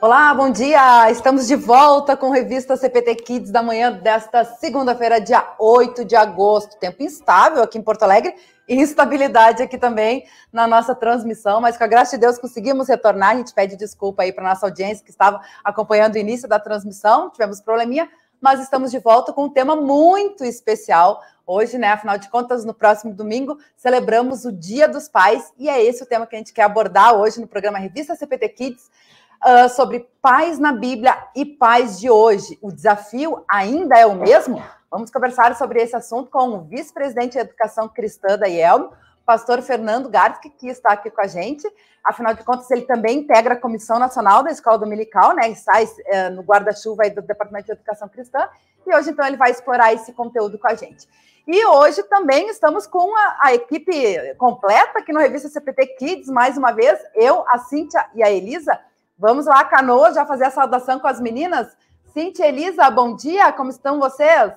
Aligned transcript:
Olá, 0.00 0.32
bom 0.32 0.48
dia! 0.48 1.10
Estamos 1.10 1.48
de 1.48 1.56
volta 1.56 2.16
com 2.16 2.30
revista 2.30 2.76
CPT 2.76 3.16
Kids 3.16 3.50
da 3.50 3.64
manhã 3.64 3.90
desta 3.90 4.44
segunda-feira, 4.44 5.20
dia 5.20 5.56
8 5.58 6.04
de 6.04 6.14
agosto. 6.14 6.78
Tempo 6.78 7.02
instável 7.02 7.64
aqui 7.64 7.78
em 7.78 7.82
Porto 7.82 8.04
Alegre 8.04 8.34
e 8.68 8.76
instabilidade 8.76 9.60
aqui 9.60 9.76
também 9.76 10.24
na 10.52 10.68
nossa 10.68 10.94
transmissão, 10.94 11.60
mas 11.60 11.76
com 11.76 11.82
a 11.82 11.88
graça 11.88 12.16
de 12.16 12.20
Deus 12.20 12.38
conseguimos 12.38 12.88
retornar. 12.88 13.30
A 13.30 13.36
gente 13.38 13.52
pede 13.52 13.76
desculpa 13.76 14.22
aí 14.22 14.32
para 14.32 14.48
nossa 14.48 14.64
audiência 14.64 15.04
que 15.04 15.10
estava 15.10 15.40
acompanhando 15.64 16.14
o 16.14 16.18
início 16.18 16.48
da 16.48 16.60
transmissão, 16.60 17.28
tivemos 17.30 17.60
probleminha, 17.60 18.08
mas 18.40 18.60
estamos 18.60 18.90
de 18.90 18.98
volta 18.98 19.32
com 19.32 19.44
um 19.44 19.50
tema 19.50 19.76
muito 19.76 20.44
especial. 20.44 21.22
Hoje, 21.46 21.78
né, 21.78 21.92
afinal 21.92 22.18
de 22.18 22.28
contas, 22.28 22.64
no 22.64 22.74
próximo 22.74 23.14
domingo, 23.14 23.58
celebramos 23.76 24.44
o 24.44 24.52
Dia 24.52 24.86
dos 24.86 25.08
Pais 25.08 25.52
e 25.58 25.68
é 25.68 25.82
esse 25.82 26.02
o 26.02 26.06
tema 26.06 26.26
que 26.26 26.36
a 26.36 26.38
gente 26.38 26.52
quer 26.52 26.62
abordar 26.62 27.14
hoje 27.14 27.40
no 27.40 27.46
programa 27.46 27.78
Revista 27.78 28.14
CPT 28.14 28.48
Kids 28.50 28.90
uh, 29.44 29.68
sobre 29.68 30.08
pais 30.20 30.58
na 30.58 30.72
Bíblia 30.72 31.16
e 31.34 31.44
pais 31.44 31.98
de 31.98 32.10
hoje. 32.10 32.58
O 32.60 32.70
desafio 32.70 33.44
ainda 33.48 33.98
é 33.98 34.06
o 34.06 34.14
mesmo? 34.14 34.62
Vamos 34.90 35.10
conversar 35.10 35.54
sobre 35.56 35.82
esse 35.82 35.94
assunto 35.94 36.30
com 36.30 36.48
o 36.48 36.60
vice-presidente 36.62 37.32
de 37.32 37.40
Educação 37.40 37.88
Cristã 37.88 38.38
da 38.38 38.48
IELM, 38.48 38.90
pastor 39.28 39.60
Fernando 39.60 40.08
Garski, 40.08 40.48
que 40.48 40.68
está 40.68 40.94
aqui 40.94 41.10
com 41.10 41.20
a 41.20 41.26
gente. 41.26 41.70
Afinal 42.02 42.32
de 42.32 42.42
contas, 42.42 42.70
ele 42.70 42.86
também 42.86 43.18
integra 43.18 43.52
a 43.52 43.60
Comissão 43.60 43.98
Nacional 43.98 44.42
da 44.42 44.50
Escola 44.50 44.78
Dominical, 44.78 45.34
né? 45.34 45.50
E 45.50 45.54
sai 45.54 45.84
uh, 45.84 46.34
no 46.34 46.40
guarda-chuva 46.40 47.10
do 47.10 47.20
Departamento 47.20 47.66
de 47.66 47.72
Educação 47.72 48.08
Cristã. 48.08 48.48
E 48.86 48.94
hoje, 48.94 49.10
então, 49.10 49.26
ele 49.26 49.36
vai 49.36 49.50
explorar 49.50 49.92
esse 49.92 50.14
conteúdo 50.14 50.58
com 50.58 50.66
a 50.66 50.74
gente. 50.74 51.06
E 51.46 51.62
hoje 51.66 52.02
também 52.04 52.48
estamos 52.48 52.86
com 52.86 53.14
a, 53.14 53.38
a, 53.42 53.54
equipe 53.54 53.92
completa 54.38 55.00
aqui 55.00 55.12
no 55.12 55.20
Revista 55.20 55.50
CPT 55.50 55.86
Kids, 55.98 56.28
mais 56.30 56.56
uma 56.56 56.72
vez, 56.72 56.98
eu, 57.14 57.44
a 57.48 57.58
Cíntia 57.58 58.06
e 58.14 58.22
a 58.22 58.30
Elisa. 58.30 58.80
Vamos 59.18 59.44
lá, 59.44 59.62
Canoa, 59.62 60.14
já 60.14 60.24
fazer 60.24 60.46
a 60.46 60.50
saudação 60.50 60.98
com 60.98 61.06
as 61.06 61.20
meninas? 61.20 61.68
Cíntia, 62.14 62.46
Elisa, 62.46 62.90
bom 62.90 63.14
dia, 63.14 63.52
como 63.52 63.68
estão 63.68 64.00
vocês? 64.00 64.52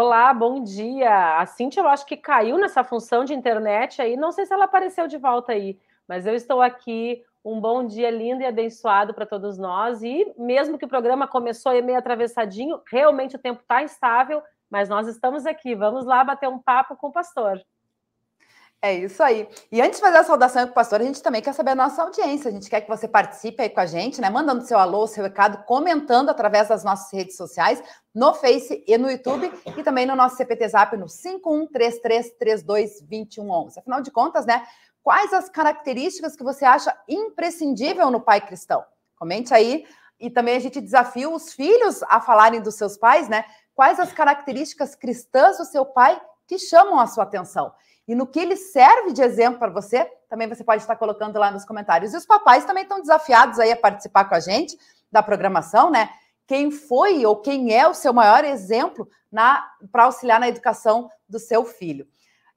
Olá, 0.00 0.32
bom 0.32 0.62
dia. 0.62 1.40
A 1.40 1.44
Cíntia, 1.44 1.80
eu 1.80 1.88
acho 1.88 2.06
que 2.06 2.16
caiu 2.16 2.56
nessa 2.56 2.84
função 2.84 3.24
de 3.24 3.34
internet 3.34 4.00
aí, 4.00 4.16
não 4.16 4.30
sei 4.30 4.46
se 4.46 4.54
ela 4.54 4.66
apareceu 4.66 5.08
de 5.08 5.18
volta 5.18 5.50
aí, 5.50 5.76
mas 6.06 6.24
eu 6.24 6.36
estou 6.36 6.62
aqui. 6.62 7.20
Um 7.44 7.60
bom 7.60 7.84
dia 7.84 8.08
lindo 8.08 8.40
e 8.40 8.46
abençoado 8.46 9.12
para 9.12 9.26
todos 9.26 9.58
nós. 9.58 10.00
E 10.04 10.32
mesmo 10.38 10.78
que 10.78 10.84
o 10.84 10.88
programa 10.88 11.26
começou 11.26 11.72
meio 11.82 11.98
atravessadinho, 11.98 12.80
realmente 12.88 13.34
o 13.34 13.40
tempo 13.40 13.60
está 13.60 13.82
instável, 13.82 14.40
mas 14.70 14.88
nós 14.88 15.08
estamos 15.08 15.44
aqui. 15.46 15.74
Vamos 15.74 16.06
lá 16.06 16.22
bater 16.22 16.48
um 16.48 16.60
papo 16.60 16.94
com 16.94 17.08
o 17.08 17.12
pastor. 17.12 17.60
É 18.80 18.94
isso 18.94 19.20
aí. 19.24 19.48
E 19.72 19.80
antes 19.80 19.98
de 19.98 20.04
fazer 20.04 20.18
a 20.18 20.22
saudação 20.22 20.64
com 20.64 20.70
o 20.70 20.74
pastor, 20.74 21.00
a 21.00 21.04
gente 21.04 21.20
também 21.20 21.42
quer 21.42 21.52
saber 21.52 21.72
a 21.72 21.74
nossa 21.74 22.00
audiência. 22.00 22.48
A 22.48 22.52
gente 22.52 22.70
quer 22.70 22.80
que 22.80 22.88
você 22.88 23.08
participe 23.08 23.60
aí 23.60 23.68
com 23.68 23.80
a 23.80 23.86
gente, 23.86 24.20
né? 24.20 24.30
Mandando 24.30 24.64
seu 24.64 24.78
alô, 24.78 25.04
seu 25.08 25.24
recado, 25.24 25.64
comentando 25.64 26.30
através 26.30 26.68
das 26.68 26.84
nossas 26.84 27.12
redes 27.12 27.36
sociais, 27.36 27.82
no 28.14 28.32
Face 28.34 28.84
e 28.86 28.96
no 28.96 29.10
YouTube, 29.10 29.50
e 29.76 29.82
também 29.82 30.06
no 30.06 30.14
nosso 30.14 30.36
CPT 30.36 30.68
Zap 30.68 30.96
no 30.96 31.06
5133322111. 31.06 33.78
Afinal 33.78 34.00
de 34.00 34.12
contas, 34.12 34.46
né? 34.46 34.64
Quais 35.02 35.32
as 35.32 35.48
características 35.48 36.36
que 36.36 36.44
você 36.44 36.64
acha 36.64 36.96
imprescindível 37.08 38.12
no 38.12 38.20
pai 38.20 38.40
cristão? 38.40 38.84
Comente 39.16 39.52
aí. 39.52 39.84
E 40.20 40.30
também 40.30 40.56
a 40.56 40.60
gente 40.60 40.80
desafia 40.80 41.28
os 41.28 41.52
filhos 41.52 42.04
a 42.04 42.20
falarem 42.20 42.60
dos 42.60 42.76
seus 42.76 42.96
pais, 42.96 43.28
né? 43.28 43.44
Quais 43.74 43.98
as 43.98 44.12
características 44.12 44.94
cristãs 44.94 45.58
do 45.58 45.64
seu 45.64 45.84
pai 45.84 46.22
que 46.46 46.60
chamam 46.60 47.00
a 47.00 47.08
sua 47.08 47.24
atenção? 47.24 47.72
E 48.08 48.14
no 48.14 48.26
que 48.26 48.40
ele 48.40 48.56
serve 48.56 49.12
de 49.12 49.20
exemplo 49.20 49.58
para 49.58 49.70
você, 49.70 50.10
também 50.30 50.48
você 50.48 50.64
pode 50.64 50.80
estar 50.80 50.96
colocando 50.96 51.38
lá 51.38 51.50
nos 51.50 51.66
comentários. 51.66 52.14
E 52.14 52.16
os 52.16 52.24
papais 52.24 52.64
também 52.64 52.84
estão 52.84 53.00
desafiados 53.00 53.58
aí 53.58 53.70
a 53.70 53.76
participar 53.76 54.24
com 54.24 54.34
a 54.34 54.40
gente 54.40 54.78
da 55.12 55.22
programação, 55.22 55.90
né? 55.90 56.08
Quem 56.46 56.70
foi 56.70 57.26
ou 57.26 57.36
quem 57.36 57.74
é 57.74 57.86
o 57.86 57.92
seu 57.92 58.14
maior 58.14 58.46
exemplo 58.46 59.06
para 59.92 60.04
auxiliar 60.04 60.40
na 60.40 60.48
educação 60.48 61.10
do 61.28 61.38
seu 61.38 61.66
filho? 61.66 62.08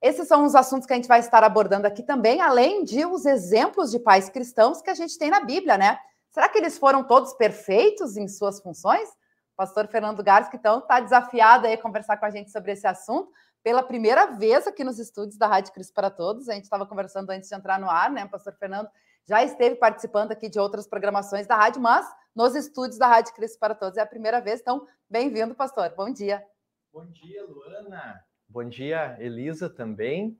Esses 0.02 0.26
são 0.26 0.46
os 0.46 0.56
assuntos 0.56 0.88
que 0.88 0.94
a 0.94 0.96
gente 0.96 1.10
vai 1.10 1.20
estar 1.20 1.44
abordando 1.44 1.86
aqui 1.86 2.02
também, 2.02 2.40
além 2.40 2.86
de 2.86 3.06
os 3.06 3.26
exemplos 3.26 3.92
de 3.92 4.00
pais 4.00 4.30
cristãos 4.30 4.82
que 4.82 4.90
a 4.90 4.96
gente 4.96 5.18
tem 5.18 5.30
na 5.30 5.42
Bíblia, 5.42 5.78
né? 5.78 6.00
Será 6.32 6.48
que 6.48 6.58
eles 6.58 6.78
foram 6.78 7.04
todos 7.04 7.34
perfeitos 7.34 8.16
em 8.16 8.26
suas 8.30 8.62
funções? 8.62 9.10
O 9.10 9.58
pastor 9.58 9.86
Fernando 9.90 10.24
que 10.24 10.56
então 10.56 10.80
está 10.80 11.02
desafiado 11.02 11.68
aí 11.68 11.74
a 11.74 11.82
conversar 11.82 12.16
com 12.16 12.26
a 12.26 12.30
gente 12.30 12.50
sobre 12.50 12.72
esse 12.72 12.88
assunto 12.88 13.30
pela 13.64 13.84
primeira 13.84 14.28
vez 14.28 14.66
aqui 14.68 14.84
nos 14.84 15.00
estúdios 15.00 15.38
da 15.38 15.48
Rádio 15.48 15.74
Cristo 15.74 15.94
para 15.94 16.10
Todos. 16.10 16.50
A 16.50 16.54
gente 16.54 16.64
estava 16.64 16.86
conversando 16.86 17.30
antes 17.30 17.50
de 17.50 17.56
entrar 17.56 17.80
no 17.80 17.90
ar, 17.90 18.12
né? 18.12 18.26
O 18.26 18.30
pastor 18.30 18.54
Fernando 18.54 18.90
já 19.26 19.44
esteve 19.44 19.76
participando 19.76 20.32
aqui 20.32 20.50
de 20.50 20.60
outras 20.60 20.88
programações 20.88 21.46
da 21.46 21.56
rádio, 21.56 21.82
mas 21.82 22.06
nos 22.36 22.56
estúdios 22.56 22.98
da 22.98 23.08
Rádio 23.08 23.34
Cristo 23.34 23.60
para 23.60 23.76
Todos 23.76 23.98
é 23.98 24.02
a 24.02 24.06
primeira 24.06 24.42
vez. 24.42 24.62
Então, 24.62 24.88
bem-vindo, 25.10 25.54
pastor. 25.54 25.94
Bom 25.96 26.12
dia. 26.12 26.44
Bom 26.92 27.06
dia, 27.06 27.46
Luana. 27.46 28.24
Bom 28.48 28.68
dia, 28.68 29.16
Elisa 29.20 29.70
também. 29.70 30.40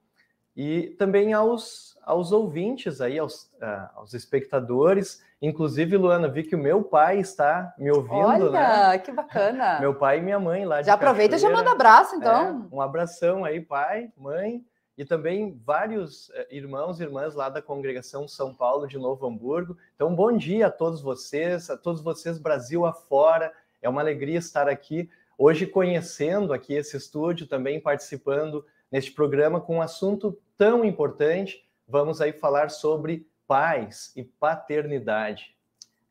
E 0.56 0.90
também 0.98 1.34
aos, 1.34 1.98
aos 2.04 2.32
ouvintes 2.32 3.00
aí, 3.00 3.18
aos, 3.18 3.44
uh, 3.62 3.90
aos 3.96 4.14
espectadores. 4.14 5.24
Inclusive, 5.42 5.98
Luana, 5.98 6.28
vi 6.28 6.44
que 6.44 6.56
o 6.56 6.60
meu 6.60 6.84
pai 6.84 7.20
está 7.20 7.74
me 7.78 7.90
ouvindo, 7.90 8.50
Olha, 8.50 8.52
né? 8.52 9.00
que 9.00 9.12
bacana. 9.12 9.80
Meu 9.82 9.96
pai 9.96 10.20
e 10.20 10.22
minha 10.22 10.40
mãe 10.40 10.66
lá 10.66 10.82
de 10.82 10.88
Já 10.88 10.94
aproveita 10.94 11.36
Cachoeira. 11.36 11.54
e 11.54 11.58
já 11.58 11.64
manda 11.64 11.72
abraço, 11.72 12.16
então. 12.16 12.68
É, 12.72 12.76
um 12.76 12.80
abração 12.80 13.44
aí, 13.44 13.60
pai, 13.60 14.12
mãe, 14.16 14.64
e 14.96 15.04
também 15.04 15.60
vários 15.66 16.30
uh, 16.30 16.34
irmãos 16.52 17.00
e 17.00 17.04
irmãs 17.04 17.34
lá 17.34 17.50
da 17.50 17.62
congregação 17.62 18.28
São 18.28 18.54
Paulo 18.54 18.88
de 18.88 19.00
Novo 19.00 19.26
Hamburgo. 19.26 19.76
Então, 19.96 20.14
bom 20.14 20.36
dia 20.36 20.68
a 20.68 20.72
todos 20.72 21.02
vocês, 21.02 21.72
a 21.72 21.78
todos 21.78 22.02
vocês 22.02 22.38
Brasil 22.38 22.86
afora. 22.86 23.52
É 23.82 23.90
uma 23.90 24.02
alegria 24.02 24.38
estar 24.38 24.70
aqui 24.70 25.10
hoje 25.38 25.66
conhecendo 25.66 26.54
aqui 26.54 26.76
esse 26.76 26.96
estúdio, 26.96 27.48
também 27.48 27.80
participando 27.80 28.64
neste 28.92 29.12
programa 29.12 29.62
com 29.62 29.78
um 29.78 29.82
assunto 29.82 30.38
tão 30.58 30.84
importante. 30.84 31.66
Vamos 31.88 32.22
aí 32.22 32.34
falar 32.34 32.70
sobre 32.70 33.28
pais 33.48 34.12
e 34.16 34.24
paternidade. 34.24 35.56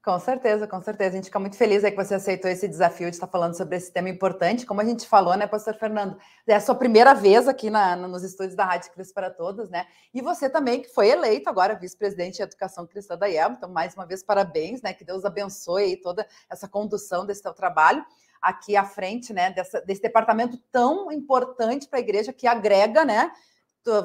Com 0.03 0.19
certeza, 0.19 0.67
com 0.67 0.81
certeza. 0.81 1.11
A 1.11 1.17
gente 1.17 1.27
fica 1.27 1.39
muito 1.39 1.57
feliz 1.57 1.85
aí 1.85 1.91
que 1.91 1.97
você 1.97 2.15
aceitou 2.15 2.51
esse 2.51 2.67
desafio 2.67 3.11
de 3.11 3.17
estar 3.17 3.27
falando 3.27 3.55
sobre 3.55 3.77
esse 3.77 3.93
tema 3.93 4.09
importante. 4.09 4.65
Como 4.65 4.81
a 4.81 4.85
gente 4.85 5.07
falou, 5.07 5.37
né, 5.37 5.47
pastor 5.47 5.75
Fernando? 5.75 6.17
É 6.47 6.55
a 6.55 6.61
sua 6.61 6.75
primeira 6.75 7.13
vez 7.13 7.47
aqui 7.47 7.69
na, 7.69 7.95
nos 7.97 8.23
estúdios 8.23 8.57
da 8.57 8.65
Rádio 8.65 8.91
Cristo 8.93 9.13
para 9.13 9.29
Todos, 9.29 9.69
né? 9.69 9.87
E 10.15 10.23
você 10.23 10.49
também, 10.49 10.81
que 10.81 10.89
foi 10.89 11.11
eleito 11.11 11.51
agora 11.51 11.75
vice-presidente 11.75 12.37
de 12.37 12.43
Educação 12.45 12.87
Cristã 12.87 13.15
da 13.15 13.29
IEL. 13.29 13.51
Então, 13.51 13.69
mais 13.69 13.95
uma 13.95 14.07
vez, 14.07 14.23
parabéns, 14.23 14.81
né? 14.81 14.95
Que 14.95 15.05
Deus 15.05 15.23
abençoe 15.23 15.85
aí 15.85 15.97
toda 15.99 16.27
essa 16.49 16.67
condução 16.67 17.27
desse 17.27 17.43
teu 17.43 17.53
trabalho 17.53 18.03
aqui 18.41 18.77
à 18.77 18.85
frente, 18.85 19.33
né, 19.33 19.51
dessa, 19.51 19.81
desse 19.81 20.03
departamento 20.03 20.57
tão 20.73 21.11
importante 21.13 21.89
para 21.89 21.99
a 21.99 22.03
igreja 22.03 22.33
que 22.33 22.47
agrega, 22.47 23.05
né, 23.05 23.31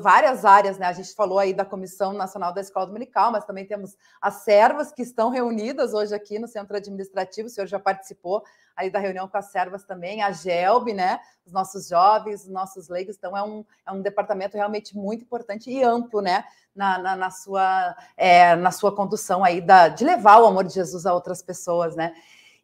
várias 0.01 0.46
áreas, 0.46 0.78
né? 0.78 0.85
A 0.85 0.94
gente 0.94 1.13
falou 1.13 1.38
aí 1.38 1.53
da 1.53 1.66
Comissão 1.66 2.13
Nacional 2.13 2.53
da 2.53 2.62
Escola 2.62 2.88
Dominical, 2.88 3.31
mas 3.31 3.46
também 3.46 3.66
temos 3.66 3.96
as 4.22 4.35
servas 4.35 4.91
que 4.91 5.01
estão 5.01 5.29
reunidas 5.29 5.94
hoje 5.94 6.16
aqui 6.16 6.40
no 6.40 6.47
Centro 6.47 6.78
Administrativo. 6.78 7.47
O 7.47 7.50
senhor 7.51 7.68
já 7.68 7.78
participou 7.78 8.44
aí 8.75 8.90
da 8.90 9.00
reunião 9.00 9.28
com 9.28 9.38
as 9.38 9.51
servas 9.51 9.84
também, 9.84 10.22
a 10.22 10.31
GELB, 10.31 10.94
né? 10.94 11.19
Os 11.46 11.52
nossos 11.52 11.90
jovens, 11.90 12.44
os 12.44 12.50
nossos 12.50 12.88
leigos. 12.88 13.17
Então, 13.17 13.35
é 13.35 13.44
um, 13.44 13.66
é 13.85 13.91
um 13.91 14.02
departamento 14.02 14.56
realmente 14.56 14.96
muito 14.96 15.23
importante 15.23 15.69
e 15.69 15.84
amplo, 15.84 16.22
né? 16.22 16.46
Na, 16.73 16.97
na, 16.97 17.16
na 17.16 17.31
sua, 17.31 17.96
é, 18.17 18.56
na 18.56 18.72
sua 18.72 18.94
condução 18.94 19.44
aí 19.44 19.62
da, 19.62 19.88
de 19.88 20.03
levar 20.03 20.40
o 20.40 20.46
amor 20.46 20.63
de 20.63 20.73
Jesus 20.73 21.06
a 21.06 21.13
outras 21.13 21.41
pessoas, 21.41 21.96
né? 21.96 22.13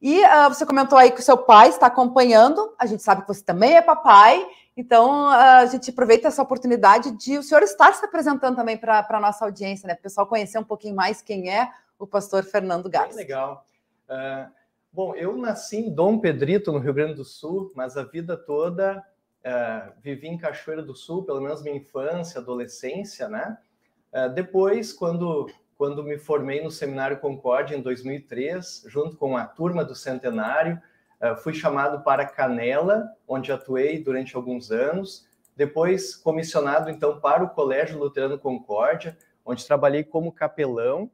E 0.02 0.20
uh, 0.26 0.50
você 0.50 0.66
comentou 0.66 0.98
aí 0.98 1.12
que 1.12 1.20
o 1.20 1.24
seu 1.24 1.38
pai 1.38 1.70
está 1.70 1.86
acompanhando, 1.86 2.74
a 2.80 2.88
gente 2.88 3.04
sabe 3.04 3.22
que 3.22 3.28
você 3.28 3.44
também 3.44 3.76
é 3.76 3.82
papai, 3.84 4.44
então 4.76 5.28
uh, 5.28 5.60
a 5.62 5.66
gente 5.68 5.92
aproveita 5.92 6.28
essa 6.28 6.42
oportunidade 6.42 7.12
de 7.12 7.38
o 7.38 7.44
senhor 7.44 7.62
estar 7.62 7.94
se 7.94 8.04
apresentando 8.04 8.56
também 8.56 8.76
para 8.76 9.06
a 9.08 9.20
nossa 9.20 9.46
audiência, 9.46 9.86
né? 9.86 9.94
Para 9.94 10.00
o 10.00 10.04
pessoal 10.04 10.26
conhecer 10.26 10.58
um 10.58 10.64
pouquinho 10.64 10.96
mais 10.96 11.22
quem 11.22 11.54
é 11.54 11.70
o 12.00 12.08
pastor 12.08 12.44
Fernando 12.44 12.90
Garcia. 12.90 13.16
legal. 13.16 13.64
Uh, 14.10 14.52
bom, 14.92 15.14
eu 15.14 15.38
nasci 15.38 15.78
em 15.78 15.94
Dom 15.94 16.18
Pedrito, 16.18 16.72
no 16.72 16.80
Rio 16.80 16.96
Grande 16.96 17.14
do 17.14 17.24
Sul, 17.24 17.72
mas 17.76 17.96
a 17.96 18.04
vida 18.04 18.36
toda 18.36 19.06
vivi 20.04 20.28
em 20.28 20.38
Cachoeira 20.38 20.84
do 20.84 20.96
Sul, 20.96 21.24
pelo 21.24 21.42
menos 21.42 21.64
minha 21.64 21.76
infância, 21.76 22.40
adolescência, 22.40 23.28
né? 23.28 23.58
depois, 24.36 24.94
quando 24.94 25.50
quando 25.82 26.04
me 26.04 26.16
formei 26.16 26.62
no 26.62 26.70
Seminário 26.70 27.18
Concórdia 27.18 27.76
em 27.76 27.82
2003, 27.82 28.84
junto 28.86 29.18
com 29.18 29.36
a 29.36 29.46
turma 29.46 29.84
do 29.84 29.96
Centenário. 29.96 30.80
Eh, 31.20 31.36
fui 31.38 31.56
chamado 31.56 32.04
para 32.04 32.24
Canela, 32.24 33.12
onde 33.28 33.52
atuei 33.52 33.98
durante 33.98 34.36
alguns 34.36 34.72
anos. 34.72 35.28
Depois, 35.58 36.16
comissionado, 36.16 36.92
então, 36.92 37.20
para 37.20 37.44
o 37.44 37.50
Colégio 37.50 37.98
Luterano 37.98 38.38
Concórdia, 38.38 39.18
onde 39.44 39.66
trabalhei 39.66 40.04
como 40.04 40.32
capelão. 40.32 41.10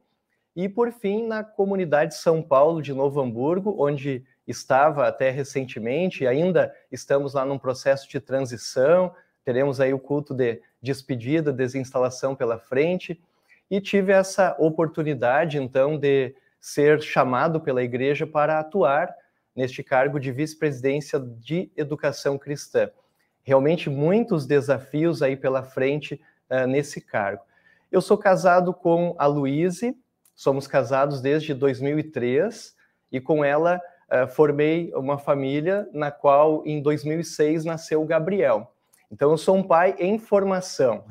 E, 0.54 0.68
por 0.68 0.92
fim, 0.92 1.26
na 1.26 1.42
comunidade 1.42 2.14
São 2.16 2.42
Paulo 2.42 2.82
de 2.82 2.92
Novo 2.92 3.22
Hamburgo, 3.22 3.74
onde 3.78 4.22
estava 4.46 5.08
até 5.08 5.30
recentemente, 5.30 6.24
e 6.24 6.26
ainda 6.26 6.74
estamos 6.92 7.32
lá 7.32 7.42
num 7.42 7.58
processo 7.58 8.06
de 8.06 8.20
transição, 8.20 9.14
teremos 9.46 9.80
aí 9.80 9.94
o 9.94 9.98
culto 9.98 10.34
de 10.34 10.60
despedida, 10.82 11.54
desinstalação 11.54 12.36
pela 12.36 12.58
frente, 12.58 13.18
e 13.70 13.80
tive 13.80 14.12
essa 14.12 14.56
oportunidade, 14.58 15.58
então, 15.58 15.98
de 15.98 16.34
ser 16.60 17.00
chamado 17.02 17.60
pela 17.60 17.82
igreja 17.82 18.26
para 18.26 18.58
atuar 18.58 19.14
neste 19.54 19.82
cargo 19.82 20.18
de 20.18 20.30
vice-presidência 20.32 21.18
de 21.18 21.70
educação 21.76 22.38
cristã. 22.38 22.90
Realmente 23.42 23.90
muitos 23.90 24.46
desafios 24.46 25.22
aí 25.22 25.36
pela 25.36 25.62
frente 25.62 26.20
uh, 26.50 26.66
nesse 26.66 27.00
cargo. 27.00 27.42
Eu 27.90 28.00
sou 28.00 28.18
casado 28.18 28.72
com 28.74 29.14
a 29.18 29.26
Luíse, 29.26 29.96
somos 30.34 30.66
casados 30.66 31.20
desde 31.20 31.54
2003 31.54 32.76
e 33.10 33.20
com 33.20 33.44
ela 33.44 33.80
uh, 34.12 34.28
formei 34.28 34.92
uma 34.94 35.18
família 35.18 35.88
na 35.92 36.10
qual 36.10 36.62
em 36.66 36.82
2006 36.82 37.64
nasceu 37.64 38.02
o 38.02 38.06
Gabriel. 38.06 38.72
Então 39.10 39.30
eu 39.30 39.38
sou 39.38 39.56
um 39.56 39.62
pai 39.62 39.96
em 39.98 40.18
formação. 40.18 41.04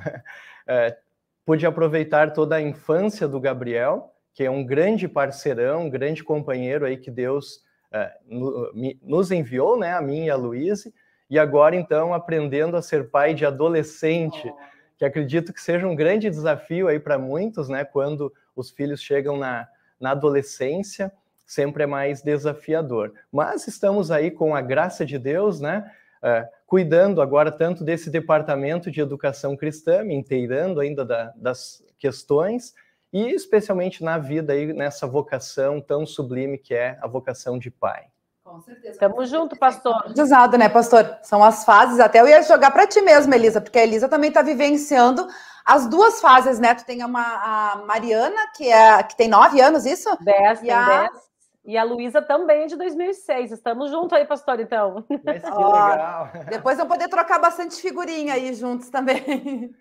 uh, 0.68 0.96
pude 1.48 1.66
aproveitar 1.66 2.34
toda 2.34 2.58
a 2.58 2.62
infância 2.62 3.26
do 3.26 3.40
Gabriel, 3.40 4.14
que 4.34 4.44
é 4.44 4.52
um 4.52 4.66
grande 4.66 5.08
parceirão, 5.08 5.86
um 5.86 5.90
grande 5.90 6.22
companheiro 6.22 6.86
aí 6.86 6.98
que 6.98 7.10
Deus 7.10 7.64
uh, 7.90 8.98
nos 9.02 9.32
enviou, 9.32 9.80
né, 9.80 9.94
a 9.94 10.02
mim 10.02 10.26
e 10.26 10.30
a 10.30 10.36
Luíse, 10.36 10.94
e 11.30 11.40
agora 11.40 11.74
então 11.74 12.14
aprendendo 12.14 12.76
a 12.76 12.82
ser 12.82 13.10
pai 13.10 13.34
de 13.34 13.46
adolescente, 13.46 14.54
que 14.98 15.06
acredito 15.06 15.54
que 15.54 15.62
seja 15.62 15.88
um 15.88 15.96
grande 15.96 16.30
desafio 16.30 16.90
aí 16.90 17.00
para 17.00 17.18
muitos, 17.18 17.70
né, 17.70 17.86
quando 17.86 18.34
os 18.54 18.70
filhos 18.70 19.02
chegam 19.02 19.38
na, 19.38 19.70
na 20.02 20.12
adolescência, 20.12 21.14
sempre 21.46 21.84
é 21.84 21.88
mais 21.88 22.22
desafiador. 22.22 23.14
Mas 23.32 23.70
estamos 23.70 24.12
aí 24.12 24.32
com 24.32 24.54
a 24.54 24.60
graça 24.60 25.06
de 25.06 25.18
Deus, 25.18 25.62
né, 25.62 25.90
uh, 26.22 26.46
cuidando 26.68 27.22
agora 27.22 27.50
tanto 27.50 27.82
desse 27.82 28.10
departamento 28.10 28.92
de 28.92 29.00
educação 29.00 29.56
cristã, 29.56 30.04
me 30.04 30.14
inteirando 30.14 30.82
ainda 30.82 31.06
da, 31.06 31.34
das 31.38 31.82
questões, 31.98 32.76
e 33.12 33.30
especialmente 33.30 34.04
na 34.04 34.18
vida 34.18 34.52
aí 34.52 34.74
nessa 34.74 35.08
vocação 35.08 35.80
tão 35.80 36.06
sublime 36.06 36.58
que 36.58 36.76
é 36.76 37.00
a 37.02 37.08
vocação 37.08 37.58
de 37.58 37.72
pai. 37.72 38.08
Com 38.44 38.60
certeza. 38.62 39.00
Tamo 39.00 39.26
junto, 39.26 39.58
pastor. 39.58 40.12
Exato, 40.16 40.58
né, 40.58 40.68
pastor? 40.68 41.18
São 41.24 41.44
as 41.44 41.64
fases. 41.64 42.00
Até 42.00 42.20
eu 42.20 42.28
ia 42.28 42.42
jogar 42.44 42.72
para 42.72 42.86
ti 42.86 43.02
mesmo, 43.02 43.34
Elisa, 43.34 43.62
porque 43.62 43.80
a 43.80 43.84
Elisa 43.84 44.10
também 44.10 44.30
está 44.30 44.42
vivenciando 44.42 45.26
as 45.66 45.88
duas 45.88 46.22
fases, 46.22 46.60
né? 46.60 46.74
Tu 46.76 46.86
tem 46.86 47.04
uma, 47.04 47.22
a 47.22 47.84
Mariana, 47.86 48.38
que, 48.56 48.70
é, 48.70 49.04
que 49.04 49.18
tem 49.18 49.28
nove 49.28 49.60
anos, 49.62 49.86
isso? 49.86 50.10
Dez, 50.22 50.60
e 50.60 50.64
tem 50.64 50.72
a... 50.72 51.08
dez. 51.08 51.28
E 51.68 51.78
a 51.78 51.84
Luísa 51.84 52.22
também 52.22 52.66
de 52.66 52.78
2006. 52.78 53.52
Estamos 53.52 53.92
juntos 53.92 54.14
aí, 54.14 54.26
pastor, 54.26 54.58
então. 54.58 55.06
Mas 55.22 55.44
que 55.44 55.50
legal. 55.52 56.32
Depois 56.50 56.78
vão 56.78 56.88
poder 56.88 57.10
trocar 57.10 57.40
bastante 57.40 57.76
figurinha 57.82 58.36
aí 58.36 58.54
juntos 58.54 58.90
também. 58.90 59.76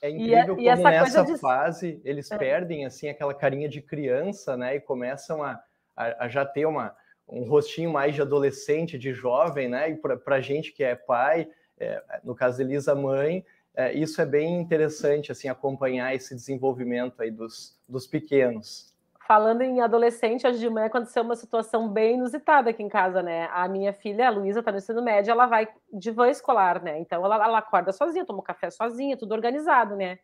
É 0.00 0.10
incrível 0.10 0.54
e, 0.60 0.64
como 0.64 0.88
essa 0.88 0.90
nessa 0.90 1.24
de... 1.24 1.36
fase 1.38 2.00
eles 2.04 2.30
é. 2.30 2.38
perdem 2.38 2.86
assim 2.86 3.08
aquela 3.08 3.34
carinha 3.34 3.68
de 3.68 3.82
criança, 3.82 4.56
né? 4.56 4.76
E 4.76 4.80
começam 4.80 5.42
a, 5.42 5.60
a, 5.96 6.26
a 6.26 6.28
já 6.28 6.46
ter 6.46 6.66
uma, 6.66 6.94
um 7.28 7.42
rostinho 7.42 7.92
mais 7.92 8.14
de 8.14 8.22
adolescente, 8.22 8.96
de 8.96 9.12
jovem, 9.12 9.68
né? 9.68 9.90
E 9.90 9.96
para 9.96 10.36
a 10.36 10.40
gente 10.40 10.70
que 10.70 10.84
é 10.84 10.94
pai, 10.94 11.48
é, 11.80 12.00
no 12.22 12.32
caso 12.32 12.62
Elisa 12.62 12.94
mãe, 12.94 13.44
é, 13.74 13.92
isso 13.92 14.22
é 14.22 14.26
bem 14.26 14.60
interessante 14.60 15.32
assim 15.32 15.48
acompanhar 15.48 16.14
esse 16.14 16.32
desenvolvimento 16.32 17.20
aí 17.20 17.32
dos, 17.32 17.76
dos 17.88 18.06
pequenos. 18.06 18.96
Falando 19.28 19.60
em 19.60 19.82
adolescente, 19.82 20.46
hoje 20.46 20.58
de 20.58 20.70
manhã 20.70 20.86
aconteceu 20.86 21.22
uma 21.22 21.36
situação 21.36 21.86
bem 21.86 22.14
inusitada 22.14 22.70
aqui 22.70 22.82
em 22.82 22.88
casa, 22.88 23.22
né? 23.22 23.46
A 23.52 23.68
minha 23.68 23.92
filha, 23.92 24.26
a 24.26 24.30
Luísa, 24.30 24.62
tá 24.62 24.72
no 24.72 24.78
ensino 24.78 25.02
médio, 25.02 25.30
ela 25.30 25.44
vai 25.44 25.68
de 25.92 26.10
van 26.10 26.30
escolar, 26.30 26.82
né? 26.82 26.98
Então 26.98 27.22
ela, 27.22 27.34
ela 27.34 27.58
acorda 27.58 27.92
sozinha, 27.92 28.24
toma 28.24 28.38
um 28.38 28.42
café 28.42 28.70
sozinha, 28.70 29.18
tudo 29.18 29.32
organizado, 29.32 29.94
né? 29.96 30.18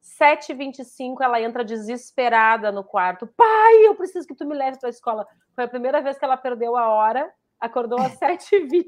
7h25, 0.00 1.16
ela 1.20 1.40
entra 1.40 1.64
desesperada 1.64 2.70
no 2.70 2.84
quarto. 2.84 3.26
Pai, 3.26 3.88
eu 3.88 3.96
preciso 3.96 4.24
que 4.24 4.36
tu 4.36 4.46
me 4.46 4.54
leve 4.54 4.78
para 4.78 4.88
a 4.88 4.90
escola. 4.90 5.26
Foi 5.52 5.64
a 5.64 5.68
primeira 5.68 6.00
vez 6.00 6.16
que 6.16 6.24
ela 6.24 6.36
perdeu 6.36 6.76
a 6.76 6.88
hora, 6.90 7.28
acordou 7.58 7.98
às 7.98 8.14
7h20 8.22 8.84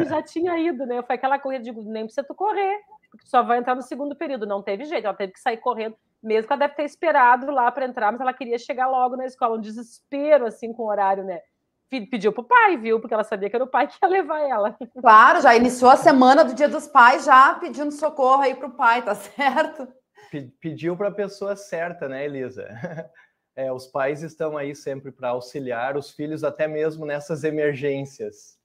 e 0.00 0.04
já 0.06 0.22
tinha 0.22 0.58
ido, 0.58 0.86
né? 0.86 1.02
Foi 1.02 1.16
aquela 1.16 1.38
corrida, 1.38 1.64
digo, 1.64 1.82
nem 1.82 2.04
precisa 2.04 2.26
tu 2.26 2.34
correr, 2.34 2.78
porque 3.10 3.26
tu 3.26 3.28
só 3.28 3.42
vai 3.42 3.58
entrar 3.58 3.74
no 3.74 3.82
segundo 3.82 4.16
período. 4.16 4.46
Não 4.46 4.62
teve 4.62 4.86
jeito, 4.86 5.04
ela 5.04 5.14
teve 5.14 5.34
que 5.34 5.40
sair 5.40 5.58
correndo 5.58 5.98
mesmo 6.22 6.46
que 6.46 6.52
ela 6.52 6.60
deve 6.60 6.74
ter 6.74 6.84
esperado 6.84 7.50
lá 7.50 7.70
para 7.70 7.86
entrar, 7.86 8.10
mas 8.10 8.20
ela 8.20 8.32
queria 8.32 8.58
chegar 8.58 8.88
logo 8.88 9.16
na 9.16 9.26
escola, 9.26 9.56
um 9.56 9.60
desespero 9.60 10.46
assim 10.46 10.72
com 10.72 10.84
o 10.84 10.88
horário, 10.88 11.24
né? 11.24 11.40
Pediu 11.88 12.32
pro 12.32 12.44
pai, 12.44 12.76
viu? 12.76 13.00
Porque 13.00 13.14
ela 13.14 13.24
sabia 13.24 13.48
que 13.48 13.56
era 13.56 13.64
o 13.64 13.70
pai 13.70 13.86
que 13.88 13.98
ia 14.02 14.08
levar 14.08 14.40
ela. 14.40 14.76
Claro, 15.00 15.40
já 15.40 15.54
iniciou 15.54 15.90
a 15.90 15.96
semana 15.96 16.44
do 16.44 16.54
Dia 16.54 16.68
dos 16.68 16.86
Pais, 16.86 17.24
já 17.24 17.54
pedindo 17.54 17.90
socorro 17.92 18.42
aí 18.42 18.54
pro 18.54 18.70
pai, 18.70 19.02
tá 19.02 19.14
certo? 19.14 19.88
Pediu 20.60 20.96
para 20.96 21.08
a 21.08 21.14
pessoa 21.14 21.56
certa, 21.56 22.08
né, 22.08 22.24
Elisa? 22.24 22.66
É, 23.60 23.72
os 23.72 23.88
pais 23.88 24.22
estão 24.22 24.56
aí 24.56 24.72
sempre 24.72 25.10
para 25.10 25.30
auxiliar 25.30 25.96
os 25.96 26.12
filhos, 26.12 26.44
até 26.44 26.68
mesmo 26.68 27.04
nessas 27.04 27.42
emergências. 27.42 28.56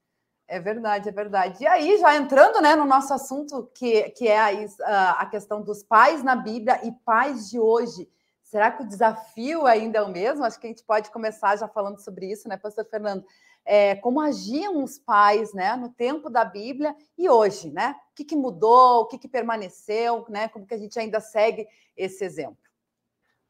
É 0.48 0.60
verdade, 0.60 1.10
é 1.10 1.12
verdade. 1.12 1.64
E 1.64 1.68
aí, 1.68 1.98
já 1.98 2.16
entrando 2.16 2.62
né, 2.62 2.76
no 2.76 2.86
nosso 2.86 3.14
assunto, 3.14 3.72
que, 3.74 4.10
que 4.12 4.28
é 4.28 4.40
a, 4.84 5.12
a 5.12 5.26
questão 5.26 5.62
dos 5.62 5.84
pais 5.84 6.24
na 6.24 6.36
Bíblia 6.36 6.86
e 6.86 6.92
pais 6.92 7.50
de 7.50 7.60
hoje, 7.60 8.10
será 8.44 8.72
que 8.72 8.84
o 8.84 8.88
desafio 8.88 9.66
ainda 9.66 10.00
é 10.00 10.02
o 10.02 10.12
mesmo? 10.12 10.44
Acho 10.44 10.60
que 10.60 10.68
a 10.68 10.70
gente 10.70 10.84
pode 10.84 11.10
começar 11.12 11.56
já 11.56 11.68
falando 11.68 12.00
sobre 12.00 12.30
isso, 12.32 12.48
né, 12.48 12.58
Pastor 12.58 12.86
Fernando? 12.86 13.26
É, 13.66 13.96
como 13.96 14.20
agiam 14.20 14.84
os 14.84 15.00
pais 15.00 15.54
né, 15.54 15.76
no 15.78 15.90
tempo 15.90 16.30
da 16.30 16.44
Bíblia 16.44 16.94
e 17.18 17.30
hoje, 17.30 17.72
né? 17.72 17.96
O 18.12 18.16
que, 18.16 18.26
que 18.26 18.36
mudou, 18.36 19.02
o 19.02 19.06
que, 19.08 19.18
que 19.18 19.28
permaneceu, 19.28 20.26
né? 20.28 20.50
Como 20.50 20.68
que 20.68 20.74
a 20.74 20.78
gente 20.78 21.00
ainda 21.00 21.22
segue 21.22 21.66
esse 21.96 22.26
exemplo? 22.26 22.58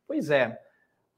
Pois 0.06 0.30
é, 0.30 0.62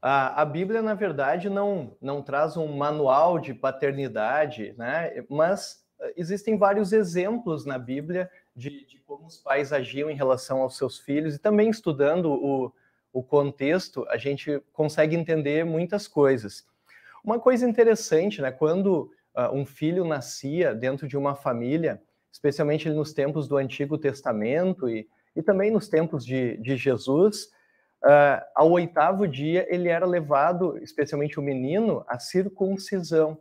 a, 0.08 0.44
a 0.44 0.46
Bíblia, 0.46 0.84
na 0.84 0.94
verdade, 0.94 1.50
não, 1.50 1.98
não 2.00 2.22
traz 2.22 2.56
um 2.56 2.68
manual 2.68 3.40
de 3.40 3.56
paternidade, 3.56 4.76
né? 4.78 5.26
mas 5.28 5.84
eh, 6.00 6.14
existem 6.16 6.60
vários 6.60 6.94
exemplos 6.94 7.66
na 7.66 7.80
Bíblia 7.80 8.30
de, 8.56 8.86
de, 8.86 9.00
como 9.00 9.26
os 9.26 9.40
pais 9.40 9.74
agiam 9.74 10.08
em 10.08 10.16
relação 10.16 10.62
aos 10.62 10.78
seus 10.78 11.00
filhos, 11.00 11.34
e 11.34 11.40
também 11.40 11.72
estudando 11.72 12.32
o, 12.32 12.72
o 13.12 13.24
contexto, 13.24 14.06
a 14.08 14.16
gente 14.16 14.62
consegue 14.72 15.16
entender 15.16 15.66
muitas 15.66 16.08
coisas. 16.08 16.68
Uma 17.24 17.40
coisa 17.40 17.68
interessante, 17.68 18.44
né? 18.44 18.52
quando 18.52 19.12
uh, 19.36 19.52
um 19.52 19.66
filho 19.66 20.06
nascia 20.06 20.76
dentro 20.76 21.08
de 21.08 21.18
uma 21.18 21.34
família, 21.34 22.00
especialmente 22.32 22.88
nos 22.92 23.12
tempos 23.12 23.48
do 23.48 23.58
Antigo 23.58 23.98
Testamento 23.98 24.88
e, 24.88 25.10
e 25.36 25.42
também 25.42 25.72
nos 25.72 25.90
tempos 25.90 26.24
de, 26.24 26.58
de 26.58 26.78
Jesus, 26.78 27.55
uh, 28.06 28.46
ao 28.56 28.72
oitavo 28.72 29.28
dia 29.28 29.66
ele 29.70 29.90
era 29.90 30.06
levado, 30.06 30.78
especialmente 30.78 31.40
o 31.40 31.44
menino, 31.44 32.06
à 32.08 32.20
circuncisão. 32.20 33.38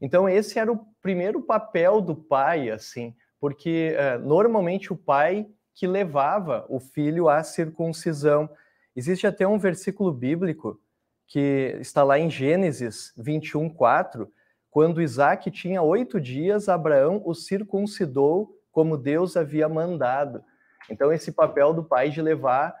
Então 0.00 0.28
esse 0.28 0.58
era 0.58 0.70
o 0.70 0.84
primeiro 1.00 1.40
papel 1.40 2.00
do 2.00 2.14
pai, 2.14 2.70
assim, 2.70 3.14
porque 3.40 3.94
uh, 3.96 4.18
normalmente 4.26 4.92
o 4.92 4.96
pai 4.96 5.46
que 5.74 5.86
levava 5.86 6.66
o 6.68 6.78
filho 6.78 7.28
à 7.28 7.42
circuncisão. 7.42 8.50
Existe 8.94 9.26
até 9.26 9.46
um 9.46 9.58
versículo 9.58 10.12
bíblico 10.12 10.78
que 11.26 11.78
está 11.80 12.02
lá 12.02 12.18
em 12.18 12.28
Gênesis 12.28 13.12
21, 13.16 13.70
4, 13.70 14.30
quando 14.70 15.00
Isaac 15.00 15.50
tinha 15.50 15.82
oito 15.82 16.20
dias, 16.20 16.68
Abraão 16.68 17.22
o 17.24 17.34
circuncidou 17.34 18.58
como 18.70 18.98
Deus 18.98 19.36
havia 19.36 19.68
mandado. 19.68 20.44
Então, 20.90 21.12
esse 21.12 21.32
papel 21.32 21.72
do 21.72 21.84
pai 21.84 22.10
de 22.10 22.20
levar 22.20 22.74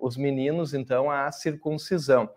os 0.00 0.16
meninos, 0.16 0.74
então, 0.74 1.10
à 1.10 1.30
circuncisão. 1.32 2.28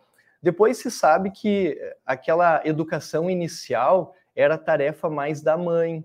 Depois 0.42 0.78
se 0.78 0.90
sabe 0.90 1.32
que 1.32 1.78
aquela 2.06 2.62
educação 2.64 3.30
inicial 3.30 4.16
era 4.36 4.58
tarefa 4.58 5.10
mais 5.10 5.42
da 5.42 5.58
mãe, 5.58 6.04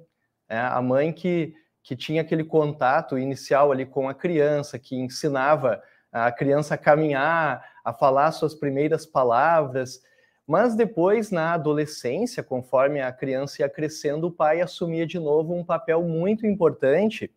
né? 0.48 0.58
a 0.58 0.82
mãe 0.82 1.12
que, 1.12 1.54
que 1.82 1.94
tinha 1.94 2.22
aquele 2.22 2.42
contato 2.42 3.16
inicial 3.16 3.70
ali 3.70 3.86
com 3.86 4.08
a 4.08 4.14
criança, 4.14 4.78
que 4.78 4.96
ensinava 4.96 5.80
a 6.10 6.32
criança 6.32 6.74
a 6.74 6.78
caminhar, 6.78 7.64
a 7.84 7.92
falar 7.92 8.32
suas 8.32 8.54
primeiras 8.54 9.06
palavras. 9.06 10.02
Mas 10.46 10.74
depois, 10.74 11.30
na 11.30 11.54
adolescência, 11.54 12.42
conforme 12.42 13.00
a 13.00 13.12
criança 13.12 13.62
ia 13.62 13.68
crescendo, 13.68 14.26
o 14.26 14.32
pai 14.32 14.60
assumia 14.60 15.06
de 15.06 15.18
novo 15.18 15.54
um 15.54 15.64
papel 15.64 16.02
muito 16.02 16.46
importante, 16.46 17.32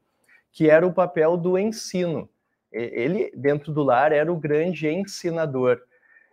que 0.51 0.69
era 0.69 0.85
o 0.85 0.93
papel 0.93 1.37
do 1.37 1.57
ensino 1.59 2.27
ele, 2.71 3.31
dentro 3.35 3.71
do 3.71 3.83
lar, 3.83 4.11
era 4.11 4.31
o 4.31 4.39
grande 4.39 4.87
ensinador. 4.87 5.79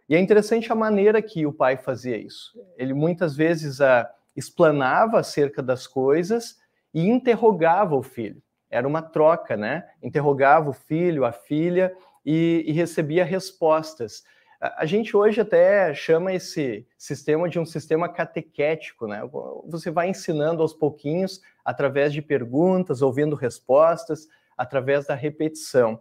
E 0.09 0.15
é 0.15 0.19
interessante 0.19 0.71
a 0.71 0.75
maneira 0.75 1.23
que 1.23 1.47
o 1.47 1.53
pai 1.53 1.77
fazia 1.77 2.17
isso. 2.17 2.53
Ele 2.77 2.93
muitas 2.93 3.35
vezes 3.35 3.81
a, 3.81 4.03
ah, 4.03 4.11
explanava 4.37 5.19
acerca 5.19 5.63
das 5.63 5.87
coisas 5.87 6.59
e 6.93 7.09
interrogava 7.09 7.95
o 7.95 8.03
filho. 8.03 8.43
Era 8.71 8.87
uma 8.87 9.01
troca, 9.01 9.57
né? 9.57 9.89
Interrogava 10.03 10.71
o 10.71 10.73
filho, 10.73 11.25
a 11.25 11.33
filha 11.33 11.95
e, 12.27 12.65
e 12.67 12.73
recebia 12.73 13.25
respostas. 13.25 14.25
A 14.61 14.87
gente 14.87 15.17
hoje 15.17 15.41
até 15.41 15.93
chama 15.93 16.33
esse 16.33 16.87
sistema 16.97 17.49
de 17.49 17.59
um 17.59 17.67
sistema 17.67 18.09
catequético, 18.09 19.07
né? 19.07 19.21
Você 19.69 19.91
vai 19.91 20.09
ensinando 20.09 20.63
aos 20.63 20.73
pouquinhos, 20.73 21.41
através 21.65 22.13
de 22.13 22.23
perguntas, 22.23 23.03
ouvindo 23.03 23.37
respostas, 23.37 24.27
através 24.57 25.07
da 25.07 25.15
repetição. 25.15 26.01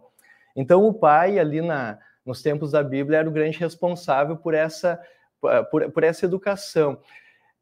Então, 0.54 0.84
o 0.84 0.94
pai, 0.94 1.38
ali 1.38 1.60
na, 1.60 1.98
nos 2.24 2.42
tempos 2.42 2.70
da 2.70 2.82
Bíblia, 2.82 3.18
era 3.18 3.28
o 3.28 3.32
grande 3.32 3.58
responsável 3.58 4.36
por 4.36 4.54
essa, 4.54 5.00
por, 5.70 5.90
por 5.90 6.04
essa 6.04 6.24
educação. 6.24 7.00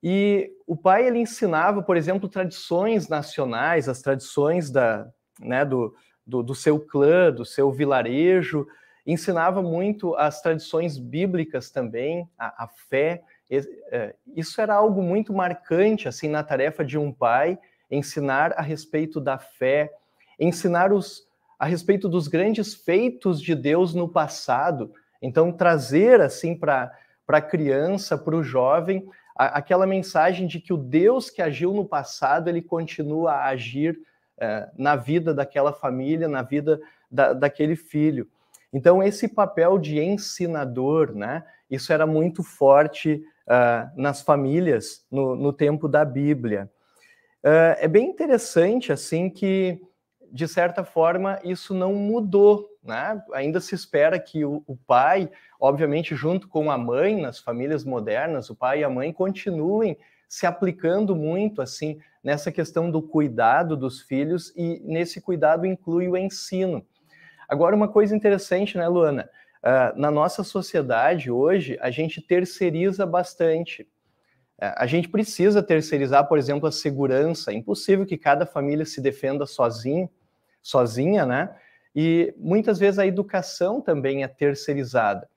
E 0.03 0.51
o 0.67 0.77
pai 0.77 1.07
ele 1.07 1.19
ensinava, 1.19 1.83
por 1.83 1.97
exemplo, 1.97 2.29
tradições 2.29 3.09
nacionais, 3.09 3.89
as 3.89 4.03
tradições 4.03 4.71
da, 4.71 5.09
né, 5.41 5.65
do, 5.65 5.95
do, 6.27 6.43
do 6.43 6.55
seu 6.55 6.81
clã, 6.81 7.31
do 7.31 7.45
seu 7.45 7.71
vilarejo, 7.71 8.67
ensinava 9.07 9.63
muito 9.63 10.15
as 10.17 10.41
tradições 10.41 10.99
bíblicas 10.99 11.71
também, 11.71 12.29
a, 12.37 12.65
a 12.65 12.69
fé. 12.69 13.23
É, 13.51 14.15
isso 14.35 14.61
era 14.61 14.75
algo 14.75 15.03
muito 15.03 15.33
marcante 15.33 16.09
assim 16.09 16.29
na 16.29 16.43
tarefa 16.43 16.85
de 16.85 16.99
um 16.99 17.13
pai, 17.13 17.59
ensinar 17.91 18.53
a 18.57 18.63
respeito 18.63 19.21
da 19.21 19.39
fé, 19.39 19.93
ensinar 20.39 20.93
os, 20.93 21.29
a 21.63 21.67
respeito 21.67 22.09
dos 22.09 22.27
grandes 22.27 22.75
feitos 22.75 23.41
de 23.41 23.55
Deus 23.55 23.95
no 23.95 24.09
passado. 24.09 24.93
Então, 25.23 25.53
trazer 25.53 26.21
assim 26.21 26.57
para 26.59 26.93
a 27.29 27.41
criança, 27.41 28.19
para 28.19 28.35
o 28.35 28.43
jovem, 28.43 29.09
a, 29.37 29.59
aquela 29.59 29.87
mensagem 29.87 30.49
de 30.49 30.59
que 30.59 30.73
o 30.73 30.77
Deus 30.77 31.31
que 31.31 31.41
agiu 31.41 31.73
no 31.73 31.85
passado, 31.85 32.49
ele 32.49 32.61
continua 32.61 33.35
a 33.35 33.45
agir 33.51 33.97
é, 34.41 34.69
na 34.77 34.97
vida 34.97 35.33
daquela 35.33 35.73
família, 35.73 36.27
na 36.27 36.43
vida 36.43 36.81
da, 37.09 37.33
daquele 37.33 37.77
filho. 37.77 38.27
Então, 38.73 39.01
esse 39.01 39.29
papel 39.29 39.79
de 39.79 40.01
ensinador, 40.01 41.15
né, 41.15 41.45
isso 41.71 41.93
era 41.93 42.09
muito 42.09 42.43
forte 42.43 43.23
uh, 43.47 43.89
nas 43.95 44.21
famílias 44.21 45.07
no, 45.09 45.37
no, 45.37 45.53
tempo 45.53 45.87
da 45.87 46.05
Bíblia. 46.05 46.69
Uh, 47.45 47.79
é 47.79 47.87
bem 47.87 48.09
interessante, 48.09 48.93
assim, 48.93 49.31
que, 49.31 49.81
de 50.33 50.49
certa 50.49 50.83
forma, 50.83 51.39
isso 51.45 51.75
não 51.75 51.93
mudou, 51.93 52.67
né? 52.83 53.23
Ainda 53.35 53.61
se 53.61 53.75
espera 53.75 54.19
que 54.19 54.47
o, 54.47 54.65
o 54.67 54.75
pai, 54.75 55.31
obviamente, 55.61 56.17
junto 56.17 56.49
com 56.49 56.71
a 56.71 56.79
mãe, 56.79 57.21
nas 57.21 57.39
famílias 57.39 57.85
modernas, 57.85 58.49
o 58.49 58.57
pai 58.57 58.81
e 58.81 58.85
a 58.85 58.89
mãe 58.89 59.13
continuem 59.13 59.99
se 60.27 60.47
aplicando 60.47 61.15
muito, 61.15 61.61
assim, 61.61 61.99
nessa 62.25 62.51
questão 62.51 62.91
do 62.91 63.03
cuidado 63.03 63.77
dos 63.77 64.01
filhos, 64.01 64.51
e 64.57 64.81
nesse 64.83 65.21
cuidado 65.21 65.67
inclui 65.67 66.09
o 66.09 66.17
ensino. 66.17 66.83
Agora, 67.47 67.77
uma 67.77 67.89
coisa 67.89 68.17
interessante, 68.17 68.79
né, 68.79 68.89
Luana? 68.89 69.29
Uh, 69.63 70.01
na 70.01 70.11
nossa 70.11 70.43
sociedade 70.43 71.31
hoje, 71.31 71.77
a 71.83 71.91
gente 71.91 72.23
terceiriza 72.23 73.05
bastante. 73.05 73.83
Uh, 73.83 74.73
a 74.77 74.87
gente 74.87 75.11
precisa 75.11 75.63
terceirizar, 75.63 76.27
por 76.27 76.39
exemplo, 76.39 76.67
a 76.67 76.73
segurança. 76.73 77.53
É 77.53 77.55
impossível 77.55 78.07
que 78.07 78.17
cada 78.17 78.47
família 78.47 78.87
se 78.87 79.03
defenda 79.03 79.45
sozinho, 79.45 80.09
sozinha, 80.63 81.27
né? 81.27 81.55
E 81.95 82.35
muitas 82.39 82.79
vezes 82.79 82.99
a 82.99 83.07
educação 83.07 83.81
também 83.81 84.23
é 84.23 84.29
terceirizada. 84.29 85.29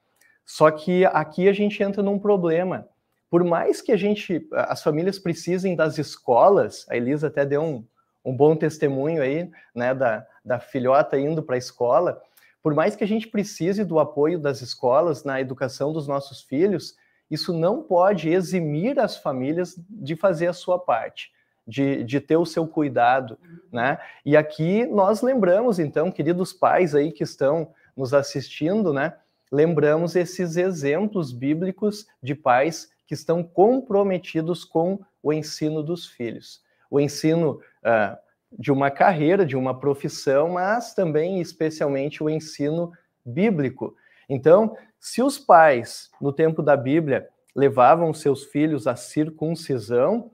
Só 0.46 0.70
que 0.72 1.06
aqui 1.06 1.50
a 1.50 1.54
gente 1.54 1.82
entra 1.82 2.04
num 2.04 2.20
problema. 2.20 2.88
Por 3.30 3.44
mais 3.44 3.82
que 3.82 3.92
a 3.92 3.98
gente, 3.98 4.48
as 4.54 4.84
famílias 4.84 5.20
precisem 5.20 5.76
das 5.76 5.98
escolas, 5.98 6.86
a 6.90 6.96
Elisa 6.96 7.28
até 7.28 7.46
deu 7.46 7.62
um, 7.62 7.86
um 8.24 8.36
bom 8.36 8.56
testemunho 8.56 9.22
aí, 9.22 9.50
né, 9.74 9.94
da, 9.94 10.26
da 10.44 10.60
filhota 10.60 11.20
indo 11.20 11.44
para 11.44 11.56
a 11.56 11.58
escola, 11.58 12.22
por 12.62 12.74
mais 12.74 12.96
que 12.96 13.04
a 13.04 13.08
gente 13.08 13.28
precise 13.28 13.84
do 13.84 14.00
apoio 14.00 14.40
das 14.40 14.62
escolas 14.62 15.24
na 15.24 15.40
educação 15.42 15.94
dos 15.94 16.08
nossos 16.08 16.42
filhos, 16.42 16.96
isso 17.30 17.54
não 17.54 17.84
pode 17.84 18.30
eximir 18.30 19.00
as 19.00 19.18
famílias 19.18 19.76
de 19.88 20.16
fazer 20.16 20.48
a 20.48 20.54
sua 20.54 20.80
parte, 20.80 21.32
de, 21.68 22.04
de 22.04 22.20
ter 22.20 22.38
o 22.38 22.46
seu 22.46 22.68
cuidado, 22.68 23.38
né? 23.72 23.98
E 24.26 24.38
aqui 24.38 24.86
nós 24.86 25.22
lembramos, 25.22 25.80
então, 25.80 26.12
queridos 26.12 26.54
pais 26.54 26.94
aí 26.94 27.12
que 27.12 27.24
estão 27.24 27.74
nos 27.96 28.14
assistindo, 28.14 28.94
né? 28.94 29.16
Lembramos 29.52 30.16
esses 30.16 30.58
exemplos 30.58 31.32
bíblicos 31.32 32.08
de 32.22 32.36
pais 32.36 32.90
que 33.08 33.14
estão 33.14 33.44
comprometidos 33.44 34.66
com 34.66 35.00
o 35.22 35.32
ensino 35.32 35.82
dos 35.82 36.08
filhos 36.08 36.66
o 36.90 37.00
ensino 37.00 37.60
uh, 37.84 38.18
de 38.58 38.72
uma 38.72 38.90
carreira, 38.90 39.46
de 39.46 39.58
uma 39.58 39.78
profissão, 39.78 40.50
mas 40.50 40.94
também, 40.94 41.42
especialmente, 41.42 42.24
o 42.24 42.30
ensino 42.30 42.92
bíblico. 43.26 43.96
Então, 44.30 44.78
se 45.00 45.22
os 45.22 45.38
pais, 45.38 46.10
no 46.22 46.32
tempo 46.32 46.62
da 46.62 46.78
Bíblia, 46.78 47.28
levavam 47.56 48.14
seus 48.14 48.46
filhos 48.46 48.88
à 48.88 48.96
circuncisão, 48.96 50.32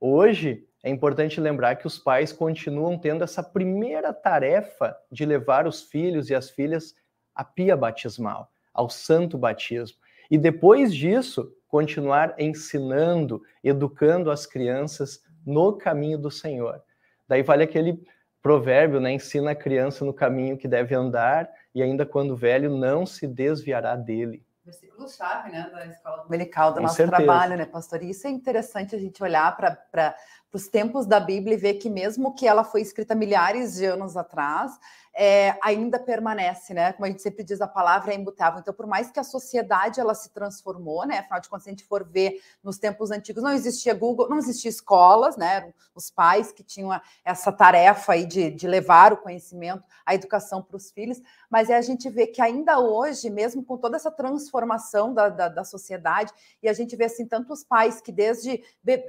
hoje 0.00 0.66
é 0.82 0.88
importante 0.88 1.40
lembrar 1.40 1.76
que 1.76 1.86
os 1.86 1.98
pais 1.98 2.32
continuam 2.32 2.98
tendo 2.98 3.22
essa 3.22 3.42
primeira 3.42 4.12
tarefa 4.12 4.96
de 5.10 5.26
levar 5.26 5.66
os 5.66 5.82
filhos 5.82 6.30
e 6.30 6.34
as 6.34 6.50
filhas 6.50 6.94
à 7.34 7.44
pia 7.44 7.76
batismal, 7.76 8.50
ao 8.72 8.88
santo 8.88 9.36
batismo. 9.36 9.98
E 10.30 10.38
depois 10.38 10.94
disso, 10.94 11.52
continuar 11.68 12.34
ensinando, 12.38 13.42
educando 13.62 14.30
as 14.30 14.46
crianças 14.46 15.22
no 15.46 15.74
caminho 15.74 16.18
do 16.18 16.30
Senhor. 16.30 16.82
Daí 17.28 17.42
vale 17.42 17.64
aquele 17.64 18.02
provérbio, 18.42 19.00
né? 19.00 19.12
Ensina 19.12 19.50
a 19.50 19.54
criança 19.54 20.04
no 20.04 20.14
caminho 20.14 20.56
que 20.56 20.66
deve 20.66 20.94
andar 20.94 21.50
e 21.74 21.82
ainda 21.82 22.06
quando 22.06 22.36
velho 22.36 22.70
não 22.70 23.04
se 23.04 23.26
desviará 23.26 23.96
dele. 23.96 24.44
Versículo-chave, 24.64 25.50
né, 25.50 25.68
da 25.72 25.86
escola 25.86 26.22
dominical, 26.22 26.70
do 26.70 26.76
Com 26.76 26.82
nosso 26.82 26.96
certeza. 26.96 27.16
trabalho, 27.16 27.56
né, 27.56 27.66
pastor? 27.66 28.02
E 28.02 28.10
isso 28.10 28.26
é 28.26 28.30
interessante 28.30 28.94
a 28.94 28.98
gente 28.98 29.22
olhar 29.22 29.56
para 29.56 30.14
os 30.52 30.68
tempos 30.68 31.06
da 31.06 31.20
Bíblia 31.20 31.54
e 31.54 31.58
ver 31.58 31.74
que 31.74 31.88
mesmo 31.88 32.34
que 32.34 32.46
ela 32.46 32.64
foi 32.64 32.80
escrita 32.80 33.14
milhares 33.14 33.74
de 33.74 33.84
anos 33.84 34.16
atrás, 34.16 34.78
é, 35.14 35.58
ainda 35.62 35.98
permanece, 35.98 36.72
né? 36.72 36.92
Como 36.92 37.04
a 37.04 37.08
gente 37.08 37.22
sempre 37.22 37.42
diz, 37.42 37.60
a 37.60 37.66
palavra 37.66 38.12
é 38.12 38.16
imutável. 38.16 38.60
Então, 38.60 38.72
por 38.72 38.86
mais 38.86 39.10
que 39.10 39.18
a 39.18 39.24
sociedade 39.24 40.00
ela 40.00 40.14
se 40.14 40.30
transformou, 40.30 41.06
né? 41.06 41.18
Afinal 41.18 41.40
de 41.40 41.48
contas, 41.48 41.64
se 41.64 41.70
a 41.70 41.72
gente 41.72 41.84
for 41.84 42.04
ver 42.04 42.40
nos 42.62 42.78
tempos 42.78 43.10
antigos, 43.10 43.42
não 43.42 43.52
existia 43.52 43.92
Google, 43.92 44.28
não 44.28 44.38
existia 44.38 44.70
escolas, 44.70 45.36
né? 45.36 45.56
Eram 45.56 45.74
os 45.94 46.10
pais 46.10 46.52
que 46.52 46.62
tinham 46.62 46.90
essa 47.24 47.52
tarefa 47.52 48.12
aí 48.12 48.24
de, 48.24 48.50
de 48.50 48.66
levar 48.66 49.12
o 49.12 49.16
conhecimento, 49.16 49.84
a 50.06 50.14
educação 50.14 50.62
para 50.62 50.76
os 50.76 50.90
filhos, 50.90 51.20
mas 51.50 51.68
é 51.68 51.76
a 51.76 51.82
gente 51.82 52.08
vê 52.08 52.26
que 52.26 52.40
ainda 52.40 52.78
hoje, 52.78 53.28
mesmo 53.28 53.64
com 53.64 53.76
toda 53.76 53.96
essa 53.96 54.10
transformação 54.10 55.12
da, 55.12 55.28
da, 55.28 55.48
da 55.48 55.64
sociedade, 55.64 56.32
e 56.62 56.68
a 56.68 56.72
gente 56.72 56.96
vê 56.96 57.04
assim 57.04 57.26
tantos 57.26 57.64
pais 57.64 58.00
que 58.00 58.12
desde 58.12 58.62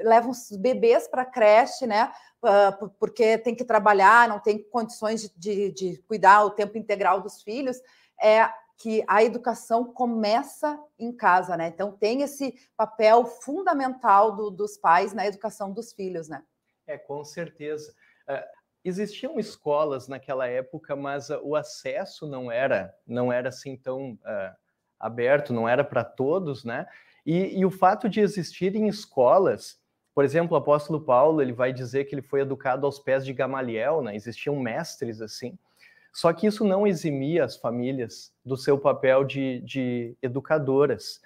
levam 0.04 0.32
os 0.32 0.52
bebês 0.52 1.08
para 1.08 1.22
a 1.22 1.26
creche, 1.26 1.86
né? 1.88 2.12
Porque 3.00 3.38
tem 3.38 3.54
que 3.54 3.64
trabalhar, 3.64 4.28
não 4.28 4.40
tem 4.40 4.64
condições 4.64 5.22
de, 5.22 5.32
de, 5.38 5.72
de 5.72 5.98
cuidar 6.04 6.44
o 6.44 6.52
tempo 6.52 6.78
integral 6.78 7.22
dos 7.22 7.42
filhos, 7.44 7.78
é 8.22 8.50
que 8.78 9.04
a 9.08 9.24
educação 9.24 9.94
começa 9.94 10.80
em 10.98 11.12
casa, 11.12 11.56
né? 11.56 11.68
Então 11.68 11.92
tem 11.92 12.24
esse 12.24 12.56
papel 12.76 13.26
fundamental 13.26 14.36
do, 14.36 14.50
dos 14.50 14.76
pais 14.76 15.14
na 15.14 15.28
educação 15.28 15.72
dos 15.72 15.94
filhos, 15.94 16.28
né? 16.28 16.44
É, 16.88 16.98
com 16.98 17.24
certeza. 17.24 17.94
Existiam 18.84 19.40
escolas 19.40 20.08
naquela 20.08 20.48
época, 20.48 20.96
mas 20.96 21.30
o 21.30 21.56
acesso 21.56 22.26
não 22.28 22.52
era, 22.52 22.92
não 23.06 23.32
era 23.32 23.50
assim 23.50 23.78
tão 23.78 24.18
aberto, 25.00 25.54
não 25.54 25.70
era 25.70 25.84
para 25.84 26.04
todos, 26.04 26.64
né? 26.64 26.88
E, 27.26 27.60
e, 27.60 27.66
o 27.66 27.70
fato 27.70 28.10
de 28.10 28.20
existirem 28.20 28.88
escolas 28.88 29.80
por 30.14 30.26
exemplo, 30.26 30.56
o 30.56 30.58
apóstolo 30.58 31.00
Paulo, 31.02 31.42
ele 31.42 31.54
vai 31.54 31.72
dizer 31.72 32.06
que 32.06 32.14
ele 32.14 32.22
foi 32.22 32.42
educado 32.42 32.86
aos 32.86 33.00
pés 33.00 33.26
de 33.26 33.34
Gamaliel, 33.34 34.02
né? 34.02 34.16
Existiam 34.16 34.60
mestres 34.60 35.22
assim. 35.22 35.58
Só 36.12 36.34
que 36.34 36.46
isso 36.46 36.66
não 36.66 36.86
eximia 36.86 37.46
as 37.46 37.56
famílias 37.56 38.34
do 38.46 38.58
seu 38.58 38.78
papel 38.78 39.24
de, 39.24 39.62
de 39.62 40.16
educadoras. 40.22 41.22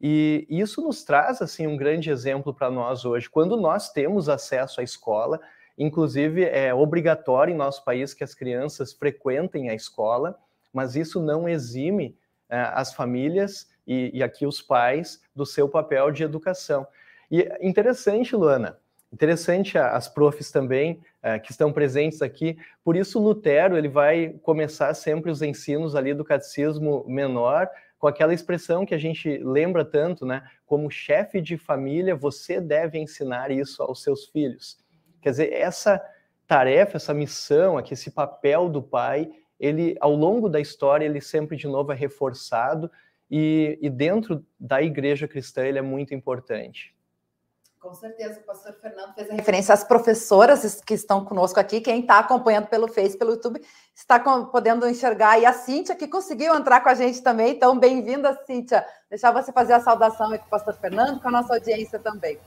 E 0.00 0.46
isso 0.50 0.82
nos 0.82 1.04
traz 1.04 1.40
assim 1.40 1.66
um 1.66 1.76
grande 1.76 2.10
exemplo 2.10 2.52
para 2.52 2.70
nós 2.70 3.04
hoje. 3.04 3.30
Quando 3.30 3.56
nós 3.56 3.92
temos 3.92 4.28
acesso 4.28 4.80
à 4.80 4.84
escola, 4.84 5.40
inclusive 5.78 6.44
é 6.44 6.74
obrigatório 6.74 7.54
em 7.54 7.56
nosso 7.56 7.84
país 7.84 8.12
que 8.12 8.24
as 8.24 8.34
crianças 8.34 8.92
frequentem 8.92 9.70
a 9.70 9.74
escola, 9.74 10.36
mas 10.72 10.96
isso 10.96 11.22
não 11.22 11.48
exime 11.48 12.18
é, 12.50 12.58
as 12.74 12.92
famílias 12.92 13.68
e, 13.86 14.10
e 14.12 14.22
aqui 14.22 14.44
os 14.44 14.60
pais 14.60 15.22
do 15.34 15.46
seu 15.46 15.68
papel 15.68 16.10
de 16.10 16.24
educação. 16.24 16.84
E 17.30 17.48
interessante, 17.60 18.34
Luana, 18.34 18.78
interessante 19.12 19.78
as 19.78 20.08
profs 20.08 20.50
também 20.50 21.00
uh, 21.22 21.40
que 21.42 21.52
estão 21.52 21.72
presentes 21.72 22.20
aqui. 22.20 22.56
Por 22.84 22.96
isso, 22.96 23.20
Lutero 23.20 23.76
ele 23.76 23.88
vai 23.88 24.30
começar 24.42 24.92
sempre 24.94 25.30
os 25.30 25.42
ensinos 25.42 25.94
ali 25.94 26.12
do 26.12 26.24
catecismo 26.24 27.04
menor 27.06 27.68
com 27.98 28.08
aquela 28.08 28.34
expressão 28.34 28.84
que 28.84 28.94
a 28.94 28.98
gente 28.98 29.38
lembra 29.38 29.84
tanto, 29.84 30.26
né? 30.26 30.42
Como 30.66 30.90
chefe 30.90 31.40
de 31.40 31.56
família, 31.56 32.14
você 32.14 32.60
deve 32.60 32.98
ensinar 32.98 33.50
isso 33.50 33.82
aos 33.82 34.02
seus 34.02 34.26
filhos. 34.26 34.76
Quer 35.22 35.30
dizer, 35.30 35.52
essa 35.52 36.02
tarefa, 36.46 36.98
essa 36.98 37.14
missão, 37.14 37.78
aqui, 37.78 37.94
esse 37.94 38.10
papel 38.10 38.68
do 38.68 38.82
pai, 38.82 39.30
ele 39.58 39.96
ao 40.00 40.14
longo 40.14 40.48
da 40.48 40.60
história 40.60 41.04
ele 41.04 41.20
sempre 41.20 41.56
de 41.56 41.66
novo 41.66 41.92
é 41.92 41.94
reforçado 41.94 42.90
e, 43.30 43.78
e 43.80 43.88
dentro 43.88 44.44
da 44.58 44.82
igreja 44.82 45.26
cristã 45.26 45.64
ele 45.64 45.78
é 45.78 45.82
muito 45.82 46.14
importante. 46.14 46.93
Com 47.84 47.92
certeza, 47.92 48.40
o 48.40 48.42
pastor 48.44 48.72
Fernando 48.80 49.12
fez 49.12 49.28
a 49.28 49.34
referência 49.34 49.74
às 49.74 49.84
professoras 49.84 50.80
que 50.80 50.94
estão 50.94 51.22
conosco 51.22 51.60
aqui. 51.60 51.82
Quem 51.82 52.00
está 52.00 52.18
acompanhando 52.18 52.66
pelo 52.66 52.88
Face, 52.88 53.14
pelo 53.14 53.32
YouTube, 53.32 53.60
está 53.94 54.18
podendo 54.46 54.88
enxergar. 54.88 55.38
E 55.38 55.44
a 55.44 55.52
Cíntia, 55.52 55.94
que 55.94 56.08
conseguiu 56.08 56.54
entrar 56.54 56.80
com 56.80 56.88
a 56.88 56.94
gente 56.94 57.20
também. 57.20 57.52
Então, 57.52 57.78
bem-vinda, 57.78 58.40
Cíntia. 58.46 58.86
Deixar 59.10 59.32
você 59.32 59.52
fazer 59.52 59.74
a 59.74 59.80
saudação 59.80 60.28
aqui 60.28 60.38
com 60.38 60.46
o 60.46 60.50
pastor 60.50 60.72
Fernando, 60.76 61.20
com 61.20 61.28
a 61.28 61.30
nossa 61.30 61.52
audiência 61.52 61.98
também. 61.98 62.38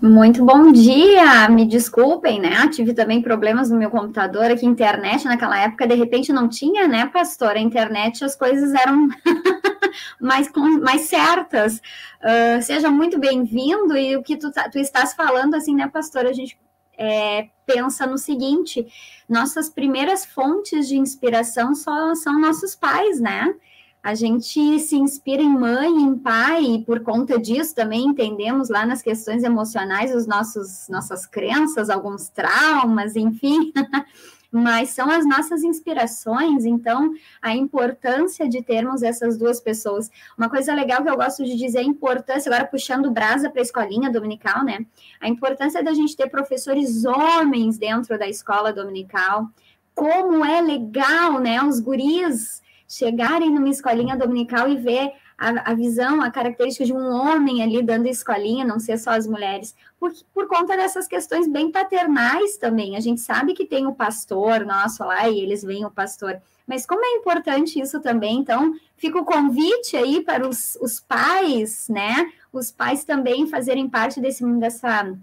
Muito 0.00 0.44
bom 0.44 0.70
dia, 0.72 1.48
me 1.48 1.64
desculpem, 1.64 2.38
né? 2.38 2.68
Tive 2.68 2.92
também 2.92 3.22
problemas 3.22 3.70
no 3.70 3.78
meu 3.78 3.90
computador 3.90 4.50
aqui, 4.50 4.66
internet 4.66 5.24
naquela 5.24 5.58
época, 5.58 5.86
de 5.86 5.94
repente 5.94 6.34
não 6.34 6.48
tinha, 6.48 6.86
né, 6.86 7.06
pastor? 7.06 7.52
A 7.52 7.58
internet, 7.58 8.22
as 8.22 8.36
coisas 8.36 8.74
eram 8.74 9.08
mais, 10.20 10.50
mais 10.82 11.02
certas. 11.02 11.80
Uh, 12.20 12.60
seja 12.60 12.90
muito 12.90 13.18
bem-vindo 13.18 13.96
e 13.96 14.14
o 14.16 14.22
que 14.22 14.36
tu, 14.36 14.52
tá, 14.52 14.68
tu 14.68 14.78
estás 14.78 15.14
falando, 15.14 15.54
assim, 15.54 15.74
né, 15.74 15.88
pastor? 15.88 16.26
A 16.26 16.32
gente 16.34 16.58
é, 16.98 17.48
pensa 17.64 18.06
no 18.06 18.18
seguinte: 18.18 18.86
nossas 19.26 19.70
primeiras 19.70 20.26
fontes 20.26 20.88
de 20.88 20.96
inspiração 20.96 21.74
só 21.74 22.14
são 22.14 22.38
nossos 22.38 22.74
pais, 22.74 23.18
né? 23.18 23.54
A 24.06 24.14
gente 24.14 24.78
se 24.78 24.94
inspira 24.94 25.42
em 25.42 25.50
mãe, 25.50 25.90
em 25.90 26.16
pai, 26.16 26.62
e 26.62 26.84
por 26.84 27.00
conta 27.00 27.40
disso 27.40 27.74
também 27.74 28.04
entendemos 28.04 28.68
lá 28.68 28.86
nas 28.86 29.02
questões 29.02 29.42
emocionais 29.42 30.14
os 30.14 30.28
nossos 30.28 30.88
nossas 30.88 31.26
crenças, 31.26 31.90
alguns 31.90 32.28
traumas, 32.28 33.16
enfim. 33.16 33.72
mas 34.48 34.90
são 34.90 35.10
as 35.10 35.26
nossas 35.26 35.64
inspirações, 35.64 36.64
então 36.64 37.14
a 37.42 37.52
importância 37.56 38.48
de 38.48 38.62
termos 38.62 39.02
essas 39.02 39.36
duas 39.36 39.60
pessoas. 39.60 40.08
Uma 40.38 40.48
coisa 40.48 40.72
legal 40.72 41.02
que 41.02 41.10
eu 41.10 41.16
gosto 41.16 41.42
de 41.42 41.56
dizer 41.56 41.78
é 41.78 41.80
a 41.80 41.84
importância, 41.84 42.48
agora 42.48 42.64
puxando 42.64 43.10
brasa 43.10 43.50
para 43.50 43.60
a 43.60 43.64
escolinha 43.64 44.08
dominical, 44.08 44.64
né? 44.64 44.86
A 45.20 45.28
importância 45.28 45.82
da 45.82 45.92
gente 45.92 46.16
ter 46.16 46.30
professores 46.30 47.04
homens 47.04 47.76
dentro 47.76 48.16
da 48.16 48.28
escola 48.28 48.72
dominical. 48.72 49.48
Como 49.96 50.44
é 50.44 50.60
legal, 50.60 51.40
né? 51.40 51.60
Os 51.60 51.80
guris 51.80 52.64
chegarem 52.88 53.50
numa 53.50 53.68
escolinha 53.68 54.16
dominical 54.16 54.68
e 54.68 54.76
ver 54.76 55.12
a, 55.38 55.70
a, 55.70 55.74
visão, 55.74 56.22
a 56.22 56.30
característica 56.30 56.84
de 56.84 56.92
um 56.92 57.10
homem 57.12 57.62
ali 57.62 57.82
dando 57.82 58.06
escolinha, 58.06 58.64
não 58.64 58.80
ser 58.80 58.98
só 58.98 59.10
as 59.10 59.26
mulheres, 59.26 59.74
por, 59.98 60.12
por 60.32 60.48
conta 60.48 60.76
dessas 60.76 61.06
questões 61.06 61.46
bem 61.46 61.70
paternais 61.70 62.56
também. 62.56 62.96
A 62.96 63.00
gente 63.00 63.20
sabe 63.20 63.52
que 63.52 63.66
tem 63.66 63.86
o 63.86 63.94
pastor 63.94 64.64
nosso 64.64 65.04
lá 65.04 65.28
e 65.28 65.40
eles 65.40 65.62
veem 65.62 65.84
o 65.84 65.90
pastor. 65.90 66.40
Mas 66.66 66.86
como 66.86 67.04
é 67.04 67.16
importante 67.16 67.78
isso 67.78 68.00
também, 68.00 68.38
então 68.38 68.74
fica 68.96 69.18
o 69.18 69.24
convite 69.24 69.96
aí 69.96 70.22
para 70.22 70.48
os, 70.48 70.76
os 70.80 70.98
pais, 70.98 71.86
né? 71.88 72.32
Os 72.52 72.72
pais 72.72 73.04
também 73.04 73.46
fazerem 73.46 73.88
parte 73.88 74.20
desse, 74.20 74.44
dessa 74.58 75.14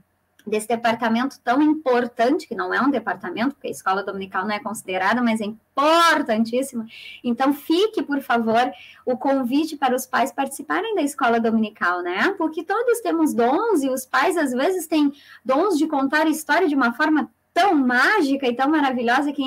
desse 0.46 0.68
departamento 0.68 1.40
tão 1.42 1.62
importante, 1.62 2.48
que 2.48 2.56
não 2.56 2.74
é 2.74 2.82
um 2.82 2.90
departamento, 2.90 3.56
porque 3.56 3.68
a 3.68 3.72
escola 3.72 4.04
dominical 4.04 4.44
não 4.44 4.52
é 4.54 4.60
considerada, 4.60 5.22
mas 5.22 5.40
é 5.40 5.46
importantíssima. 5.46 6.86
Então, 7.24 7.54
fique, 7.54 8.04
por 8.04 8.22
favor, 8.22 8.72
o 9.06 9.18
convite 9.18 9.76
para 9.78 9.96
os 9.96 10.06
pais 10.06 10.32
participarem 10.32 10.96
da 10.96 11.02
escola 11.02 11.40
dominical, 11.40 12.02
né? 12.02 12.34
Porque 12.38 12.64
todos 12.64 13.00
temos 13.00 13.34
dons 13.34 13.84
e 13.84 13.90
os 13.90 14.06
pais, 14.06 14.38
às 14.38 14.52
vezes, 14.52 14.88
têm 14.88 15.12
dons 15.44 15.78
de 15.78 15.88
contar 15.88 16.28
a 16.28 16.30
história 16.30 16.68
de 16.68 16.76
uma 16.76 16.94
forma 16.94 17.32
tão 17.54 17.74
mágica 17.76 18.48
e 18.48 18.56
tão 18.56 18.70
maravilhosa 18.70 19.32
que, 19.32 19.44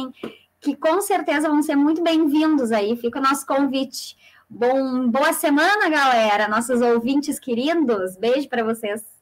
que 0.61 0.77
com 0.77 1.01
certeza 1.01 1.49
vão 1.49 1.63
ser 1.63 1.77
muito 1.77 2.03
bem-vindos 2.03 2.73
aí. 2.73 2.97
Fica 2.97 3.19
o 3.19 3.23
nosso 3.23 3.47
convite. 3.47 4.17
Bom, 4.49 5.09
boa 5.09 5.33
semana, 5.33 5.89
galera, 5.89 6.47
nossos 6.49 6.81
ouvintes 6.81 7.39
queridos. 7.39 8.17
Beijo 8.17 8.49
para 8.49 8.63
vocês. 8.63 9.16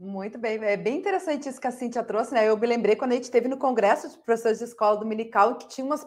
Muito 0.00 0.38
bem, 0.38 0.62
é 0.62 0.76
bem 0.76 0.96
interessante 0.96 1.48
isso 1.48 1.60
que 1.60 1.66
a 1.66 1.72
Cintia 1.72 2.04
trouxe, 2.04 2.32
né? 2.32 2.48
Eu 2.48 2.56
me 2.56 2.68
lembrei 2.68 2.94
quando 2.94 3.10
a 3.10 3.14
gente 3.16 3.32
teve 3.32 3.48
no 3.48 3.56
Congresso 3.56 4.08
de 4.08 4.16
Professores 4.18 4.58
de 4.58 4.64
Escola 4.64 4.96
Dominical, 4.96 5.56
que 5.56 5.66
tinha 5.66 5.84
umas 5.84 6.06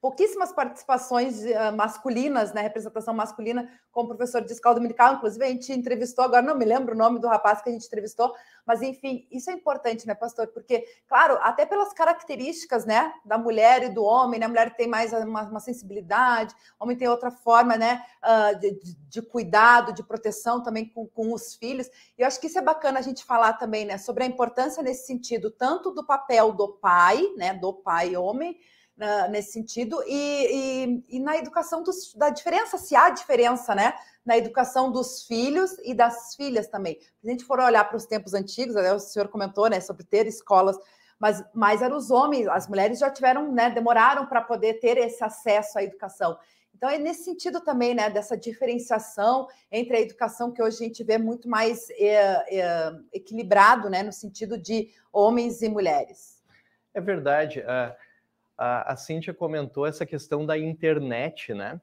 pouquíssimas 0.00 0.50
participações 0.50 1.44
uh, 1.44 1.72
masculinas, 1.76 2.52
né? 2.52 2.62
Representação 2.62 3.14
masculina 3.14 3.70
como 3.92 4.08
professor 4.08 4.42
de 4.42 4.52
escola 4.52 4.74
dominical. 4.74 5.14
Inclusive, 5.14 5.44
a 5.44 5.48
gente 5.48 5.72
entrevistou, 5.72 6.24
agora 6.24 6.42
não 6.42 6.56
me 6.56 6.64
lembro 6.64 6.96
o 6.96 6.98
nome 6.98 7.20
do 7.20 7.28
rapaz 7.28 7.62
que 7.62 7.68
a 7.68 7.72
gente 7.72 7.86
entrevistou, 7.86 8.34
mas 8.66 8.82
enfim, 8.82 9.28
isso 9.30 9.50
é 9.50 9.52
importante, 9.52 10.04
né, 10.04 10.16
pastor? 10.16 10.48
Porque, 10.48 10.84
claro, 11.08 11.38
até 11.40 11.64
pelas 11.64 11.92
características, 11.92 12.84
né, 12.84 13.12
da 13.24 13.38
mulher 13.38 13.84
e 13.84 13.88
do 13.88 14.02
homem, 14.02 14.40
né? 14.40 14.46
A 14.46 14.48
mulher 14.48 14.74
tem 14.74 14.88
mais 14.88 15.12
uma, 15.12 15.42
uma 15.42 15.60
sensibilidade, 15.60 16.56
o 16.78 16.82
homem 16.82 16.96
tem 16.96 17.06
outra 17.06 17.30
forma, 17.30 17.76
né, 17.76 18.04
uh, 18.20 18.58
de, 18.58 18.80
de, 19.08 19.22
cuidado, 19.22 19.92
de 19.92 20.02
proteção 20.02 20.60
também 20.60 20.88
com, 20.88 21.06
com 21.06 21.32
os 21.32 21.54
filhos. 21.54 21.86
E 22.18 22.22
eu 22.22 22.26
acho 22.26 22.40
que 22.40 22.48
isso 22.48 22.58
é 22.58 22.62
bacana 22.62 22.98
a 22.98 23.02
gente 23.02 23.27
falar 23.28 23.52
também, 23.52 23.84
né, 23.84 23.98
sobre 23.98 24.24
a 24.24 24.26
importância 24.26 24.82
nesse 24.82 25.06
sentido, 25.06 25.50
tanto 25.50 25.90
do 25.90 26.04
papel 26.04 26.50
do 26.50 26.68
pai, 26.68 27.22
né, 27.36 27.52
do 27.52 27.74
pai 27.74 28.16
homem, 28.16 28.58
uh, 28.96 29.30
nesse 29.30 29.52
sentido, 29.52 30.02
e, 30.06 31.04
e, 31.10 31.16
e 31.16 31.20
na 31.20 31.36
educação 31.36 31.82
dos, 31.82 32.14
da 32.14 32.30
diferença, 32.30 32.78
se 32.78 32.96
há 32.96 33.10
diferença, 33.10 33.74
né, 33.74 33.92
na 34.24 34.38
educação 34.38 34.90
dos 34.90 35.24
filhos 35.24 35.76
e 35.84 35.92
das 35.92 36.34
filhas 36.34 36.68
também. 36.68 36.98
Se 37.20 37.28
a 37.28 37.30
gente 37.30 37.44
for 37.44 37.60
olhar 37.60 37.84
para 37.84 37.98
os 37.98 38.06
tempos 38.06 38.32
antigos, 38.32 38.74
o 38.74 38.98
senhor 38.98 39.28
comentou, 39.28 39.68
né, 39.68 39.78
sobre 39.78 40.04
ter 40.04 40.26
escolas, 40.26 40.78
mas 41.18 41.44
mais 41.52 41.82
eram 41.82 41.98
os 41.98 42.10
homens, 42.10 42.48
as 42.48 42.66
mulheres 42.66 42.98
já 42.98 43.10
tiveram, 43.10 43.52
né, 43.52 43.68
demoraram 43.68 44.24
para 44.24 44.40
poder 44.40 44.80
ter 44.80 44.96
esse 44.96 45.22
acesso 45.22 45.78
à 45.78 45.82
educação. 45.82 46.38
Então, 46.78 46.88
é 46.88 46.96
nesse 46.96 47.24
sentido 47.24 47.60
também, 47.60 47.92
né, 47.92 48.08
dessa 48.08 48.36
diferenciação 48.36 49.48
entre 49.70 49.96
a 49.96 50.00
educação 50.00 50.52
que 50.52 50.62
hoje 50.62 50.76
a 50.76 50.86
gente 50.86 51.02
vê 51.02 51.18
muito 51.18 51.48
mais 51.48 51.90
é, 51.90 52.56
é, 52.56 52.92
equilibrado, 53.12 53.90
né, 53.90 54.04
no 54.04 54.12
sentido 54.12 54.56
de 54.56 54.88
homens 55.12 55.60
e 55.60 55.68
mulheres. 55.68 56.40
É 56.94 57.00
verdade. 57.00 57.62
A, 57.62 57.96
a, 58.56 58.92
a 58.92 58.96
Cíntia 58.96 59.34
comentou 59.34 59.86
essa 59.86 60.06
questão 60.06 60.46
da 60.46 60.56
internet, 60.56 61.52
né? 61.52 61.80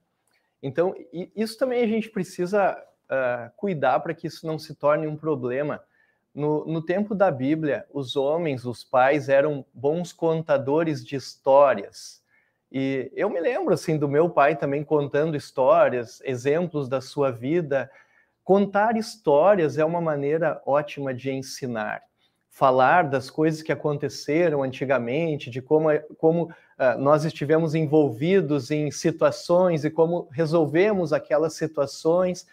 Então, 0.63 0.95
isso 1.36 1.58
também 1.58 1.84
a 1.84 1.88
gente 1.88 2.10
precisa 2.10 2.81
uh, 3.05 3.51
cuidar 3.58 3.99
para 3.99 4.13
que 4.13 4.27
isso 4.27 4.47
não 4.47 4.58
se 4.58 4.73
torne 4.75 5.08
um 5.08 5.17
problema. 5.17 5.84
No, 6.34 6.65
no, 6.65 6.81
tempo 6.81 7.13
da 7.13 7.29
Bíblia, 7.29 7.86
os 7.93 8.15
homens, 8.15 8.65
os 8.65 8.81
pais, 8.81 9.27
eram 9.27 9.65
bons 9.73 10.13
contadores 10.13 11.05
de 11.05 11.17
histórias. 11.17 12.23
E 12.71 13.12
eu 13.15 13.30
me 13.30 13.39
lembro 13.39 13.73
assim 13.73 13.97
do 13.97 14.08
meu 14.08 14.30
pai 14.30 14.56
também 14.56 14.84
contando 14.84 15.38
histórias, 15.38 16.21
exemplos 16.23 16.89
da 16.89 17.01
sua 17.01 17.32
vida. 17.32 17.89
Contar 18.43 18.97
histórias 18.97 19.78
é 19.78 19.86
uma 19.86 20.01
maneira 20.01 20.62
ótima 20.65 21.13
de 21.13 21.32
ensinar 21.32 22.01
falar 22.56 23.10
das 23.10 23.30
coisas 23.30 23.62
que 23.62 23.71
aconteceram 23.73 24.63
antigamente, 24.63 25.49
de 25.49 25.62
como, 25.62 25.89
como 26.17 26.43
uh, 26.45 26.97
nós 26.97 27.25
estivemos 27.25 27.75
envolvidos 27.75 28.71
em 28.71 28.89
situações 28.91 29.84
e 29.84 29.91
como 29.91 30.30
resolvemos 30.32 31.12
aquelas 31.12 31.54
situações. 31.56 32.47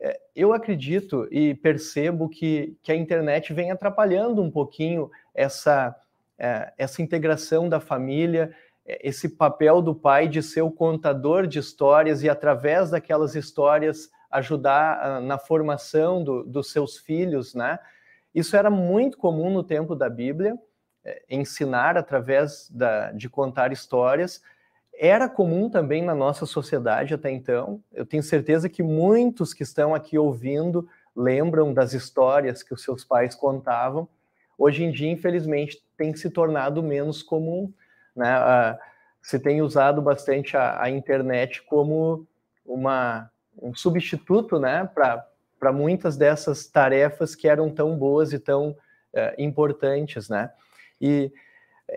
É, 0.00 0.20
eu 0.34 0.52
acredito 0.52 1.28
e 1.30 1.54
percebo 1.54 2.28
que, 2.28 2.76
que 2.82 2.90
a 2.90 2.96
internet 2.96 3.52
vem 3.52 3.70
atrapalhando 3.70 4.42
um 4.42 4.50
pouquinho 4.50 5.08
essa, 5.32 5.94
uh, 6.36 6.72
essa 6.76 7.00
integração 7.00 7.68
da 7.68 7.78
família, 7.78 8.52
esse 8.86 9.28
papel 9.28 9.80
do 9.82 9.94
pai 9.94 10.28
de 10.28 10.42
ser 10.42 10.62
o 10.62 10.70
contador 10.70 11.46
de 11.46 11.58
histórias 11.58 12.22
e, 12.22 12.28
através 12.28 12.90
daquelas 12.90 13.34
histórias, 13.34 14.10
ajudar 14.30 15.20
uh, 15.20 15.24
na 15.24 15.38
formação 15.38 16.22
do, 16.22 16.44
dos 16.44 16.70
seus 16.70 16.96
filhos, 16.98 17.54
né? 17.54 17.78
Isso 18.34 18.56
era 18.56 18.70
muito 18.70 19.18
comum 19.18 19.50
no 19.50 19.64
tempo 19.64 19.96
da 19.96 20.08
Bíblia, 20.08 20.56
é, 21.04 21.22
ensinar 21.28 21.96
através 21.96 22.70
da, 22.70 23.10
de 23.10 23.28
contar 23.28 23.72
histórias. 23.72 24.40
Era 24.94 25.28
comum 25.28 25.68
também 25.68 26.02
na 26.02 26.14
nossa 26.14 26.46
sociedade 26.46 27.12
até 27.12 27.30
então. 27.30 27.82
Eu 27.92 28.06
tenho 28.06 28.22
certeza 28.22 28.68
que 28.68 28.82
muitos 28.82 29.52
que 29.52 29.64
estão 29.64 29.94
aqui 29.94 30.16
ouvindo 30.16 30.88
lembram 31.16 31.74
das 31.74 31.92
histórias 31.92 32.62
que 32.62 32.72
os 32.72 32.82
seus 32.82 33.04
pais 33.04 33.34
contavam. 33.34 34.08
Hoje 34.56 34.84
em 34.84 34.92
dia, 34.92 35.10
infelizmente, 35.10 35.82
tem 35.96 36.14
se 36.14 36.30
tornado 36.30 36.82
menos 36.82 37.22
comum. 37.22 37.72
Né? 38.14 38.78
Se 39.22 39.38
tem 39.38 39.62
usado 39.62 40.00
bastante 40.00 40.56
a, 40.56 40.82
a 40.82 40.90
internet 40.90 41.62
como 41.62 42.26
uma, 42.64 43.30
um 43.60 43.74
substituto 43.74 44.58
né, 44.58 44.88
para 44.94 45.26
para 45.60 45.70
muitas 45.70 46.16
dessas 46.16 46.66
tarefas 46.66 47.34
que 47.34 47.46
eram 47.46 47.68
tão 47.68 47.96
boas 47.96 48.32
e 48.32 48.38
tão 48.38 48.70
uh, 48.70 48.76
importantes, 49.36 50.30
né? 50.30 50.50
E, 50.98 51.30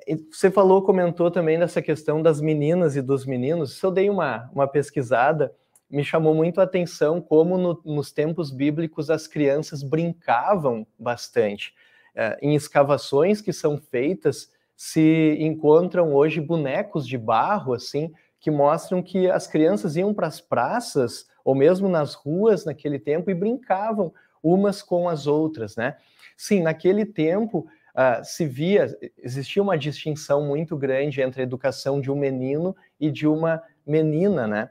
e, 0.05 0.15
você 0.29 0.51
falou, 0.51 0.83
comentou 0.83 1.31
também 1.31 1.57
dessa 1.57 1.81
questão 1.81 2.21
das 2.21 2.41
meninas 2.41 2.97
e 2.97 3.01
dos 3.01 3.25
meninos. 3.25 3.79
Se 3.79 3.85
eu 3.85 3.89
dei 3.89 4.09
uma, 4.09 4.49
uma 4.53 4.67
pesquisada, 4.67 5.55
me 5.89 6.03
chamou 6.03 6.35
muito 6.35 6.59
a 6.59 6.65
atenção 6.65 7.21
como 7.21 7.57
no, 7.57 7.81
nos 7.85 8.11
tempos 8.11 8.51
bíblicos 8.51 9.09
as 9.09 9.27
crianças 9.27 9.81
brincavam 9.81 10.85
bastante. 10.99 11.73
Uh, 12.13 12.35
em 12.41 12.55
escavações 12.55 13.39
que 13.39 13.53
são 13.53 13.77
feitas, 13.77 14.51
se 14.75 15.37
encontram 15.39 16.13
hoje 16.13 16.41
bonecos 16.41 17.07
de 17.07 17.17
barro, 17.17 17.73
assim, 17.73 18.11
que 18.39 18.51
mostram 18.51 19.01
que 19.01 19.29
as 19.29 19.47
crianças 19.47 19.95
iam 19.95 20.13
para 20.13 20.27
as 20.27 20.41
praças 20.41 21.25
ou 21.45 21.55
mesmo 21.55 21.87
nas 21.87 22.13
ruas 22.13 22.65
naquele 22.65 22.99
tempo 22.99 23.29
e 23.29 23.35
brincavam 23.35 24.13
umas 24.41 24.81
com 24.81 25.07
as 25.07 25.27
outras, 25.27 25.75
né? 25.75 25.95
Sim, 26.35 26.61
naquele 26.61 27.05
tempo 27.05 27.59
uh, 27.95 28.23
se 28.23 28.45
via, 28.45 28.87
existia 29.17 29.61
uma 29.61 29.77
distinção 29.77 30.45
muito 30.45 30.75
grande 30.75 31.21
entre 31.21 31.41
a 31.41 31.43
educação 31.43 32.01
de 32.01 32.11
um 32.11 32.15
menino 32.15 32.75
e 32.99 33.09
de 33.09 33.27
uma 33.27 33.61
menina, 33.85 34.47
né? 34.47 34.69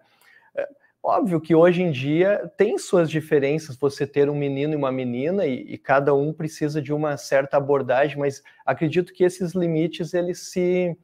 É, 1.04 1.08
óbvio 1.08 1.40
que 1.40 1.54
hoje 1.54 1.82
em 1.82 1.90
dia 1.90 2.50
tem 2.56 2.78
suas 2.78 3.10
diferenças 3.10 3.76
você 3.76 4.06
ter 4.06 4.30
um 4.30 4.34
menino 4.34 4.72
e 4.72 4.76
uma 4.76 4.92
menina 4.92 5.44
e, 5.46 5.74
e, 5.74 5.78
cada 5.78 6.14
um 6.14 6.32
precisa 6.32 6.80
de 6.80 6.92
uma 6.92 7.16
certa 7.16 7.56
abordagem, 7.56 8.18
mas 8.18 8.42
acredito 8.64 9.12
que 9.12 9.24
esses 9.24 9.52
limites 9.52 10.14
eles 10.14 10.50
se, 10.50 10.96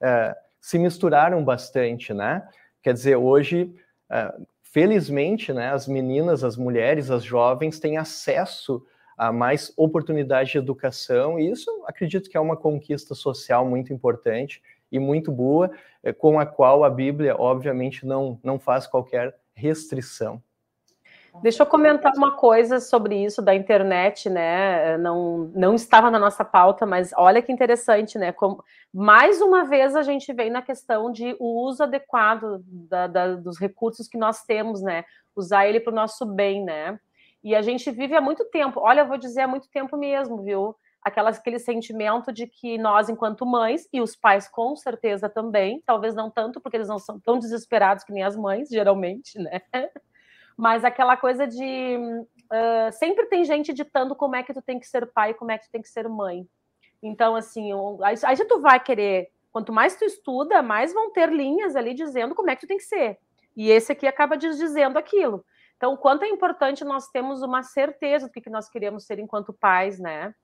uh, 0.00 0.34
se 0.60 0.78
misturaram 0.78 1.44
bastante, 1.44 2.12
né? 2.12 2.46
Quer 2.82 2.92
dizer, 2.92 3.16
hoje, 3.16 3.74
uh, 4.10 4.46
felizmente, 4.62 5.52
né, 5.52 5.70
as 5.72 5.86
meninas, 5.86 6.42
as 6.42 6.56
mulheres, 6.56 7.10
as 7.10 7.22
jovens 7.22 7.78
têm 7.78 7.96
acesso 7.96 8.84
a 9.16 9.32
mais 9.32 9.72
oportunidade 9.76 10.52
de 10.52 10.58
educação, 10.58 11.38
e 11.38 11.48
isso 11.48 11.70
acredito 11.86 12.28
que 12.28 12.36
é 12.36 12.40
uma 12.40 12.56
conquista 12.56 13.14
social 13.14 13.64
muito 13.64 13.92
importante 13.92 14.60
e 14.90 14.98
muito 14.98 15.30
boa, 15.30 15.70
eh, 16.02 16.12
com 16.12 16.40
a 16.40 16.44
qual 16.46 16.82
a 16.82 16.90
Bíblia, 16.90 17.36
obviamente, 17.36 18.04
não, 18.04 18.40
não 18.42 18.58
faz 18.58 18.88
qualquer 18.88 19.36
restrição. 19.54 20.42
Deixa 21.42 21.64
eu 21.64 21.66
comentar 21.66 22.12
uma 22.16 22.36
coisa 22.36 22.78
sobre 22.78 23.24
isso 23.24 23.42
da 23.42 23.54
internet, 23.54 24.30
né? 24.30 24.96
Não, 24.98 25.50
não 25.52 25.74
estava 25.74 26.08
na 26.08 26.18
nossa 26.18 26.44
pauta, 26.44 26.86
mas 26.86 27.12
olha 27.16 27.42
que 27.42 27.50
interessante, 27.50 28.16
né? 28.16 28.30
Como, 28.30 28.62
mais 28.92 29.40
uma 29.40 29.64
vez 29.64 29.96
a 29.96 30.02
gente 30.02 30.32
vem 30.32 30.48
na 30.48 30.62
questão 30.62 31.10
de 31.10 31.36
o 31.40 31.66
uso 31.66 31.82
adequado 31.82 32.62
da, 32.64 33.08
da, 33.08 33.34
dos 33.34 33.58
recursos 33.58 34.06
que 34.06 34.16
nós 34.16 34.44
temos, 34.44 34.80
né? 34.80 35.04
Usar 35.34 35.66
ele 35.66 35.80
para 35.80 35.92
o 35.92 35.96
nosso 35.96 36.24
bem, 36.24 36.62
né? 36.62 37.00
E 37.42 37.54
a 37.54 37.62
gente 37.62 37.90
vive 37.90 38.14
há 38.14 38.20
muito 38.20 38.44
tempo, 38.44 38.80
olha, 38.80 39.00
eu 39.00 39.08
vou 39.08 39.18
dizer 39.18 39.40
há 39.40 39.48
muito 39.48 39.68
tempo 39.68 39.96
mesmo, 39.96 40.40
viu? 40.42 40.76
Aquelas, 41.04 41.38
aquele 41.38 41.58
sentimento 41.58 42.32
de 42.32 42.46
que 42.46 42.78
nós, 42.78 43.10
enquanto 43.10 43.44
mães, 43.44 43.86
e 43.92 44.00
os 44.00 44.16
pais 44.16 44.48
com 44.48 44.74
certeza 44.74 45.28
também, 45.28 45.82
talvez 45.84 46.14
não 46.14 46.30
tanto, 46.30 46.60
porque 46.60 46.76
eles 46.78 46.88
não 46.88 46.98
são 46.98 47.20
tão 47.20 47.38
desesperados 47.38 48.04
que 48.04 48.12
nem 48.12 48.22
as 48.22 48.36
mães, 48.36 48.70
geralmente, 48.70 49.38
né? 49.38 49.60
Mas 50.56 50.84
aquela 50.84 51.16
coisa 51.16 51.46
de 51.46 51.98
uh, 51.98 52.92
sempre 52.92 53.26
tem 53.26 53.44
gente 53.44 53.72
ditando 53.72 54.16
como 54.16 54.36
é 54.36 54.42
que 54.42 54.54
tu 54.54 54.62
tem 54.62 54.78
que 54.78 54.86
ser 54.86 55.06
pai, 55.12 55.34
como 55.34 55.50
é 55.50 55.58
que 55.58 55.66
tu 55.66 55.70
tem 55.70 55.82
que 55.82 55.88
ser 55.88 56.08
mãe. 56.08 56.48
Então, 57.02 57.36
assim, 57.36 57.70
aí, 58.02 58.14
aí 58.24 58.36
tu 58.46 58.60
vai 58.60 58.80
querer, 58.80 59.30
quanto 59.52 59.72
mais 59.72 59.96
tu 59.96 60.04
estuda, 60.04 60.62
mais 60.62 60.94
vão 60.94 61.12
ter 61.12 61.30
linhas 61.30 61.76
ali 61.76 61.92
dizendo 61.92 62.34
como 62.34 62.48
é 62.48 62.54
que 62.54 62.62
tu 62.62 62.68
tem 62.68 62.78
que 62.78 62.84
ser. 62.84 63.18
E 63.54 63.70
esse 63.70 63.92
aqui 63.92 64.06
acaba 64.06 64.36
dizendo 64.36 64.98
aquilo. 64.98 65.44
Então, 65.76 65.92
o 65.92 65.98
quanto 65.98 66.24
é 66.24 66.28
importante 66.28 66.84
nós 66.84 67.08
termos 67.08 67.42
uma 67.42 67.62
certeza 67.62 68.26
do 68.26 68.32
que 68.32 68.48
nós 68.48 68.68
queremos 68.68 69.04
ser 69.04 69.18
enquanto 69.18 69.52
pais, 69.52 69.98
né? 69.98 70.34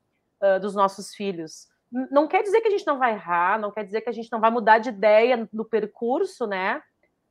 Uh, 0.43 0.59
dos 0.59 0.75
nossos 0.75 1.15
filhos. 1.15 1.69
Não 2.11 2.27
quer 2.27 2.43
dizer 2.43 2.61
que 2.61 2.69
a 2.69 2.71
gente 2.71 2.87
não 2.87 2.99
vai 2.99 3.13
errar, 3.13 3.59
não 3.59 3.71
quer 3.71 3.85
dizer 3.85 4.01
que 4.01 4.09
a 4.09 4.13
gente 4.13 4.31
não 4.33 4.41
vai 4.41 4.51
mudar 4.51 4.79
de 4.79 4.89
ideia 4.89 5.49
no 5.53 5.65
percurso, 5.65 6.47
né? 6.47 6.81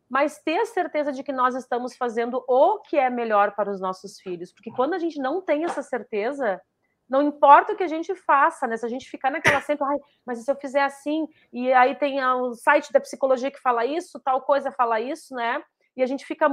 Mas 0.10 0.40
ter 0.40 0.60
a 0.60 0.66
certeza 0.66 1.12
de 1.12 1.24
que 1.24 1.32
nós 1.32 1.56
estamos 1.56 1.96
fazendo 1.96 2.44
o 2.48 2.80
que 2.80 2.98
é 2.98 3.10
melhor 3.10 3.56
para 3.56 3.72
os 3.72 3.80
nossos 3.80 4.20
filhos. 4.20 4.52
Porque 4.52 4.70
quando 4.72 4.94
a 4.94 5.00
gente 5.00 5.20
não 5.20 5.42
tem 5.42 5.64
essa 5.64 5.82
certeza, 5.82 6.62
não 7.10 7.24
importa 7.24 7.74
o 7.74 7.76
que 7.76 7.84
a 7.84 7.88
gente 7.88 8.14
faça, 8.14 8.68
né? 8.68 8.78
Se 8.78 8.86
a 8.86 8.90
gente 8.90 9.10
ficar 9.10 9.32
naquela 9.32 9.62
sempre, 9.62 9.86
ai, 9.86 9.98
mas 10.24 10.44
se 10.44 10.52
eu 10.52 10.56
fizer 10.56 10.84
assim, 10.84 11.28
e 11.52 11.74
aí 11.74 11.96
tem 11.96 12.24
o 12.24 12.54
site 12.54 12.94
da 12.94 13.00
psicologia 13.00 13.50
que 13.50 13.60
fala 13.60 13.86
isso, 13.86 14.20
tal 14.20 14.42
coisa 14.42 14.72
fala 14.72 15.02
isso, 15.02 15.34
né? 15.34 15.64
E 15.98 16.04
a 16.04 16.06
gente 16.06 16.26
fica 16.26 16.48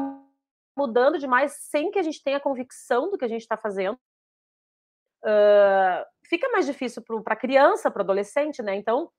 mudando 0.76 1.18
demais 1.18 1.52
sem 1.52 1.90
que 1.90 1.98
a 1.98 2.02
gente 2.02 2.22
tenha 2.22 2.40
convicção 2.40 3.10
do 3.10 3.18
que 3.18 3.24
a 3.24 3.28
gente 3.28 3.42
está 3.42 3.56
fazendo. 3.56 3.98
Uh, 5.24 6.04
fica 6.28 6.48
mais 6.50 6.66
difícil 6.66 7.02
para 7.02 7.34
a 7.34 7.38
criança, 7.38 7.90
para 7.90 8.00
o 8.00 8.04
adolescente, 8.04 8.62
né? 8.62 8.74
Então, 8.74 9.10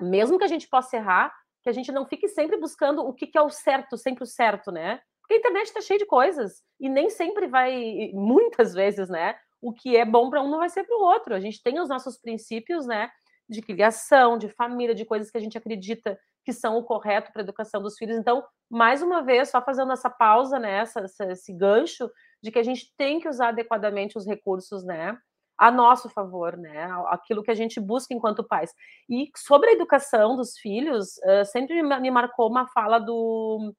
mesmo 0.00 0.38
que 0.38 0.44
a 0.44 0.48
gente 0.48 0.68
possa 0.68 0.96
errar, 0.96 1.34
que 1.62 1.68
a 1.68 1.72
gente 1.72 1.92
não 1.92 2.06
fique 2.06 2.28
sempre 2.28 2.56
buscando 2.56 3.02
o 3.02 3.12
que, 3.12 3.26
que 3.26 3.38
é 3.38 3.42
o 3.42 3.50
certo, 3.50 3.96
sempre 3.96 4.24
o 4.24 4.26
certo, 4.26 4.70
né? 4.70 5.00
Porque 5.20 5.34
a 5.34 5.38
internet 5.38 5.66
está 5.66 5.80
cheia 5.80 5.98
de 5.98 6.06
coisas 6.06 6.62
e 6.80 6.88
nem 6.88 7.10
sempre 7.10 7.46
vai, 7.46 8.10
muitas 8.14 8.72
vezes, 8.74 9.08
né? 9.08 9.36
O 9.60 9.72
que 9.72 9.96
é 9.96 10.04
bom 10.04 10.30
para 10.30 10.42
um 10.42 10.50
não 10.50 10.58
vai 10.58 10.68
ser 10.68 10.84
para 10.84 10.96
o 10.96 11.02
outro. 11.02 11.34
A 11.34 11.40
gente 11.40 11.62
tem 11.62 11.80
os 11.80 11.88
nossos 11.88 12.16
princípios, 12.16 12.86
né? 12.86 13.10
De 13.48 13.60
criação, 13.60 14.38
de 14.38 14.48
família, 14.48 14.94
de 14.94 15.04
coisas 15.04 15.30
que 15.30 15.38
a 15.38 15.40
gente 15.40 15.58
acredita 15.58 16.18
que 16.44 16.52
são 16.52 16.78
o 16.78 16.82
correto 16.82 17.30
para 17.30 17.42
a 17.42 17.44
educação 17.44 17.82
dos 17.82 17.98
filhos. 17.98 18.16
Então, 18.16 18.42
mais 18.70 19.02
uma 19.02 19.22
vez, 19.22 19.50
só 19.50 19.60
fazendo 19.60 19.92
essa 19.92 20.08
pausa, 20.08 20.58
né, 20.58 20.78
essa, 20.78 21.04
esse 21.30 21.52
gancho 21.52 22.10
de 22.42 22.50
que 22.50 22.58
a 22.58 22.62
gente 22.62 22.90
tem 22.96 23.20
que 23.20 23.28
usar 23.28 23.48
adequadamente 23.48 24.16
os 24.16 24.26
recursos, 24.26 24.82
né, 24.82 25.14
a 25.58 25.70
nosso 25.70 26.08
favor, 26.08 26.56
né, 26.56 26.88
aquilo 27.08 27.42
que 27.42 27.50
a 27.50 27.54
gente 27.54 27.80
busca 27.80 28.14
enquanto 28.14 28.44
pais. 28.44 28.72
E 29.08 29.30
sobre 29.36 29.70
a 29.70 29.72
educação 29.72 30.36
dos 30.36 30.56
filhos, 30.58 31.16
uh, 31.18 31.44
sempre 31.44 31.82
me 31.82 32.10
marcou 32.10 32.48
uma 32.48 32.66
fala 32.68 32.98
do 32.98 33.74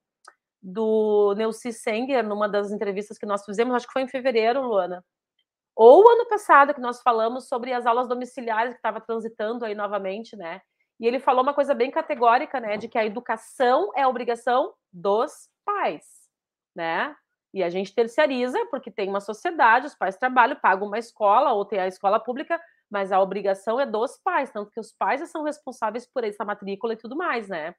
do 0.61 1.33
Neuci 1.37 1.71
Senger, 1.71 2.21
numa 2.27 2.49
das 2.49 2.69
entrevistas 2.71 3.17
que 3.17 3.25
nós 3.25 3.45
fizemos, 3.45 3.73
acho 3.73 3.87
que 3.87 3.93
foi 3.93 4.01
em 4.01 4.09
fevereiro, 4.09 4.61
Luana, 4.61 5.03
ou 5.75 6.09
ano 6.09 6.27
passado, 6.27 6.73
que 6.73 6.81
nós 6.81 7.01
falamos 7.01 7.47
sobre 7.47 7.71
as 7.71 7.85
aulas 7.85 8.09
domiciliares 8.09 8.73
que 8.73 8.79
estava 8.79 8.99
transitando 8.99 9.63
aí 9.63 9.73
novamente, 9.73 10.35
né? 10.35 10.61
E 10.99 11.07
ele 11.07 11.21
falou 11.21 11.41
uma 11.41 11.53
coisa 11.53 11.73
bem 11.73 11.89
categórica, 11.89 12.59
né, 12.59 12.75
de 12.75 12.89
que 12.89 12.97
a 12.97 13.05
educação 13.05 13.89
é 13.95 14.01
a 14.01 14.09
obrigação 14.09 14.73
dos 14.91 15.49
pais, 15.63 16.03
né? 16.75 17.15
E 17.53 17.63
a 17.63 17.69
gente 17.69 17.93
terceiriza 17.93 18.59
porque 18.69 18.91
tem 18.91 19.09
uma 19.09 19.19
sociedade, 19.21 19.87
os 19.87 19.95
pais 19.95 20.17
trabalham, 20.17 20.55
pagam 20.59 20.87
uma 20.87 20.99
escola 20.99 21.53
ou 21.53 21.65
tem 21.65 21.79
a 21.79 21.87
escola 21.87 22.19
pública, 22.19 22.59
mas 22.89 23.11
a 23.11 23.19
obrigação 23.19 23.79
é 23.79 23.85
dos 23.85 24.17
pais, 24.17 24.51
tanto 24.51 24.71
que 24.71 24.79
os 24.79 24.91
pais 24.91 25.27
são 25.29 25.43
responsáveis 25.43 26.05
por 26.05 26.23
essa 26.23 26.45
matrícula 26.45 26.93
e 26.93 26.97
tudo 26.97 27.15
mais, 27.15 27.47
né? 27.47 27.73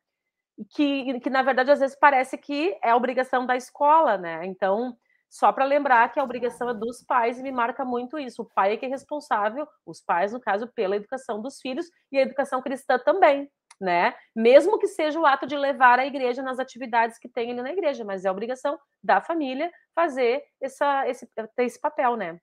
Que, 0.75 1.19
que 1.21 1.31
na 1.31 1.43
verdade 1.43 1.71
às 1.71 1.81
vezes 1.81 1.97
parece 1.99 2.37
que 2.37 2.77
é 2.83 2.91
a 2.91 2.97
obrigação 2.97 3.47
da 3.47 3.57
escola, 3.57 4.19
né? 4.19 4.45
Então, 4.47 4.97
só 5.31 5.53
para 5.53 5.65
lembrar 5.65 6.13
que 6.13 6.19
a 6.21 6.25
obrigação 6.25 6.69
é 6.69 6.75
dos 6.75 7.03
pais 7.05 7.39
e 7.39 7.43
me 7.43 7.53
marca 7.53 7.85
muito 7.85 8.19
isso. 8.19 8.43
O 8.43 8.51
pai 8.55 8.75
é 8.75 8.77
que 8.77 8.85
é 8.87 8.89
responsável, 8.89 9.67
os 9.87 10.01
pais, 10.01 10.33
no 10.33 10.41
caso, 10.41 10.67
pela 10.69 10.97
educação 10.97 11.41
dos 11.41 11.61
filhos 11.61 11.87
e 12.13 12.19
a 12.19 12.23
educação 12.23 12.61
cristã 12.61 12.99
também, 12.99 13.49
né? 13.81 14.15
Mesmo 14.37 14.79
que 14.79 14.87
seja 14.87 15.19
o 15.19 15.27
ato 15.27 15.47
de 15.47 15.57
levar 15.57 15.99
a 15.99 16.07
igreja 16.07 16.43
nas 16.43 16.59
atividades 16.59 17.19
que 17.19 17.29
tem 17.29 17.51
ali 17.51 17.63
na 17.63 17.73
igreja, 17.73 18.05
mas 18.05 18.25
é 18.25 18.31
obrigação 18.31 18.79
da 19.03 19.21
família 19.21 19.73
fazer 19.95 20.43
essa, 20.61 21.09
esse, 21.09 21.27
ter 21.27 21.65
esse 21.65 21.81
papel, 21.81 22.17
né? 22.17 22.39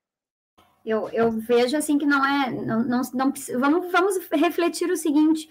Eu, 0.84 1.08
eu 1.10 1.30
vejo 1.30 1.76
assim 1.76 1.98
que 1.98 2.06
não 2.06 2.24
é. 2.24 2.50
Não, 2.50 2.82
não, 2.82 3.02
não, 3.12 3.32
vamos, 3.58 3.92
vamos 3.92 4.28
refletir 4.32 4.90
o 4.90 4.96
seguinte: 4.96 5.48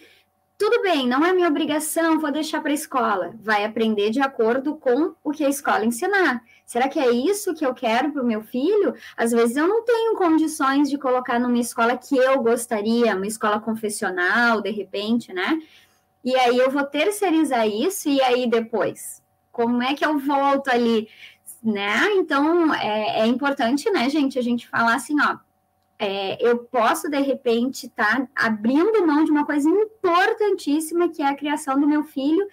tudo 0.58 0.82
bem, 0.82 1.08
não 1.08 1.24
é 1.24 1.32
minha 1.32 1.48
obrigação, 1.48 2.20
vou 2.20 2.32
deixar 2.32 2.62
para 2.62 2.72
a 2.72 2.74
escola. 2.74 3.34
Vai 3.40 3.64
aprender 3.64 4.10
de 4.10 4.20
acordo 4.20 4.76
com 4.76 5.14
o 5.24 5.32
que 5.32 5.46
a 5.46 5.50
escola 5.50 5.86
ensinar. 5.86 6.44
Será 6.66 6.90
que 6.90 7.00
é 7.00 7.12
isso 7.12 7.54
que 7.54 7.66
eu 7.66 7.76
quero 7.76 8.12
para 8.12 8.24
o 8.24 8.26
meu 8.26 8.42
filho? 8.42 8.96
Às 9.16 9.32
vezes 9.32 9.56
eu 9.56 9.68
não 9.68 9.84
tenho 9.84 10.16
condições 10.16 10.90
de 10.90 10.98
colocar 10.98 11.40
numa 11.40 11.60
escola 11.60 11.96
que 11.96 12.18
eu 12.18 12.42
gostaria, 12.42 13.16
uma 13.16 13.28
escola 13.28 13.60
confessional, 13.60 14.60
de 14.60 14.72
repente, 14.72 15.32
né? 15.32 15.62
E 16.24 16.36
aí 16.36 16.58
eu 16.58 16.72
vou 16.72 16.84
terceirizar 16.84 17.68
isso, 17.68 18.10
e 18.10 18.20
aí 18.22 18.50
depois? 18.50 19.22
Como 19.52 19.84
é 19.84 19.94
que 19.94 20.06
eu 20.06 20.18
volto 20.18 20.70
ali? 20.70 21.08
Né? 21.64 22.14
Então 22.16 22.74
é, 22.74 23.22
é 23.22 23.26
importante, 23.28 23.90
né, 23.92 24.10
gente, 24.10 24.40
a 24.40 24.42
gente 24.42 24.68
falar 24.68 24.96
assim, 24.96 25.16
ó 25.22 25.38
é, 26.00 26.38
eu 26.48 26.60
posso, 26.60 27.10
de 27.10 27.20
repente, 27.20 27.88
estar 27.88 28.22
tá 28.22 28.28
abrindo 28.36 29.06
mão 29.06 29.24
de 29.24 29.32
uma 29.32 29.46
coisa 29.46 29.68
importantíssima, 29.70 31.10
que 31.10 31.22
é 31.22 31.28
a 31.28 31.36
criação 31.36 31.80
do 31.80 31.88
meu 31.88 32.04
filho, 32.04 32.48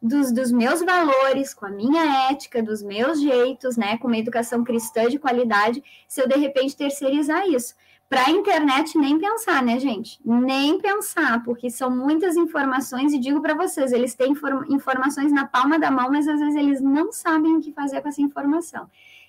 dos, 0.00 0.32
dos 0.32 0.50
meus 0.52 0.80
valores, 0.82 1.54
com 1.54 1.66
a 1.66 1.70
minha 1.70 2.30
ética, 2.30 2.62
dos 2.62 2.82
meus 2.82 3.20
jeitos, 3.20 3.76
né, 3.76 3.98
com 3.98 4.08
uma 4.08 4.18
educação 4.18 4.64
cristã 4.64 5.08
de 5.08 5.18
qualidade, 5.18 5.82
se 6.06 6.20
eu, 6.20 6.28
de 6.28 6.36
repente, 6.36 6.76
terceirizar 6.76 7.48
isso. 7.48 7.74
Para 8.08 8.26
a 8.26 8.30
internet, 8.30 8.96
nem 8.96 9.18
pensar, 9.18 9.62
né, 9.62 9.78
gente? 9.78 10.18
Nem 10.24 10.80
pensar, 10.80 11.42
porque 11.44 11.68
são 11.68 11.90
muitas 11.90 12.36
informações, 12.36 13.12
e 13.12 13.18
digo 13.18 13.42
para 13.42 13.54
vocês, 13.54 13.92
eles 13.92 14.14
têm 14.14 14.32
informações 14.70 15.30
na 15.30 15.46
palma 15.46 15.78
da 15.78 15.90
mão, 15.90 16.10
mas 16.10 16.26
às 16.26 16.40
vezes 16.40 16.56
eles 16.56 16.80
não 16.80 17.12
sabem 17.12 17.56
o 17.56 17.60
que 17.60 17.72
fazer 17.72 18.00
com 18.00 18.08
essa 18.08 18.22
informação. 18.22 18.88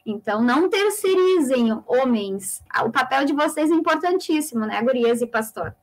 Então, 0.09 0.41
não 0.41 0.69
terceirizem 0.69 1.71
homens. 1.85 2.63
O 2.83 2.91
papel 2.91 3.25
de 3.25 3.33
vocês 3.33 3.69
é 3.69 3.73
importantíssimo, 3.73 4.65
né, 4.65 4.81
gurias 4.81 5.21
e 5.21 5.27
pastor? 5.27 5.75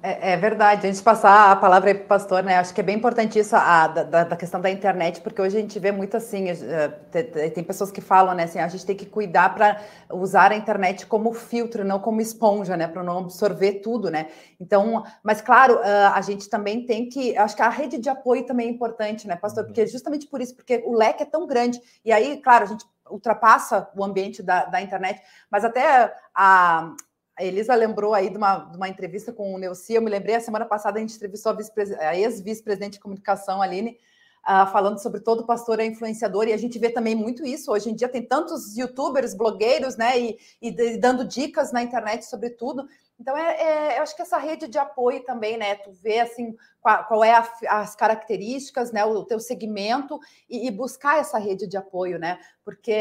É, 0.00 0.32
é, 0.32 0.36
verdade, 0.36 0.86
a 0.86 0.92
gente 0.92 1.02
passar 1.02 1.50
a 1.50 1.56
palavra 1.56 1.90
aí 1.90 1.94
para 1.94 2.04
o 2.04 2.06
pastor, 2.06 2.44
né? 2.44 2.56
Acho 2.56 2.72
que 2.72 2.80
é 2.80 2.84
bem 2.84 2.96
importante 2.96 3.36
isso, 3.36 3.56
a, 3.56 3.88
da, 3.88 4.24
da, 4.24 4.36
questão 4.36 4.60
da 4.60 4.70
internet, 4.70 5.20
porque 5.20 5.42
hoje 5.42 5.56
a 5.56 5.60
gente 5.60 5.76
vê 5.80 5.90
muito 5.90 6.16
assim, 6.16 6.44
uh, 6.52 7.50
tem, 7.52 7.64
pessoas 7.64 7.90
que 7.90 8.00
falam, 8.00 8.32
né, 8.32 8.44
assim, 8.44 8.60
a 8.60 8.68
gente 8.68 8.86
tem 8.86 8.94
que 8.94 9.06
cuidar 9.06 9.52
para 9.56 9.80
usar 10.12 10.52
a 10.52 10.56
internet 10.56 11.04
como 11.04 11.32
filtro, 11.32 11.84
não 11.84 11.98
como 11.98 12.20
esponja, 12.20 12.76
né? 12.76 12.86
Para 12.86 13.02
não 13.02 13.18
absorver 13.18 13.80
tudo, 13.80 14.08
né? 14.08 14.28
Então, 14.60 15.02
mas 15.20 15.40
claro, 15.40 15.74
uh, 15.74 16.14
a 16.14 16.20
gente 16.20 16.48
também 16.48 16.86
tem 16.86 17.08
que. 17.08 17.36
Acho 17.36 17.56
que 17.56 17.62
a 17.62 17.68
rede 17.68 17.98
de 17.98 18.08
apoio 18.08 18.46
também 18.46 18.68
é 18.68 18.70
importante, 18.70 19.26
né, 19.26 19.34
pastor? 19.34 19.64
Porque 19.64 19.80
uhum. 19.80 19.88
justamente 19.88 20.28
por 20.28 20.40
isso, 20.40 20.54
porque 20.54 20.80
o 20.86 20.94
leque 20.94 21.24
é 21.24 21.26
tão 21.26 21.44
grande. 21.44 21.80
E 22.04 22.12
aí, 22.12 22.40
claro, 22.40 22.64
a 22.64 22.68
gente 22.68 22.84
ultrapassa 23.10 23.88
o 23.96 24.04
ambiente 24.04 24.44
da, 24.44 24.64
da 24.66 24.80
internet, 24.80 25.20
mas 25.50 25.64
até 25.64 26.14
a, 26.32 26.92
a 27.38 27.44
Elisa 27.44 27.74
lembrou 27.74 28.14
aí 28.14 28.28
de 28.28 28.36
uma, 28.36 28.58
de 28.58 28.76
uma 28.76 28.88
entrevista 28.88 29.32
com 29.32 29.54
o 29.54 29.58
Neuci, 29.58 29.94
eu 29.94 30.02
me 30.02 30.10
lembrei, 30.10 30.34
a 30.34 30.40
semana 30.40 30.66
passada 30.66 30.98
a 30.98 31.00
gente 31.00 31.14
entrevistou 31.14 31.52
a, 31.52 32.08
a 32.08 32.16
ex-vice-presidente 32.16 32.94
de 32.94 33.00
comunicação, 33.00 33.62
Aline, 33.62 33.96
uh, 34.44 34.70
falando 34.70 34.98
sobre 34.98 35.20
todo 35.20 35.46
pastor 35.46 35.80
é 35.80 35.86
influenciador, 35.86 36.48
e 36.48 36.52
a 36.52 36.56
gente 36.56 36.78
vê 36.78 36.90
também 36.90 37.14
muito 37.14 37.44
isso, 37.46 37.72
hoje 37.72 37.90
em 37.90 37.94
dia 37.94 38.08
tem 38.08 38.22
tantos 38.22 38.76
youtubers, 38.76 39.34
blogueiros, 39.34 39.96
né, 39.96 40.18
e, 40.18 40.38
e 40.60 40.96
dando 40.98 41.24
dicas 41.24 41.72
na 41.72 41.82
internet 41.82 42.24
sobre 42.24 42.50
tudo, 42.50 42.86
então, 43.20 43.36
é, 43.36 43.60
é, 43.60 43.98
eu 43.98 44.02
acho 44.02 44.14
que 44.14 44.22
essa 44.22 44.38
rede 44.38 44.68
de 44.68 44.78
apoio 44.78 45.24
também, 45.24 45.56
né? 45.56 45.74
Tu 45.74 45.90
vê 45.92 46.20
assim 46.20 46.56
qual, 46.80 47.04
qual 47.04 47.24
é 47.24 47.34
a, 47.34 47.52
as 47.80 47.96
características, 47.96 48.92
né? 48.92 49.04
O 49.04 49.24
teu 49.24 49.40
segmento 49.40 50.20
e, 50.48 50.68
e, 50.68 50.70
buscar 50.70 51.18
essa 51.18 51.36
rede 51.36 51.66
de 51.66 51.76
apoio, 51.76 52.18
né? 52.18 52.38
Porque, 52.64 52.94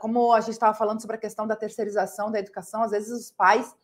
como 0.00 0.32
a 0.32 0.40
gente 0.40 0.52
estava 0.52 0.76
falando 0.76 1.00
sobre 1.00 1.16
a 1.16 1.20
questão 1.20 1.46
da 1.46 1.56
terceirização 1.56 2.30
da 2.30 2.38
educação, 2.38 2.82
às 2.82 2.90
vezes 2.90 3.10
os 3.10 3.30
pais 3.30 3.74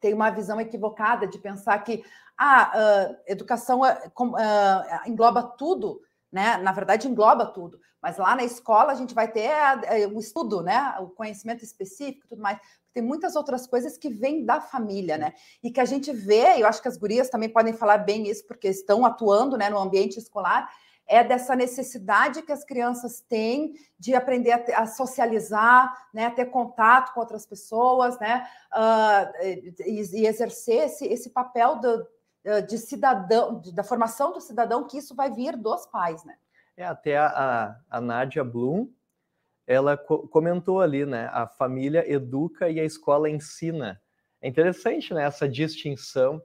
tem 0.00 0.14
uma 0.14 0.30
visão 0.30 0.60
equivocada 0.60 1.26
de 1.26 1.38
pensar 1.38 1.76
que 1.80 2.04
a 2.38 2.62
ah, 2.62 3.10
uh, 3.10 3.16
educação 3.26 3.80
uh, 3.80 5.08
engloba 5.08 5.42
tudo, 5.42 6.02
né? 6.30 6.56
Na 6.58 6.72
verdade, 6.72 7.08
engloba 7.08 7.46
tudo. 7.46 7.80
Mas 8.02 8.18
lá 8.18 8.36
na 8.36 8.44
escola 8.44 8.92
a 8.92 8.94
gente 8.94 9.14
vai 9.14 9.30
ter 9.30 9.50
o 10.12 10.20
estudo, 10.20 10.62
né? 10.62 10.94
O 11.00 11.08
conhecimento 11.08 11.64
específico, 11.64 12.28
tudo 12.28 12.42
mais. 12.42 12.58
Tem 12.92 13.02
muitas 13.02 13.36
outras 13.36 13.66
coisas 13.66 13.98
que 13.98 14.08
vêm 14.08 14.44
da 14.44 14.60
família, 14.60 15.18
né? 15.18 15.32
E 15.62 15.70
que 15.70 15.80
a 15.80 15.84
gente 15.84 16.12
vê, 16.12 16.60
eu 16.60 16.66
acho 16.66 16.80
que 16.80 16.88
as 16.88 16.96
gurias 16.96 17.28
também 17.28 17.48
podem 17.48 17.72
falar 17.72 17.98
bem 17.98 18.28
isso, 18.28 18.46
porque 18.46 18.68
estão 18.68 19.04
atuando 19.04 19.56
né, 19.56 19.68
no 19.68 19.78
ambiente 19.78 20.18
escolar, 20.18 20.70
é 21.06 21.22
dessa 21.22 21.54
necessidade 21.54 22.42
que 22.42 22.52
as 22.52 22.64
crianças 22.64 23.20
têm 23.20 23.74
de 23.98 24.14
aprender 24.14 24.52
a, 24.52 24.82
a 24.82 24.86
socializar, 24.86 26.08
né, 26.12 26.26
a 26.26 26.30
ter 26.30 26.46
contato 26.46 27.14
com 27.14 27.20
outras 27.20 27.46
pessoas, 27.46 28.18
né, 28.18 28.46
uh, 28.72 29.44
e, 29.44 30.22
e, 30.22 30.26
exercer 30.26 30.86
esse, 30.86 31.06
esse 31.06 31.30
papel 31.30 31.76
do, 31.76 32.06
de 32.68 32.78
cidadão, 32.78 33.60
da 33.74 33.82
formação 33.82 34.32
do 34.32 34.40
cidadão, 34.40 34.86
que 34.86 34.98
isso 34.98 35.14
vai 35.14 35.30
vir 35.30 35.56
dos 35.56 35.86
pais, 35.86 36.24
né? 36.24 36.36
É, 36.76 36.84
até 36.84 37.16
a, 37.16 37.76
a, 37.90 38.00
Nádia 38.00 38.44
Blum, 38.44 38.90
ela 39.66 39.96
co 39.96 40.28
comentou 40.28 40.80
ali, 40.80 41.06
né, 41.06 41.28
a 41.32 41.46
família 41.46 42.04
educa 42.10 42.68
e 42.68 42.78
a 42.78 42.84
escola 42.84 43.30
ensina. 43.30 44.00
É 44.42 44.48
interessante, 44.48 45.14
né, 45.14 45.24
essa 45.24 45.48
distinção. 45.48 46.40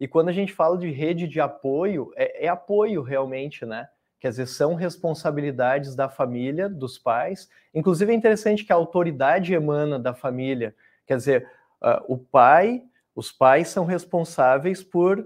E 0.00 0.08
quando 0.08 0.28
a 0.28 0.32
gente 0.32 0.52
fala 0.52 0.76
de 0.76 0.90
rede 0.90 1.28
de 1.28 1.40
apoio, 1.40 2.12
é, 2.16 2.46
é 2.46 2.48
apoio 2.48 3.02
realmente, 3.02 3.64
né? 3.64 3.88
Quer 4.20 4.30
dizer, 4.30 4.46
são 4.46 4.74
responsabilidades 4.74 5.94
da 5.94 6.08
família, 6.08 6.68
dos 6.68 6.98
pais. 6.98 7.48
Inclusive, 7.72 8.12
é 8.12 8.16
interessante 8.16 8.64
que 8.64 8.72
a 8.72 8.76
autoridade 8.76 9.54
emana 9.54 9.96
da 9.96 10.12
família. 10.12 10.74
Quer 11.06 11.16
dizer, 11.16 11.50
uh, 11.80 12.12
o 12.12 12.18
pai, 12.18 12.82
os 13.14 13.30
pais 13.30 13.68
são 13.68 13.84
responsáveis 13.84 14.82
por 14.82 15.24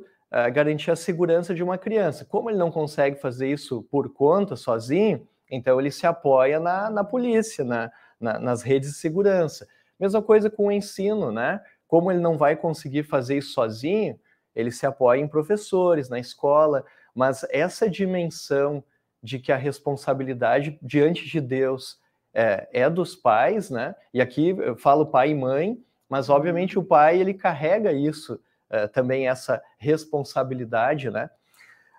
garantir 0.52 0.90
a 0.90 0.96
segurança 0.96 1.54
de 1.54 1.62
uma 1.62 1.76
criança. 1.76 2.24
Como 2.24 2.48
ele 2.48 2.58
não 2.58 2.70
consegue 2.70 3.16
fazer 3.16 3.50
isso 3.50 3.82
por 3.90 4.12
conta, 4.12 4.56
sozinho, 4.56 5.26
então 5.50 5.78
ele 5.78 5.90
se 5.90 6.06
apoia 6.06 6.58
na, 6.58 6.88
na 6.88 7.04
polícia, 7.04 7.64
na, 7.64 7.90
na, 8.18 8.38
nas 8.38 8.62
redes 8.62 8.90
de 8.90 8.96
segurança. 8.96 9.66
Mesma 10.00 10.22
coisa 10.22 10.48
com 10.48 10.68
o 10.68 10.72
ensino, 10.72 11.30
né? 11.30 11.60
Como 11.86 12.10
ele 12.10 12.20
não 12.20 12.38
vai 12.38 12.56
conseguir 12.56 13.02
fazer 13.02 13.36
isso 13.36 13.52
sozinho, 13.52 14.18
ele 14.54 14.70
se 14.70 14.86
apoia 14.86 15.20
em 15.20 15.28
professores, 15.28 16.08
na 16.08 16.18
escola 16.18 16.84
mas 17.14 17.44
essa 17.50 17.88
dimensão 17.88 18.82
de 19.22 19.38
que 19.38 19.52
a 19.52 19.56
responsabilidade 19.56 20.78
diante 20.82 21.28
de 21.28 21.40
Deus 21.40 22.00
é, 22.34 22.68
é, 22.72 22.90
dos 22.90 23.14
pais, 23.14 23.70
né? 23.70 23.94
E 24.12 24.20
aqui 24.20 24.48
eu 24.50 24.76
falo 24.76 25.06
pai 25.06 25.30
e 25.30 25.34
mãe, 25.34 25.78
mas 26.08 26.28
obviamente 26.28 26.78
o 26.78 26.84
pai 26.84 27.20
ele 27.20 27.34
carrega 27.34 27.92
isso 27.92 28.40
é, 28.72 28.88
também 28.88 29.28
essa 29.28 29.62
responsabilidade, 29.78 31.10
né? 31.10 31.30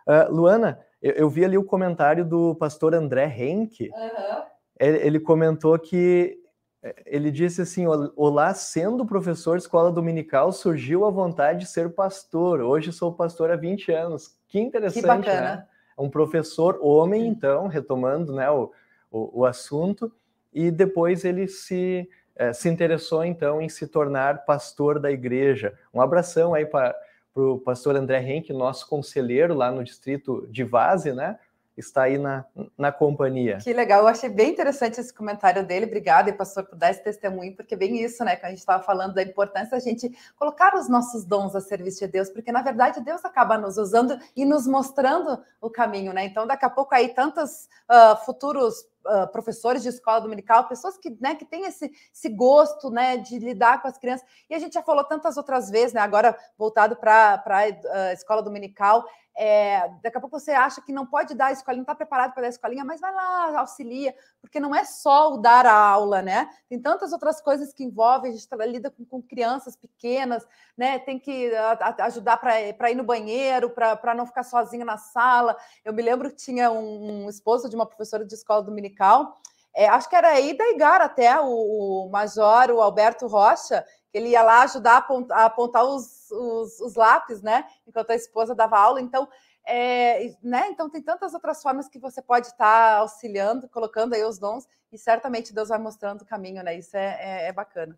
Uh, 0.08 0.34
Luana, 0.34 0.80
eu, 1.02 1.12
eu, 1.14 1.30
vi 1.30 1.46
ali 1.46 1.58
o 1.58 1.64
comentário 1.64 2.26
do 2.26 2.56
pastor 2.56 2.94
André 2.94 3.26
Henke. 3.26 3.90
Uhum. 3.90 4.44
Ele, 4.80 4.98
ele 4.98 5.20
comentou 5.20 5.78
que 5.80 6.38
é, 6.82 6.96
ele 7.06 7.32
disse 7.32 7.62
assim: 7.62 7.86
Olá, 8.16 8.54
sendo 8.54 9.06
professor 9.06 9.58
de 9.58 9.64
escola 9.64 9.92
dominical, 9.92 10.52
surgiu 10.52 11.06
a 11.06 11.10
vontade 11.10 11.60
de 11.60 11.68
ser 11.68 11.94
pastor. 11.94 12.60
Hoje 12.60 12.92
sou 12.92 13.14
pastor 13.14 13.52
há 13.52 13.56
20 13.56 13.92
anos. 13.92 14.36
Que 14.48 14.60
interessante, 14.60 15.02
que 15.02 15.08
bacana. 15.08 15.42
né? 15.42 15.68
Um 15.98 16.10
professor 16.10 16.80
homem, 16.82 17.28
então, 17.28 17.68
retomando 17.68 18.34
né, 18.34 18.50
o, 18.50 18.72
o, 19.12 19.42
o 19.42 19.46
assunto, 19.46 20.12
e 20.52 20.72
depois 20.72 21.24
ele 21.24 21.48
se, 21.48 22.10
se 22.54 22.70
interessou, 22.70 23.24
então, 23.24 23.62
em 23.62 23.70
se 23.70 23.88
tornar 23.88 24.46
pastor 24.46 25.00
da 25.00 25.12
igreja. 25.12 25.74
Um 25.94 26.02
abração 26.02 26.54
aí 26.54 26.66
para 26.66 26.96
o 27.36 27.60
pastor 27.60 27.96
André 27.96 28.22
Henke, 28.22 28.54
nosso 28.54 28.88
conselheiro 28.88 29.54
lá 29.54 29.72
no 29.72 29.84
distrito 29.84 30.48
de 30.50 30.64
Vaze, 30.64 31.12
né? 31.14 31.38
está 31.78 32.04
aí 32.04 32.18
na, 32.18 32.46
na 32.78 32.92
companhia. 32.92 33.58
Que 33.58 33.74
legal, 33.74 34.02
eu 34.02 34.08
achei 34.08 34.30
bem 34.30 34.52
interessante 34.52 35.00
esse 35.00 35.14
comentário 35.14 35.66
dele. 35.66 35.86
Obrigada, 35.86 36.30
e 36.30 36.34
pastor, 36.34 36.64
por 36.66 36.78
dar 36.78 36.92
esse 36.92 37.04
testemunho, 37.04 37.56
porque 37.56 37.76
bem 37.76 38.04
isso, 38.04 38.24
né? 38.24 38.36
Que 38.36 38.46
a 38.46 38.50
gente 38.50 38.60
estava 38.60 38.84
falando 38.84 39.16
da 39.16 39.24
importância 39.24 39.72
da 39.72 39.80
gente 39.80 40.12
colocar 40.38 40.76
os 40.76 40.88
nossos 40.88 41.26
dons 41.26 41.56
a 41.56 41.62
serviço 41.62 42.00
de 42.00 42.08
Deus, 42.08 42.30
porque 42.30 42.52
na 42.52 42.62
verdade 42.62 43.02
Deus 43.02 43.26
acaba 43.26 43.58
nos 43.58 43.78
usando 43.78 44.18
e 44.36 44.46
nos 44.46 44.68
mostrando 44.68 45.44
o 45.60 45.70
caminho, 45.70 46.14
né? 46.14 46.26
Então, 46.26 46.46
daqui 46.46 46.66
a 46.66 46.70
pouco 46.70 46.94
aí 46.94 47.10
tantos 47.10 47.68
uh, 47.90 48.16
futuros 48.24 48.86
uh, 49.06 49.32
professores 49.32 49.82
de 49.82 49.90
escola 49.90 50.22
dominical, 50.22 50.68
pessoas 50.68 50.98
que, 50.98 51.16
né, 51.22 51.36
que 51.36 51.46
têm 51.46 51.66
esse, 51.66 51.92
esse 52.14 52.30
gosto 52.30 52.90
né, 52.90 53.18
de 53.18 53.40
lidar 53.40 53.82
com 53.82 53.88
as 53.88 53.98
crianças. 53.98 54.28
E 54.50 54.56
a 54.56 54.60
gente 54.60 54.74
já 54.74 54.82
falou 54.82 55.04
tantas 55.04 55.38
outras 55.38 55.70
vezes, 55.70 55.94
né? 55.94 56.02
Agora 56.02 56.38
voltado 56.58 56.96
para 56.96 57.44
a 57.46 58.10
uh, 58.10 58.14
escola 58.14 58.42
dominical, 58.42 59.06
é, 59.36 59.90
daqui 60.04 60.18
a 60.18 60.22
pouco 60.22 60.40
você 60.40 60.52
acha 60.52 60.82
que 60.82 60.92
não 60.92 61.08
pode 61.08 61.34
dar 61.34 61.48
a 61.48 61.52
escolinha, 61.52 61.80
não 61.80 61.84
está 61.84 61.96
preparado 61.96 62.34
para 62.34 62.42
dar 62.42 62.48
a 62.48 62.50
escolinha, 62.50 62.86
mas 62.86 63.02
vai 63.02 63.14
lá, 63.14 63.60
auxilia, 63.60 64.16
porque 64.40 64.60
não 64.60 64.76
é 64.76 64.86
só 64.86 65.34
o 65.34 65.38
dar 65.38 65.66
a 65.66 65.74
aula, 65.74 66.22
né? 66.22 66.50
Tem 66.70 66.80
tantas 66.80 67.12
outras 67.14 67.42
coisas 67.42 67.74
que 67.74 67.84
envolvem, 67.84 68.32
a 68.32 68.34
gente 68.36 68.48
tá, 68.48 68.56
lida 68.64 68.92
com, 68.92 69.04
com, 69.04 69.22
crianças 69.22 69.76
pequenas, 69.76 70.46
né? 70.78 71.00
Tem 71.00 71.18
que 71.18 71.54
a, 71.56 71.96
ajudar 72.06 72.38
para 72.38 72.92
ir 72.92 72.96
no 72.96 73.04
banheiro, 73.04 73.72
para 73.72 74.14
não 74.14 74.28
ficar 74.28 74.44
sozinho 74.44 74.86
na 74.86 74.98
sala. 74.98 75.58
Eu 75.84 75.94
me 75.94 76.04
lembro 76.04 76.30
que 76.30 76.36
tinha 76.36 76.72
um, 76.72 77.26
um 77.26 77.30
esposo 77.30 77.68
de 77.68 77.76
uma 77.76 77.88
professora 77.88 78.24
de 78.24 78.36
escola 78.36 78.62
dominical, 78.62 78.93
é, 79.76 79.88
acho 79.88 80.10
que 80.10 80.16
era 80.16 80.30
aí 80.30 80.56
da 80.56 80.70
Igar 80.70 81.02
até, 81.02 81.40
o, 81.40 82.06
o 82.06 82.10
Major, 82.12 82.70
o 82.72 82.82
Alberto 82.82 83.26
Rocha, 83.28 83.84
ele 84.14 84.30
ia 84.30 84.44
lá 84.44 84.62
ajudar 84.64 84.94
a 84.94 84.98
apontar, 84.98 85.38
a 85.40 85.46
apontar 85.46 85.84
os, 85.84 86.30
os, 86.30 86.80
os, 86.80 86.96
lápis, 86.96 87.42
né? 87.42 87.66
Enquanto 87.88 88.12
a 88.12 88.16
esposa 88.16 88.54
dava 88.54 88.78
aula. 88.78 89.02
Então, 89.02 89.28
é, 89.66 90.36
né? 90.44 90.68
Então 90.70 90.90
tem 90.90 91.02
tantas 91.02 91.34
outras 91.34 91.62
formas 91.64 91.90
que 91.90 91.98
você 91.98 92.22
pode 92.22 92.48
estar 92.48 92.98
auxiliando, 92.98 93.68
colocando 93.68 94.14
aí 94.14 94.24
os 94.24 94.38
dons, 94.38 94.68
e 94.92 94.98
certamente 94.98 95.54
Deus 95.54 95.70
vai 95.70 95.80
mostrando 95.80 96.22
o 96.22 96.26
caminho, 96.26 96.62
né? 96.64 96.78
Isso 96.78 96.96
é, 96.96 97.18
é, 97.20 97.48
é 97.48 97.52
bacana. 97.52 97.98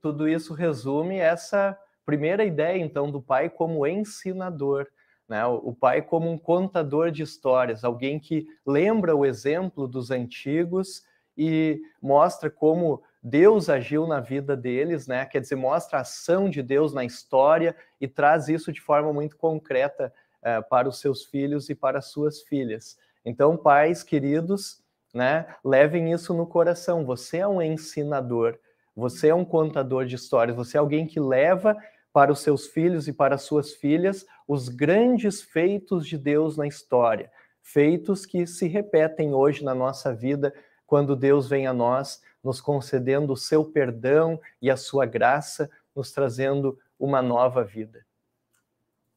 Tudo 0.00 0.28
isso 0.28 0.54
resume 0.54 1.18
essa 1.18 1.76
primeira 2.06 2.44
ideia, 2.44 2.78
então, 2.78 3.10
do 3.10 3.20
pai 3.20 3.50
como 3.50 3.86
ensinador. 3.86 4.86
Né? 5.28 5.44
O 5.46 5.72
pai 5.72 6.02
como 6.02 6.30
um 6.30 6.38
contador 6.38 7.10
de 7.10 7.22
histórias, 7.22 7.84
alguém 7.84 8.18
que 8.20 8.46
lembra 8.66 9.16
o 9.16 9.24
exemplo 9.24 9.88
dos 9.88 10.10
antigos 10.10 11.02
e 11.36 11.80
mostra 12.00 12.50
como 12.50 13.02
Deus 13.22 13.70
agiu 13.70 14.06
na 14.06 14.20
vida 14.20 14.54
deles, 14.54 15.06
né? 15.06 15.24
Quer 15.24 15.40
dizer, 15.40 15.56
mostra 15.56 15.98
a 15.98 16.02
ação 16.02 16.50
de 16.50 16.62
Deus 16.62 16.92
na 16.92 17.04
história 17.04 17.74
e 17.98 18.06
traz 18.06 18.48
isso 18.48 18.70
de 18.70 18.82
forma 18.82 19.12
muito 19.14 19.36
concreta 19.36 20.12
uh, 20.40 20.68
para 20.68 20.86
os 20.86 21.00
seus 21.00 21.24
filhos 21.24 21.70
e 21.70 21.74
para 21.74 21.98
as 21.98 22.06
suas 22.10 22.42
filhas. 22.42 22.98
Então, 23.24 23.56
pais 23.56 24.02
queridos, 24.02 24.82
né? 25.14 25.46
Levem 25.64 26.12
isso 26.12 26.34
no 26.34 26.46
coração. 26.46 27.06
Você 27.06 27.38
é 27.38 27.48
um 27.48 27.62
ensinador, 27.62 28.58
você 28.94 29.28
é 29.28 29.34
um 29.34 29.44
contador 29.44 30.04
de 30.04 30.16
histórias, 30.16 30.54
você 30.54 30.76
é 30.76 30.80
alguém 30.80 31.06
que 31.06 31.18
leva 31.18 31.74
para 32.14 32.30
os 32.30 32.38
seus 32.38 32.68
filhos 32.68 33.08
e 33.08 33.12
para 33.12 33.34
as 33.34 33.42
suas 33.42 33.72
filhas 33.72 34.24
os 34.46 34.68
grandes 34.68 35.42
feitos 35.42 36.06
de 36.06 36.16
Deus 36.16 36.56
na 36.56 36.64
história, 36.64 37.28
feitos 37.60 38.24
que 38.24 38.46
se 38.46 38.68
repetem 38.68 39.34
hoje 39.34 39.64
na 39.64 39.74
nossa 39.74 40.14
vida 40.14 40.54
quando 40.86 41.16
Deus 41.16 41.48
vem 41.48 41.66
a 41.66 41.72
nós, 41.72 42.22
nos 42.42 42.60
concedendo 42.60 43.32
o 43.32 43.36
seu 43.36 43.64
perdão 43.64 44.40
e 44.62 44.70
a 44.70 44.76
sua 44.76 45.04
graça, 45.04 45.68
nos 45.92 46.12
trazendo 46.12 46.78
uma 47.00 47.20
nova 47.20 47.64
vida. 47.64 48.06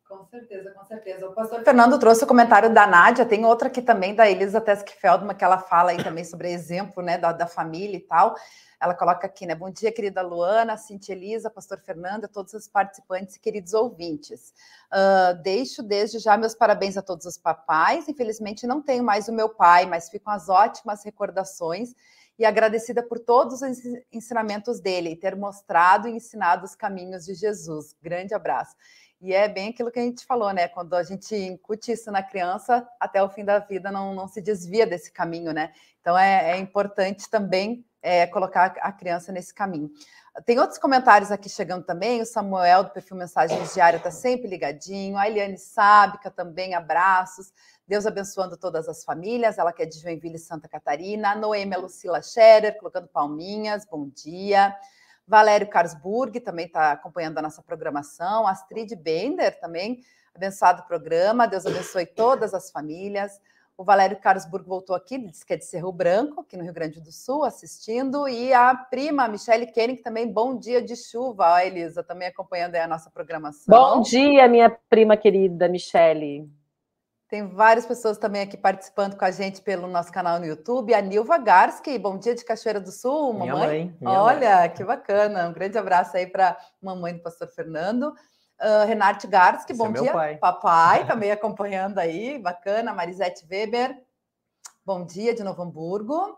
Com 0.08 0.26
certeza, 0.26 0.72
com 0.72 0.86
certeza. 0.86 1.28
O 1.28 1.34
pastor 1.34 1.63
Fernando 1.63 2.00
trouxe 2.00 2.24
o 2.24 2.28
comentário 2.28 2.74
da 2.74 2.88
Nádia, 2.88 3.26
tem 3.26 3.43
outra 3.43 3.67
aqui 3.67 3.82
também 3.82 4.15
da 4.15 4.30
Elisa 4.30 4.62
Teskfeldman, 4.62 5.36
que 5.36 5.43
ela 5.43 5.58
fala 5.58 5.91
aí 5.91 6.02
também 6.02 6.24
sobre 6.24 6.50
exemplo 6.50 7.04
né, 7.04 7.17
da, 7.17 7.34
da 7.34 7.46
família 7.46 7.98
e 7.98 8.00
tal. 8.00 8.34
Ela 8.80 8.93
coloca 8.93 9.28
aqui, 9.28 9.46
né? 9.46 9.54
Bom 9.54 9.70
dia, 9.70 9.91
querida 9.91 10.22
Luana, 10.22 10.78
Cintia 10.78 11.13
Elisa, 11.13 11.50
pastor 11.50 11.80
Fernando, 11.80 12.28
todos 12.28 12.54
os 12.54 12.70
participantes 12.70 13.36
e 13.36 13.39
queridos 13.39 13.74
ouvintes. 13.74 14.54
Uh, 14.93 15.41
deixo 15.41 15.84
desde 15.84 16.20
já 16.20 16.38
meus 16.38 16.56
parabéns 16.56 16.96
a 16.96 17.02
todos 17.02 17.26
os 17.26 17.38
papais. 17.38 18.08
Infelizmente, 18.08 18.65
não 18.65 18.82
tenho 18.82 19.04
mais 19.04 19.28
o 19.28 19.34
meu 19.34 19.50
pai, 19.50 19.86
mas 19.86 20.10
ficam 20.10 20.32
as 20.32 20.48
ótimas 20.48 21.04
recordações 21.04 21.93
e 22.39 22.46
agradecida 22.46 23.02
por 23.02 23.20
todos 23.20 23.62
os 23.62 23.91
ensinamentos 24.12 24.80
dele 24.80 25.10
e 25.10 25.15
ter 25.15 25.36
mostrado 25.36 26.08
e 26.08 26.12
ensinado 26.12 26.65
os 26.65 26.76
caminhos 26.76 27.26
de 27.26 27.34
Jesus. 27.34 27.96
Grande 28.02 28.34
abraço. 28.34 28.76
E 29.19 29.34
é 29.34 29.47
bem 29.47 29.69
aquilo 29.69 29.91
que 29.91 29.99
a 29.99 30.03
gente 30.03 30.25
falou, 30.25 30.51
né? 30.53 30.67
Quando 30.67 30.93
a 30.93 31.03
gente 31.03 31.36
incute 31.36 31.91
isso 31.91 32.12
na 32.12 32.21
criança, 32.21 32.88
até 32.99 33.21
o 33.21 33.30
fim 33.30 33.43
da 33.43 33.60
vida 33.60 33.91
não, 33.91 34.13
não 34.13 34.27
se 34.27 34.41
desvia 34.41 34.86
desse 34.86 35.12
caminho, 35.12 35.51
né? 35.51 35.71
Então 36.01 36.17
é, 36.17 36.51
é 36.51 36.58
importante 36.58 37.30
também 37.30 37.84
é, 38.01 38.27
colocar 38.27 38.75
a 38.80 38.91
criança 38.91 39.32
nesse 39.32 39.53
caminho. 39.53 39.91
Tem 40.45 40.60
outros 40.60 40.77
comentários 40.77 41.32
aqui 41.32 41.49
chegando 41.49 41.84
também. 41.84 42.21
O 42.21 42.25
Samuel, 42.25 42.84
do 42.84 42.91
perfil 42.91 43.17
Mensagens 43.17 43.73
Diária, 43.73 43.97
está 43.97 44.12
sempre 44.12 44.47
ligadinho. 44.47 45.17
A 45.17 45.27
Eliane 45.27 45.58
Sábica 45.58 46.30
também, 46.30 46.75
abraços. 46.75 47.51
Deus 47.88 48.06
abençoando 48.06 48.56
todas 48.56 48.88
as 48.88 49.03
famílias. 49.03 49.58
Ela 49.58 49.73
que 49.73 49.82
é 49.82 49.86
de 49.86 49.99
Joinville, 49.99 50.38
Santa 50.38 50.67
Catarina. 50.67 51.32
A 51.32 51.36
Noêmia 51.36 51.80
Lucila 51.80 52.21
Scherer, 52.21 52.77
colocando 52.77 53.08
palminhas. 53.08 53.84
Bom 53.86 54.10
dia. 54.10 54.75
Valério 55.27 55.67
Karsburg 55.67 56.39
também 56.39 56.67
está 56.67 56.93
acompanhando 56.93 57.37
a 57.37 57.41
nossa 57.41 57.61
programação. 57.61 58.47
Astrid 58.47 58.95
Bender 58.95 59.59
também, 59.59 60.01
abençoado 60.33 60.83
programa. 60.83 61.47
Deus 61.47 61.65
abençoe 61.65 62.05
todas 62.05 62.53
as 62.53 62.71
famílias. 62.71 63.41
O 63.77 63.83
Valério 63.83 64.17
Carlsburg 64.19 64.67
voltou 64.67 64.95
aqui, 64.95 65.19
disse 65.19 65.45
que 65.45 65.53
é 65.53 65.55
de 65.55 65.63
Cerro 65.63 65.91
Branco, 65.91 66.41
aqui 66.41 66.57
no 66.57 66.63
Rio 66.63 66.73
Grande 66.73 66.99
do 66.99 67.11
Sul, 67.11 67.43
assistindo. 67.43 68.27
E 68.27 68.51
a 68.51 68.73
prima, 68.73 69.27
Michele 69.27 69.67
Kenning, 69.67 69.97
também, 69.97 70.27
bom 70.27 70.57
dia 70.57 70.81
de 70.81 70.95
chuva. 70.95 71.53
Ó, 71.53 71.59
Elisa, 71.59 72.03
também 72.03 72.27
acompanhando 72.27 72.73
a 72.73 72.87
nossa 72.87 73.11
programação. 73.11 73.65
Bom 73.67 74.01
dia, 74.01 74.47
minha 74.47 74.75
prima 74.89 75.15
querida, 75.15 75.69
Michele. 75.69 76.49
Tem 77.29 77.45
várias 77.45 77.85
pessoas 77.85 78.17
também 78.17 78.41
aqui 78.41 78.55
participando 78.55 79.17
com 79.17 79.25
a 79.25 79.31
gente 79.31 79.61
pelo 79.61 79.85
nosso 79.85 80.09
canal 80.13 80.39
no 80.39 80.45
YouTube. 80.45 80.93
A 80.93 81.01
Nilva 81.01 81.37
Garski, 81.37 81.99
bom 81.99 82.17
dia 82.17 82.33
de 82.33 82.45
Cachoeira 82.45 82.79
do 82.79 82.89
Sul, 82.89 83.33
mamãe. 83.33 83.45
Minha 83.45 83.55
mãe 83.55 83.97
minha 83.99 84.21
Olha, 84.21 84.57
mãe. 84.59 84.69
que 84.69 84.81
bacana. 84.81 85.49
Um 85.49 85.51
grande 85.51 85.77
abraço 85.77 86.15
aí 86.15 86.25
para 86.25 86.57
mamãe 86.81 87.13
do 87.13 87.21
pastor 87.21 87.49
Fernando. 87.49 88.13
Uh, 88.61 88.87
Renate 88.87 89.27
Garski, 89.27 89.73
bom 89.73 89.89
é 89.89 89.99
dia. 89.99 90.13
Pai. 90.13 90.37
Papai, 90.37 91.03
também 91.05 91.29
acompanhando 91.29 91.99
aí, 91.99 92.39
bacana. 92.39 92.93
Marisete 92.93 93.45
Weber, 93.51 94.01
bom 94.85 95.05
dia 95.05 95.35
de 95.35 95.43
Novo 95.43 95.61
Hamburgo. 95.63 96.37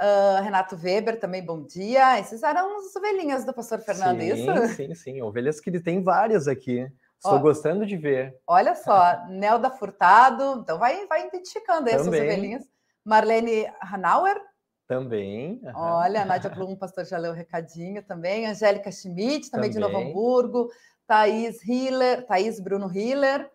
Uh, 0.00 0.42
Renato 0.42 0.76
Weber, 0.82 1.20
também 1.20 1.44
bom 1.44 1.62
dia. 1.62 2.18
Esses 2.18 2.42
eram 2.42 2.78
as 2.78 2.96
ovelhinhas 2.96 3.44
do 3.44 3.52
pastor 3.52 3.80
Fernando, 3.80 4.20
sim, 4.20 4.32
isso? 4.32 4.74
Sim, 4.76 4.94
sim, 4.94 5.22
ovelhas 5.22 5.60
que 5.60 5.68
ele 5.68 5.78
tem 5.78 6.02
várias 6.02 6.48
aqui. 6.48 6.90
Estou 7.22 7.34
Ó, 7.34 7.38
gostando 7.38 7.86
de 7.86 7.96
ver. 7.96 8.36
Olha 8.44 8.74
só, 8.74 9.24
Nelda 9.30 9.70
Furtado, 9.70 10.58
então 10.60 10.76
vai, 10.76 11.06
vai 11.06 11.28
identificando 11.28 11.88
essas 11.88 12.08
ovelhinhas. 12.08 12.64
Marlene 13.04 13.72
Hanauer. 13.80 14.40
Também. 14.88 15.60
Uhum. 15.62 15.72
Olha, 15.76 16.24
Nádia 16.24 16.50
Blum, 16.50 16.74
pastor 16.74 17.04
já 17.04 17.16
leu 17.16 17.30
o 17.30 17.34
recadinho 17.34 18.02
também. 18.02 18.46
Angélica 18.46 18.90
Schmidt, 18.90 19.50
também, 19.50 19.70
também, 19.70 19.70
de 19.70 19.78
Novo 19.78 19.96
Hamburgo. 19.96 20.68
Thaís 21.06 21.64
Hiller, 21.66 22.26
Thaís 22.26 22.58
Bruno 22.58 22.90
Hiller, 22.92 23.48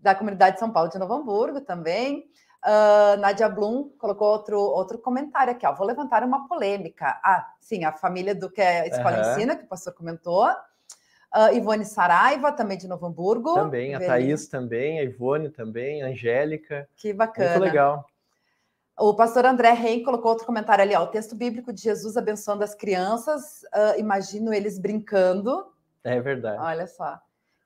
da 0.00 0.14
comunidade 0.14 0.54
de 0.54 0.60
São 0.60 0.72
Paulo 0.72 0.90
de 0.90 0.98
Novo 0.98 1.14
Hamburgo 1.14 1.60
também. 1.60 2.28
Uh, 2.64 3.16
Nádia 3.20 3.48
Blum 3.48 3.90
colocou 3.96 4.28
outro, 4.28 4.58
outro 4.58 4.98
comentário 4.98 5.52
aqui, 5.52 5.66
ó. 5.66 5.72
Vou 5.72 5.86
levantar 5.86 6.24
uma 6.24 6.48
polêmica. 6.48 7.20
Ah, 7.22 7.46
sim, 7.60 7.84
a 7.84 7.92
família 7.92 8.34
do 8.34 8.50
que 8.50 8.60
é 8.60 8.80
a 8.80 8.86
Escola 8.88 9.16
uhum. 9.16 9.32
Ensina, 9.32 9.56
que 9.56 9.64
o 9.64 9.68
pastor 9.68 9.94
comentou. 9.94 10.48
Uh, 11.34 11.56
Ivone 11.56 11.84
Saraiva, 11.84 12.52
também 12.52 12.78
de 12.78 12.86
Novo 12.86 13.06
Hamburgo. 13.06 13.54
Também, 13.54 13.94
a 13.94 13.98
Thaís 13.98 14.46
também, 14.46 15.00
a 15.00 15.02
Ivone 15.02 15.50
também, 15.50 16.02
a 16.02 16.06
Angélica. 16.06 16.88
Que 16.94 17.12
bacana. 17.12 17.50
Muito 17.50 17.64
legal. 17.64 18.06
O 18.96 19.14
pastor 19.14 19.44
André 19.44 19.72
Reim 19.72 20.04
colocou 20.04 20.30
outro 20.30 20.46
comentário 20.46 20.82
ali, 20.82 20.94
ó, 20.94 21.02
o 21.02 21.08
texto 21.08 21.34
bíblico 21.34 21.72
de 21.72 21.82
Jesus 21.82 22.16
abençoando 22.16 22.62
as 22.62 22.76
crianças, 22.76 23.64
uh, 23.74 23.98
imagino 23.98 24.54
eles 24.54 24.78
brincando. 24.78 25.66
É 26.04 26.20
verdade. 26.20 26.62
Olha 26.62 26.86
só. 26.86 27.18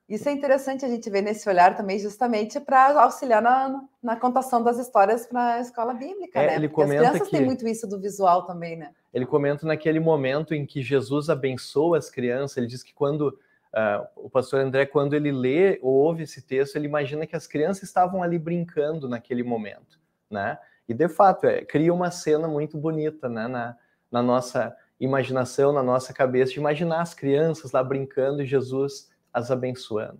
Isso 0.09 0.27
é 0.27 0.31
interessante 0.31 0.83
a 0.83 0.87
gente 0.87 1.07
ver 1.07 1.21
nesse 1.21 1.47
olhar 1.47 1.77
também, 1.77 1.99
justamente 1.99 2.59
para 2.59 2.99
auxiliar 3.03 3.43
na, 3.43 3.83
na 4.01 4.15
contação 4.15 4.63
das 4.63 4.79
histórias 4.79 5.27
para 5.27 5.53
a 5.55 5.59
escola 5.59 5.93
bíblica, 5.93 6.39
é, 6.39 6.47
né? 6.47 6.55
Ele 6.55 6.67
Porque 6.67 6.81
comenta 6.81 7.01
as 7.03 7.09
crianças 7.09 7.27
que... 7.29 7.37
têm 7.37 7.45
muito 7.45 7.67
isso 7.67 7.85
do 7.85 7.99
visual 7.99 8.43
também, 8.43 8.75
né? 8.75 8.91
Ele 9.13 9.27
comenta 9.27 9.67
naquele 9.67 9.99
momento 9.99 10.55
em 10.55 10.65
que 10.65 10.81
Jesus 10.81 11.29
abençoa 11.29 11.99
as 11.99 12.09
crianças, 12.09 12.57
ele 12.57 12.65
diz 12.65 12.81
que 12.81 12.91
quando 12.91 13.37
Uh, 13.73 14.25
o 14.25 14.29
pastor 14.29 14.61
André, 14.61 14.85
quando 14.85 15.13
ele 15.13 15.31
lê 15.31 15.79
ou 15.81 15.93
ouve 15.93 16.23
esse 16.23 16.41
texto, 16.41 16.75
ele 16.75 16.87
imagina 16.87 17.27
que 17.27 17.35
as 17.35 17.45
crianças 17.45 17.83
estavam 17.83 18.23
ali 18.23 18.39
brincando 18.39 19.07
naquele 19.07 19.43
momento, 19.43 19.99
né? 20.29 20.57
E 20.87 20.93
de 20.93 21.07
fato, 21.07 21.45
é, 21.45 21.63
cria 21.63 21.93
uma 21.93 22.09
cena 22.09 22.47
muito 22.47 22.77
bonita, 22.77 23.29
né? 23.29 23.47
Na, 23.47 23.77
na 24.11 24.23
nossa 24.23 24.75
imaginação, 24.99 25.71
na 25.71 25.83
nossa 25.83 26.11
cabeça, 26.13 26.53
de 26.53 26.59
imaginar 26.59 27.01
as 27.01 27.13
crianças 27.13 27.71
lá 27.71 27.83
brincando 27.83 28.41
e 28.41 28.45
Jesus 28.45 29.09
as 29.31 29.51
abençoando. 29.51 30.19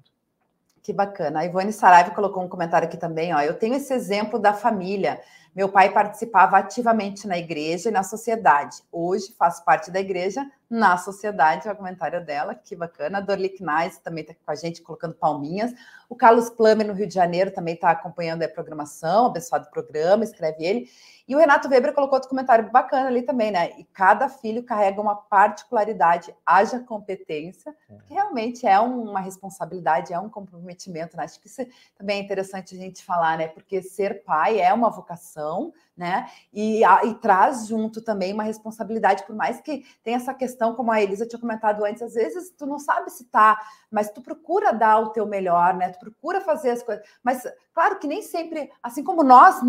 Que 0.81 0.93
bacana. 0.93 1.39
A 1.39 1.45
Ivone 1.45 1.73
Saraiva 1.73 2.11
colocou 2.11 2.43
um 2.43 2.47
comentário 2.47 2.87
aqui 2.87 2.97
também, 2.97 3.33
ó. 3.33 3.41
Eu 3.41 3.55
tenho 3.55 3.75
esse 3.75 3.93
exemplo 3.93 4.39
da 4.39 4.53
família 4.53 5.19
meu 5.59 5.67
pai 5.67 5.91
participava 5.91 6.57
ativamente 6.57 7.27
na 7.27 7.37
igreja 7.37 7.89
e 7.89 7.91
na 7.91 8.01
sociedade. 8.01 8.77
Hoje 8.89 9.35
faz 9.37 9.59
parte 9.59 9.91
da 9.91 9.99
igreja 9.99 10.49
na 10.69 10.97
sociedade, 10.97 11.67
é 11.67 11.71
o 11.71 11.75
comentário 11.75 12.23
dela, 12.23 12.53
que 12.53 12.75
bacana. 12.75 13.17
A 13.17 13.21
Dorli 13.21 13.49
Knies 13.49 13.97
também 13.97 14.21
está 14.21 14.35
com 14.35 14.51
a 14.51 14.55
gente, 14.55 14.83
colocando 14.83 15.15
palminhas. 15.15 15.73
O 16.07 16.15
Carlos 16.15 16.49
Plummer, 16.49 16.85
no 16.85 16.93
Rio 16.93 17.07
de 17.07 17.13
Janeiro, 17.13 17.51
também 17.51 17.73
está 17.73 17.89
acompanhando 17.89 18.43
a 18.43 18.47
programação, 18.47 19.25
abençoado 19.25 19.69
programa, 19.71 20.23
escreve 20.23 20.63
ele. 20.63 20.89
E 21.27 21.35
o 21.35 21.39
Renato 21.39 21.67
Weber 21.67 21.93
colocou 21.93 22.15
outro 22.15 22.29
comentário 22.29 22.71
bacana 22.71 23.07
ali 23.07 23.23
também, 23.23 23.51
né? 23.51 23.71
E 23.79 23.83
cada 23.83 24.29
filho 24.29 24.63
carrega 24.63 25.01
uma 25.01 25.15
particularidade, 25.15 26.33
haja 26.45 26.79
competência, 26.79 27.75
é. 27.89 27.97
que 28.07 28.13
realmente 28.13 28.65
é 28.65 28.79
uma 28.79 29.19
responsabilidade, 29.19 30.13
é 30.13 30.19
um 30.19 30.29
comprometimento, 30.29 31.17
né? 31.17 31.23
Acho 31.23 31.39
que 31.39 31.47
isso 31.47 31.65
também 31.95 32.19
é 32.19 32.23
interessante 32.23 32.75
a 32.75 32.77
gente 32.77 33.03
falar, 33.03 33.37
né? 33.37 33.47
Porque 33.47 33.81
ser 33.81 34.23
pai 34.23 34.59
é 34.59 34.73
uma 34.73 34.89
vocação, 34.89 35.48
né? 35.95 36.27
E, 36.53 36.83
a, 36.83 37.03
e, 37.03 37.15
traz 37.15 37.67
junto 37.67 38.01
também 38.01 38.33
uma 38.33 38.43
responsabilidade, 38.43 39.25
por 39.25 39.35
mais 39.35 39.59
que 39.59 39.83
tenha 40.01 40.15
essa 40.15 40.33
questão, 40.33 40.73
como 40.73 40.91
a 40.91 41.01
Elisa 41.01 41.25
tinha 41.25 41.39
comentado 41.39 41.83
antes, 41.83 42.01
às 42.01 42.13
vezes 42.13 42.51
tu 42.51 42.65
não 42.65 42.79
sabe 42.79 43.09
se 43.09 43.25
tá, 43.25 43.59
mas 43.91 44.09
tu 44.09 44.21
procura 44.21 44.71
dar 44.71 44.99
o 44.99 45.09
teu 45.09 45.25
melhor, 45.25 45.75
né? 45.75 45.89
Tu 45.89 45.99
procura 45.99 46.39
fazer 46.39 46.71
as 46.71 46.81
coisas. 46.81 47.05
Mas 47.21 47.43
claro 47.73 47.99
que 47.99 48.07
nem 48.07 48.21
sempre, 48.21 48.71
assim 48.81 49.03
como 49.03 49.23
nós, 49.23 49.59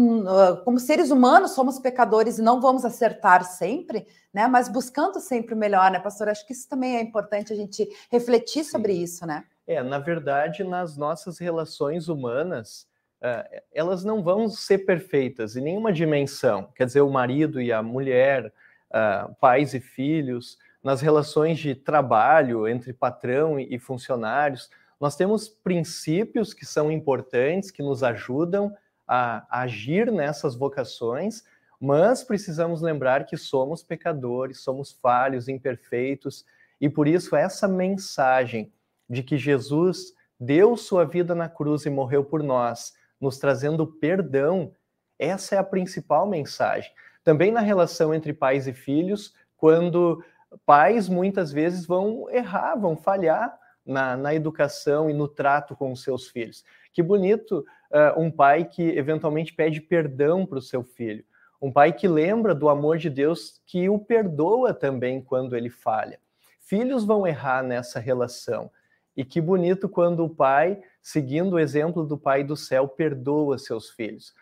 como 0.65 0.79
seres 0.79 1.11
humanos, 1.11 1.53
somos 1.53 1.79
pecadores 1.81 2.39
e 2.39 2.43
não 2.43 2.61
vamos 2.61 2.85
acertar 2.85 3.45
sempre, 3.45 4.07
né? 4.33 4.47
Mas 4.47 4.69
buscando 4.69 5.19
sempre 5.19 5.55
o 5.55 5.59
melhor, 5.59 5.91
né, 5.91 5.99
pastor? 5.99 6.29
Acho 6.29 6.47
que 6.47 6.53
isso 6.53 6.69
também 6.69 6.97
é 6.97 7.01
importante 7.01 7.53
a 7.53 7.57
gente 7.57 7.89
refletir 8.11 8.65
Sim. 8.65 8.71
sobre 8.71 8.93
isso, 8.93 9.27
né? 9.27 9.45
É, 9.67 9.83
na 9.83 9.99
verdade, 9.99 10.65
nas 10.65 10.97
nossas 10.97 11.39
relações 11.39 12.09
humanas, 12.09 12.89
uh, 13.23 13.63
elas 13.73 14.05
não 14.05 14.23
vão 14.23 14.49
ser 14.49 14.79
perfeitas 14.79 15.57
em 15.57 15.63
nenhuma 15.63 15.93
dimensão. 15.93 16.71
Quer 16.75 16.87
dizer, 16.87 17.01
o 17.01 17.11
marido 17.11 17.61
e 17.61 17.73
a 17.73 17.83
mulher, 17.83 18.53
uh, 18.91 19.35
pais 19.37 19.75
e 19.75 19.81
filhos, 19.81 20.59
nas 20.83 21.01
relações 21.01 21.59
de 21.59 21.75
trabalho 21.75 22.67
entre 22.67 22.93
patrão 22.93 23.61
e, 23.61 23.79
funcionários, 23.79 24.71
nós 24.99 25.17
temos 25.17 25.49
princípios 25.49 26.55
que 26.55 26.65
são 26.65 26.91
importantes, 26.91 27.71
que 27.71 27.83
nos 27.83 28.03
ajudam 28.03 28.75
a 29.07 29.47
agir 29.63 30.11
nessas 30.11 30.55
vocações, 30.55 31.43
mas 31.81 32.23
precisamos 32.23 32.81
lembrar 32.83 33.25
que 33.27 33.37
somos 33.37 33.83
pecadores, 33.83 34.61
somos 34.61 34.93
falhos, 34.93 35.49
imperfeitos, 35.49 36.45
e 36.81 36.89
por 36.89 37.09
isso 37.09 37.35
essa 37.35 37.67
mensagem 37.67 38.73
de 39.09 39.23
que 39.23 39.37
Jesus 39.37 40.15
deu 40.39 40.77
sua 40.77 41.05
vida 41.05 41.35
na 41.35 41.49
cruz 41.49 41.85
e 41.85 41.91
morreu 41.91 42.25
por 42.25 42.43
nós, 42.43 42.95
nos 43.21 43.39
trazendo 43.39 43.87
perdão, 43.87 44.73
essa 45.19 45.55
é 45.55 45.59
a 45.59 45.65
principal 45.65 46.27
mensagem. 46.27 46.91
Também 47.23 47.53
na 47.53 47.61
relação 47.61 48.15
entre 48.15 48.33
pais 48.33 48.67
e 48.67 48.73
filhos, 48.73 49.35
quando 49.57 50.25
pais 50.65 51.09
muitas 51.09 51.53
vezes 51.53 51.87
vão 51.87 52.29
errar, 52.31 52.75
vão 52.77 52.97
falhar 52.97 53.57
na, 53.85 54.17
na 54.17 54.35
educação 54.35 55.11
e 55.11 55.13
no 55.13 55.29
trato 55.29 55.77
com 55.77 55.93
os 55.93 56.03
seus 56.03 56.29
filhos. 56.29 56.65
Que 56.93 57.03
bonito 57.03 57.65
uh, 57.91 58.21
um 58.21 58.31
pai 58.31 58.65
que 58.65 58.83
eventualmente 58.83 59.53
pede 59.53 59.81
perdão 59.81 60.47
para 60.47 60.59
o 60.59 60.63
seu 60.63 60.83
filho. 60.83 61.25
Um 61.61 61.71
pai 61.71 61.93
que 61.93 62.09
lembra 62.09 62.55
do 62.55 62.69
amor 62.69 62.97
de 62.97 63.11
Deus 63.11 63.61
que 63.67 63.89
o 63.89 63.99
perdoa 63.99 64.73
também 64.73 65.21
quando 65.21 65.55
ele 65.55 65.69
falha. 65.69 66.19
Filhos 66.59 67.05
vão 67.05 67.27
errar 67.27 67.63
nessa 67.63 68.01
relação. 68.01 68.71
E 69.17 69.25
que 69.25 69.41
bonito 69.41 69.89
quando 69.89 70.25
o 70.25 70.31
pai 70.31 70.81
seguindo 71.03 71.55
o 71.55 71.59
exemplo 71.59 72.05
do 72.05 72.19
Pai 72.19 72.45
do 72.45 72.57
céu, 72.57 72.87
perdoa 72.89 73.59
seus 73.59 73.91
filhos. 73.91 74.35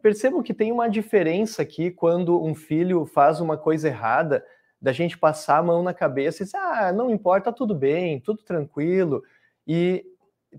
Percebam 0.00 0.42
que 0.42 0.54
tem 0.54 0.70
uma 0.70 0.88
diferença 0.88 1.62
aqui 1.62 1.90
quando 1.90 2.42
um 2.42 2.54
filho 2.54 3.04
faz 3.04 3.40
uma 3.40 3.56
coisa 3.56 3.88
errada, 3.88 4.44
da 4.80 4.92
gente 4.92 5.16
passar 5.16 5.58
a 5.58 5.62
mão 5.62 5.80
na 5.80 5.94
cabeça 5.94 6.42
e 6.42 6.46
dizer, 6.46 6.56
ah, 6.56 6.92
não 6.92 7.08
importa, 7.08 7.52
tá 7.52 7.56
tudo 7.56 7.72
bem, 7.72 8.18
tudo 8.20 8.42
tranquilo. 8.42 9.22
E 9.64 10.04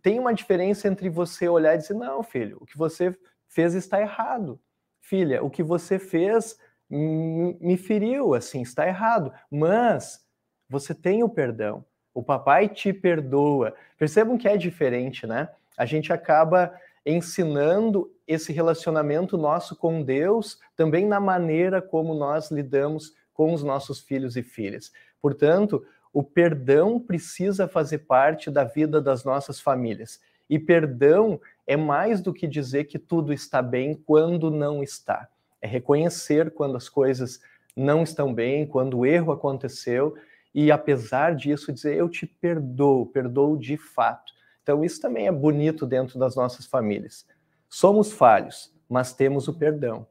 tem 0.01 0.17
uma 0.17 0.33
diferença 0.33 0.87
entre 0.87 1.09
você 1.09 1.49
olhar 1.49 1.75
e 1.75 1.79
dizer, 1.79 1.93
não, 1.93 2.23
filho, 2.23 2.57
o 2.61 2.65
que 2.65 2.77
você 2.77 3.13
fez 3.49 3.73
está 3.73 3.99
errado. 3.99 4.59
Filha, 5.01 5.43
o 5.43 5.49
que 5.49 5.61
você 5.61 5.99
fez 5.99 6.57
me 6.89 7.75
feriu, 7.75 8.33
assim, 8.33 8.61
está 8.61 8.87
errado. 8.87 9.33
Mas 9.51 10.25
você 10.69 10.95
tem 10.95 11.21
o 11.21 11.29
perdão. 11.29 11.85
O 12.13 12.21
papai 12.21 12.69
te 12.69 12.93
perdoa. 12.93 13.73
Percebam 13.97 14.37
que 14.37 14.47
é 14.47 14.55
diferente, 14.55 15.25
né? 15.25 15.49
A 15.77 15.85
gente 15.85 16.13
acaba 16.13 16.73
ensinando 17.05 18.11
esse 18.27 18.53
relacionamento 18.53 19.37
nosso 19.37 19.75
com 19.75 20.01
Deus 20.01 20.59
também 20.75 21.05
na 21.05 21.19
maneira 21.19 21.81
como 21.81 22.13
nós 22.13 22.51
lidamos 22.51 23.13
com 23.33 23.53
os 23.53 23.63
nossos 23.63 23.99
filhos 23.99 24.37
e 24.37 24.43
filhas. 24.43 24.91
Portanto, 25.21 25.85
o 26.13 26.23
perdão 26.23 26.99
precisa 26.99 27.67
fazer 27.67 27.99
parte 27.99 28.51
da 28.51 28.63
vida 28.63 29.01
das 29.01 29.23
nossas 29.23 29.59
famílias. 29.59 30.21
E 30.49 30.59
perdão 30.59 31.41
é 31.65 31.75
mais 31.75 32.21
do 32.21 32.33
que 32.33 32.47
dizer 32.47 32.85
que 32.85 32.99
tudo 32.99 33.33
está 33.33 33.61
bem 33.61 33.95
quando 33.95 34.51
não 34.51 34.83
está. 34.83 35.27
É 35.61 35.67
reconhecer 35.67 36.51
quando 36.51 36.77
as 36.77 36.87
coisas 36.87 37.41
não 37.75 38.03
estão 38.03 38.33
bem, 38.33 38.67
quando 38.67 38.99
o 38.99 39.05
erro 39.05 39.31
aconteceu 39.31 40.13
e, 40.53 40.71
apesar 40.71 41.35
disso, 41.35 41.73
dizer: 41.73 41.97
Eu 41.97 42.09
te 42.09 42.25
perdoo, 42.25 43.07
perdoo 43.07 43.57
de 43.57 43.77
fato. 43.77 44.33
Então, 44.61 44.83
isso 44.83 45.01
também 45.01 45.27
é 45.27 45.31
bonito 45.31 45.85
dentro 45.85 46.17
das 46.17 46.35
nossas 46.35 46.65
famílias. 46.65 47.27
Somos 47.69 48.11
falhos, 48.11 48.73
mas 48.87 49.13
temos 49.13 49.47
o 49.47 49.53
perdão. 49.53 50.07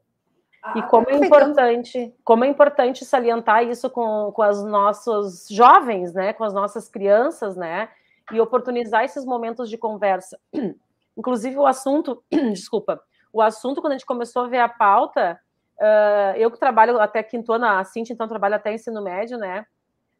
E 0.76 0.78
ah, 0.78 0.82
como 0.82 1.10
é 1.10 1.16
importante, 1.16 2.14
como 2.22 2.44
é 2.44 2.48
importante 2.48 3.04
salientar 3.04 3.64
isso 3.64 3.90
com, 3.90 4.30
com 4.32 4.48
os 4.48 4.62
nossos 4.64 5.48
jovens, 5.48 6.12
né, 6.12 6.32
com 6.32 6.44
as 6.44 6.54
nossas 6.54 6.88
crianças, 6.88 7.56
né, 7.56 7.88
e 8.30 8.40
oportunizar 8.40 9.04
esses 9.04 9.24
momentos 9.24 9.68
de 9.68 9.76
conversa. 9.76 10.38
Inclusive 11.16 11.56
o 11.56 11.66
assunto, 11.66 12.22
desculpa, 12.30 13.00
o 13.32 13.42
assunto 13.42 13.80
quando 13.80 13.94
a 13.94 13.96
gente 13.96 14.06
começou 14.06 14.44
a 14.44 14.48
ver 14.48 14.58
a 14.58 14.68
pauta, 14.68 15.40
uh, 15.80 16.36
eu 16.36 16.48
que 16.48 16.60
trabalho 16.60 17.00
até 17.00 17.24
quinto 17.24 17.52
ano, 17.52 17.66
a 17.66 17.82
Cintia 17.82 18.14
então 18.14 18.28
trabalha 18.28 18.56
até 18.56 18.72
ensino 18.72 19.02
médio, 19.02 19.36
né, 19.38 19.66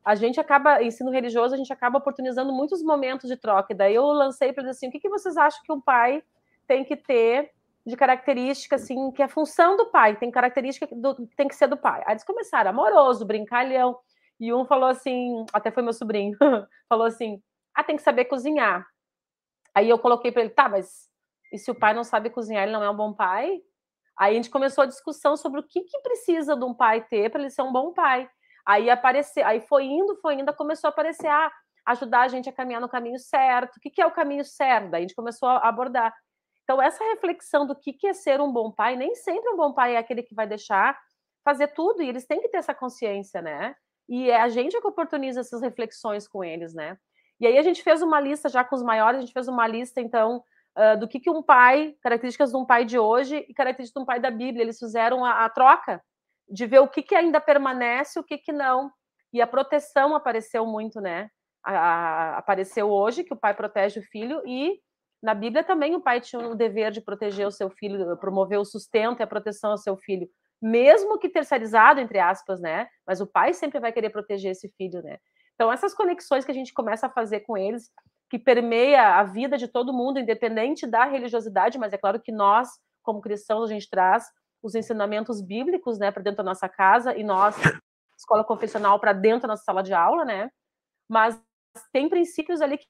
a 0.05 0.15
gente 0.15 0.41
acaba, 0.41 0.83
ensino 0.83 1.11
religioso, 1.11 1.55
a 1.55 1.57
gente 1.57 1.73
acaba 1.73 1.99
oportunizando 1.99 2.53
muitos 2.53 2.83
momentos 2.83 3.29
de 3.29 3.37
troca. 3.37 3.73
E 3.73 3.77
daí 3.77 3.95
eu 3.95 4.05
lancei 4.07 4.53
para 4.53 4.63
dizer 4.63 4.71
assim, 4.71 4.89
o 4.89 4.91
que, 4.91 5.01
que 5.01 5.09
vocês 5.09 5.37
acham 5.37 5.63
que 5.63 5.73
um 5.73 5.81
pai 5.81 6.23
tem 6.67 6.85
que 6.85 6.97
ter 6.97 7.53
de 7.85 7.97
característica, 7.97 8.77
assim, 8.77 9.11
que 9.11 9.23
é 9.23 9.29
função 9.29 9.77
do 9.77 9.87
pai, 9.87 10.17
tem 10.17 10.31
característica 10.31 10.87
que 10.87 10.95
do, 10.95 11.27
tem 11.37 11.49
que 11.49 11.55
ser 11.55 11.67
do 11.67 11.77
pai. 11.77 12.03
Aí 12.07 12.13
eles 12.13 12.25
começaram, 12.25 12.71
amoroso, 12.71 13.25
brincalhão, 13.25 13.99
e 14.39 14.53
um 14.53 14.65
falou 14.65 14.89
assim, 14.89 15.45
até 15.53 15.71
foi 15.71 15.83
meu 15.83 15.93
sobrinho, 15.93 16.37
falou 16.89 17.07
assim, 17.07 17.43
ah, 17.75 17.83
tem 17.83 17.97
que 17.97 18.03
saber 18.03 18.27
cozinhar. 18.27 18.87
Aí 19.75 19.89
eu 19.89 19.99
coloquei 19.99 20.31
para 20.31 20.43
ele, 20.43 20.51
tá, 20.51 20.69
mas 20.69 21.11
e 21.53 21.59
se 21.59 21.71
o 21.71 21.75
pai 21.75 21.93
não 21.93 22.03
sabe 22.03 22.31
cozinhar, 22.31 22.63
ele 22.63 22.73
não 22.73 22.83
é 22.83 22.91
um 22.91 22.97
bom 22.97 23.13
pai? 23.13 23.61
Aí 24.19 24.33
a 24.33 24.35
gente 24.35 24.51
começou 24.51 24.83
a 24.83 24.87
discussão 24.87 25.37
sobre 25.37 25.61
o 25.61 25.63
que, 25.63 25.83
que 25.83 26.01
precisa 26.01 26.57
de 26.57 26.65
um 26.65 26.73
pai 26.73 27.03
ter 27.03 27.31
para 27.31 27.41
ele 27.41 27.51
ser 27.51 27.63
um 27.63 27.73
bom 27.73 27.93
pai. 27.93 28.29
Aí 28.67 28.91
apareceu, 28.91 29.47
aí 29.47 29.61
foi 29.61 29.85
indo, 29.85 30.17
foi 30.17 30.35
indo, 30.35 30.55
começou 30.55 30.89
a 30.89 30.91
aparecer, 30.91 31.29
ah, 31.29 31.51
ajudar 31.87 32.23
a 32.23 32.29
gente 32.29 32.49
a 32.49 32.53
caminhar 32.53 32.81
no 32.81 32.89
caminho 32.89 33.19
certo. 33.19 33.77
O 33.77 33.81
que, 33.81 33.91
que 33.91 34.01
é 34.01 34.07
o 34.07 34.13
caminho 34.13 34.45
certo? 34.45 34.91
Daí 34.91 35.01
a 35.01 35.03
gente 35.03 35.17
começou 35.17 35.49
a 35.49 35.69
abordar. 35.69 36.15
Então, 36.65 36.81
essa 36.81 37.03
reflexão 37.05 37.67
do 37.67 37.75
que 37.75 38.07
é 38.07 38.13
ser 38.13 38.41
um 38.41 38.53
bom 38.53 38.71
pai, 38.71 38.97
nem 38.97 39.15
sempre 39.15 39.51
um 39.51 39.57
bom 39.57 39.73
pai 39.73 39.97
é 39.97 39.99
aquele 39.99 40.23
que 40.23 40.35
vai 40.35 40.47
deixar 40.47 40.99
fazer 41.45 41.69
tudo, 41.69 42.03
e 42.03 42.09
eles 42.09 42.25
têm 42.25 42.41
que 42.41 42.49
ter 42.49 42.59
essa 42.59 42.75
consciência, 42.75 43.43
né? 43.43 43.75
E 44.09 44.31
é 44.31 44.41
a 44.41 44.49
gente 44.49 44.81
que 44.81 44.87
oportuniza 44.87 45.41
essas 45.41 45.61
reflexões 45.61 46.29
com 46.29 46.45
eles, 46.45 46.73
né? 46.73 46.97
E 47.41 47.47
aí 47.47 47.59
a 47.59 47.63
gente 47.63 47.83
fez 47.83 48.01
uma 48.01 48.21
lista 48.21 48.49
já 48.49 48.63
com 48.63 48.77
os 48.77 48.83
maiores, 48.83 49.19
a 49.19 49.21
gente 49.23 49.33
fez 49.33 49.49
uma 49.49 49.67
lista, 49.67 50.01
então, 50.01 50.45
uh, 50.79 50.99
do 50.99 51.09
que, 51.09 51.19
que 51.19 51.31
um 51.31 51.43
pai, 51.43 51.97
características 52.01 52.51
de 52.51 52.57
um 52.57 52.65
pai 52.65 52.85
de 52.85 52.99
hoje 52.99 53.45
e 53.49 53.53
características 53.53 54.01
de 54.01 54.03
um 54.03 54.07
pai 54.07 54.21
da 54.21 54.31
Bíblia. 54.31 54.63
Eles 54.63 54.79
fizeram 54.79 55.25
a, 55.25 55.45
a 55.45 55.51
troca 55.51 56.01
de 56.53 56.67
ver 56.67 56.81
o 56.81 56.89
que, 56.89 57.03
que 57.03 57.15
ainda 57.15 57.41
permanece 57.41 58.21
o 58.21 58.23
que, 58.23 58.37
que 58.37 58.53
não. 58.53 58.91
E 59.33 59.41
a 59.41 59.47
proteção 59.47 60.15
apareceu 60.15 60.67
muito, 60.67 61.01
né? 61.01 61.31
A, 61.65 61.73
a, 61.73 62.39
apareceu 62.39 62.91
hoje 62.91 63.25
que 63.25 63.33
o 63.33 63.39
pai 63.39 63.55
protege 63.55 64.01
o 64.01 64.03
filho 64.03 64.43
e 64.47 64.79
na 65.23 65.33
Bíblia 65.33 65.65
também 65.65 65.95
o 65.95 66.01
pai 66.01 66.21
tinha 66.21 66.47
o 66.47 66.55
dever 66.55 66.91
de 66.91 67.01
proteger 67.01 67.47
o 67.47 67.51
seu 67.51 67.71
filho, 67.71 68.17
promover 68.19 68.59
o 68.59 68.65
sustento 68.65 69.21
e 69.21 69.23
a 69.23 69.27
proteção 69.27 69.71
ao 69.71 69.79
seu 69.79 69.97
filho, 69.97 70.29
mesmo 70.61 71.19
que 71.19 71.29
terceirizado, 71.29 72.01
entre 72.01 72.19
aspas, 72.19 72.61
né? 72.61 72.89
Mas 73.07 73.21
o 73.21 73.27
pai 73.27 73.55
sempre 73.55 73.81
vai 73.81 73.93
querer 73.93 74.11
proteger 74.11 74.51
esse 74.51 74.69
filho, 74.77 75.01
né? 75.03 75.19
Então, 75.55 75.73
essas 75.73 75.95
conexões 75.95 76.45
que 76.45 76.51
a 76.51 76.55
gente 76.55 76.75
começa 76.75 77.07
a 77.07 77.11
fazer 77.11 77.41
com 77.41 77.57
eles, 77.57 77.91
que 78.29 78.39
permeia 78.39 79.17
a 79.17 79.23
vida 79.23 79.57
de 79.57 79.69
todo 79.69 79.93
mundo, 79.93 80.19
independente 80.19 80.87
da 80.87 81.05
religiosidade, 81.05 81.79
mas 81.79 81.93
é 81.93 81.99
claro 81.99 82.21
que 82.21 82.33
nós, 82.33 82.69
como 83.03 83.21
cristãos, 83.21 83.71
a 83.71 83.73
gente 83.73 83.89
traz 83.89 84.25
os 84.63 84.75
ensinamentos 84.75 85.41
bíblicos, 85.41 85.99
né, 85.99 86.11
para 86.11 86.23
dentro 86.23 86.39
da 86.39 86.45
nossa 86.45 86.69
casa 86.69 87.17
e 87.17 87.25
nós, 87.25 87.57
escola 88.17 88.45
confessional, 88.45 89.01
para 89.01 89.13
dentro 89.13 89.43
da 89.43 89.49
nossa 89.49 89.65
sala 89.65 89.83
de 89.83 89.93
aula, 89.93 90.25
né? 90.25 90.51
Mas 91.09 91.41
tem 91.93 92.09
princípios 92.09 92.61
ali 92.61 92.79
que 92.79 92.87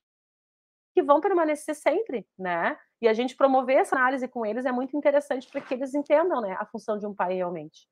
que 0.95 1.03
vão 1.03 1.21
permanecer 1.21 1.75
sempre, 1.75 2.27
né? 2.39 2.77
E 3.01 3.09
a 3.09 3.13
gente 3.13 3.35
promover 3.35 3.77
essa 3.77 3.97
análise 3.97 4.29
com 4.29 4.47
eles 4.47 4.65
é 4.65 4.73
muito 4.73 4.97
interessante 4.97 5.49
para 5.49 5.61
que 5.61 5.75
eles 5.75 5.95
entendam, 5.95 6.41
né, 6.41 6.57
a 6.59 6.67
função 6.67 6.99
de 6.99 7.07
um 7.07 7.15
pai 7.15 7.35
realmente. 7.35 7.89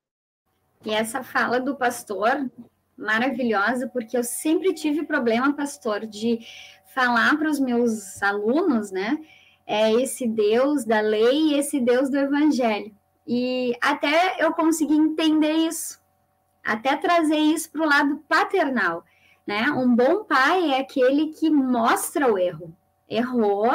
E 0.85 0.91
essa 0.91 1.21
fala 1.21 1.59
do 1.59 1.75
pastor 1.75 2.49
maravilhosa, 2.97 3.89
porque 3.89 4.17
eu 4.17 4.23
sempre 4.23 4.73
tive 4.73 5.03
problema, 5.03 5.55
pastor, 5.55 6.05
de 6.05 6.39
falar 6.93 7.37
para 7.37 7.49
os 7.49 7.59
meus 7.59 8.21
alunos, 8.21 8.91
né, 8.91 9.17
é 9.65 9.91
esse 9.91 10.27
Deus 10.27 10.85
da 10.85 11.01
lei 11.01 11.49
e 11.49 11.53
esse 11.55 11.79
Deus 11.79 12.09
do 12.09 12.17
evangelho. 12.17 12.95
E 13.27 13.75
até 13.81 14.43
eu 14.43 14.51
consegui 14.53 14.95
entender 14.95 15.53
isso, 15.53 16.01
até 16.63 16.95
trazer 16.95 17.37
isso 17.37 17.69
para 17.71 17.81
o 17.81 17.89
lado 17.89 18.23
paternal. 18.27 19.03
Né? 19.45 19.63
Um 19.71 19.95
bom 19.95 20.23
pai 20.23 20.71
é 20.71 20.79
aquele 20.79 21.27
que 21.27 21.49
mostra 21.49 22.31
o 22.31 22.37
erro, 22.37 22.73
errou, 23.09 23.71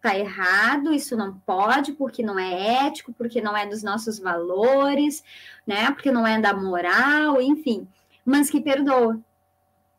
tá 0.00 0.16
errado, 0.16 0.92
isso 0.92 1.16
não 1.16 1.34
pode, 1.40 1.92
porque 1.92 2.22
não 2.22 2.38
é 2.38 2.86
ético, 2.86 3.12
porque 3.12 3.40
não 3.40 3.56
é 3.56 3.66
dos 3.66 3.82
nossos 3.82 4.18
valores, 4.18 5.24
né? 5.66 5.90
Porque 5.90 6.10
não 6.10 6.26
é 6.26 6.40
da 6.40 6.54
moral, 6.54 7.40
enfim, 7.40 7.86
mas 8.24 8.48
que 8.48 8.60
perdoa. 8.60 9.20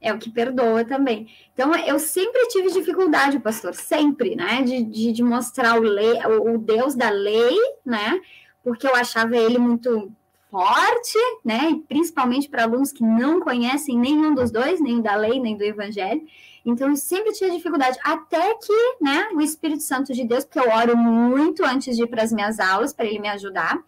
É 0.02 0.14
o 0.14 0.18
que 0.18 0.30
perdoa 0.32 0.86
também. 0.86 1.28
Então, 1.54 1.76
eu 1.76 2.00
sempre 2.00 2.48
tive 2.48 2.72
dificuldade, 2.72 3.38
pastor, 3.40 3.76
sempre, 3.76 4.36
né? 4.36 4.62
De, 4.62 4.82
de, 4.82 5.12
de 5.12 5.24
mostrar 5.24 5.78
o, 5.78 5.82
lei, 5.82 6.26
o 6.26 6.58
Deus 6.58 6.96
da 6.96 7.10
lei, 7.10 7.58
né? 7.86 8.22
Porque 8.64 8.88
eu 8.88 8.96
achava 8.96 9.36
ele 9.36 9.58
muito 9.58 10.12
forte, 10.50 11.18
né? 11.46 11.80
Principalmente 11.88 12.50
para 12.50 12.64
alunos 12.64 12.92
que 12.92 13.04
não 13.04 13.40
conhecem 13.40 13.98
nenhum 13.98 14.34
dos 14.34 14.52
dois, 14.52 14.82
nem 14.82 15.02
da 15.02 15.16
lei, 15.16 15.40
nem 15.40 15.56
do 15.56 15.64
evangelho. 15.64 16.22
Então, 16.66 16.90
eu 16.90 16.96
sempre 16.96 17.32
tinha 17.32 17.50
dificuldade, 17.50 17.98
até 18.04 18.54
que, 18.56 18.98
né, 19.02 19.30
o 19.34 19.42
Espírito 19.42 19.84
Santo 19.84 20.14
de 20.14 20.24
Deus, 20.26 20.44
porque 20.44 20.60
eu 20.60 20.72
oro 20.72 20.98
muito 20.98 21.64
antes 21.64 21.96
de 21.96 22.04
ir 22.04 22.08
para 22.08 22.24
as 22.24 22.32
minhas 22.32 22.60
aulas, 22.60 22.94
para 22.94 23.06
ele 23.06 23.20
me 23.20 23.30
ajudar, 23.30 23.80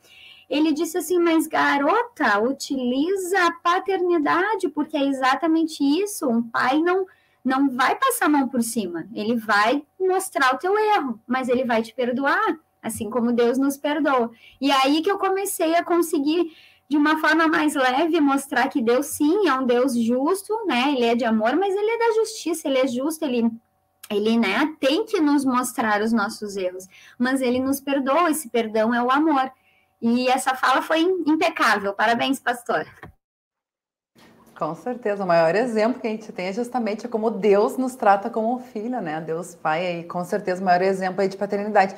ele 0.50 0.74
disse 0.74 0.98
assim: 0.98 1.18
Mas 1.20 1.48
garota, 1.48 2.40
utiliza 2.40 3.46
a 3.46 3.52
paternidade, 3.52 4.70
porque 4.70 4.98
é 4.98 5.06
exatamente 5.06 5.84
isso. 5.84 6.28
Um 6.28 6.42
pai 6.44 6.80
não, 6.80 7.06
não 7.44 7.70
vai 7.70 7.96
passar 7.96 8.26
a 8.26 8.30
mão 8.30 8.48
por 8.48 8.62
cima, 8.62 9.08
ele 9.14 9.36
vai 9.36 9.84
mostrar 10.00 10.54
o 10.54 10.58
teu 10.58 10.78
erro, 10.78 11.20
mas 11.26 11.50
ele 11.50 11.64
vai 11.64 11.82
te 11.82 11.94
perdoar, 11.94 12.60
assim 12.82 13.10
como 13.10 13.32
Deus 13.32 13.58
nos 13.58 13.78
perdoa. 13.78 14.32
E 14.60 14.72
aí 14.72 15.02
que 15.02 15.12
eu 15.12 15.18
comecei 15.18 15.76
a 15.76 15.84
conseguir 15.84 16.52
de 16.90 16.98
uma 16.98 17.20
forma 17.20 17.48
mais 17.48 17.74
leve, 17.74 18.20
mostrar 18.20 18.68
que 18.68 18.82
Deus 18.82 19.06
sim 19.06 19.48
é 19.48 19.54
um 19.54 19.66
Deus 19.66 19.96
justo, 19.96 20.54
né? 20.66 20.92
Ele 20.92 21.06
é 21.06 21.16
de 21.16 21.24
amor, 21.24 21.56
mas 21.56 21.74
ele 21.74 21.90
é 21.90 21.98
da 21.98 22.16
justiça, 22.16 22.68
ele 22.68 22.80
é 22.80 22.88
justo, 22.88 23.24
ele 23.24 23.50
ele, 24.10 24.38
né, 24.38 24.76
tem 24.78 25.06
que 25.06 25.22
nos 25.22 25.46
mostrar 25.46 26.02
os 26.02 26.12
nossos 26.12 26.58
erros, 26.58 26.86
mas 27.18 27.42
ele 27.42 27.62
nos 27.62 27.80
perdoa, 27.80 28.30
esse 28.30 28.50
perdão 28.50 28.94
é 28.94 29.02
o 29.02 29.10
amor. 29.10 29.50
E 30.02 30.28
essa 30.28 30.54
fala 30.54 30.82
foi 30.82 31.00
impecável. 31.00 31.94
Parabéns, 31.94 32.38
pastor. 32.38 32.86
Com 34.58 34.76
certeza, 34.76 35.24
o 35.24 35.28
maior 35.28 35.56
exemplo 35.56 36.02
que 36.02 36.08
a 36.08 36.10
gente 36.10 36.32
tem 36.32 36.48
é 36.48 36.54
justamente 36.54 37.08
como 37.08 37.32
Deus 37.32 37.78
nos 37.78 37.96
trata 37.96 38.30
como 38.30 38.60
filha, 38.60 39.00
né? 39.02 39.22
Deus 39.22 39.56
Pai, 39.56 40.04
com 40.04 40.24
certeza, 40.24 40.62
o 40.62 40.66
maior 40.66 40.82
exemplo 40.82 41.22
aí 41.22 41.28
de 41.28 41.38
paternidade. 41.38 41.96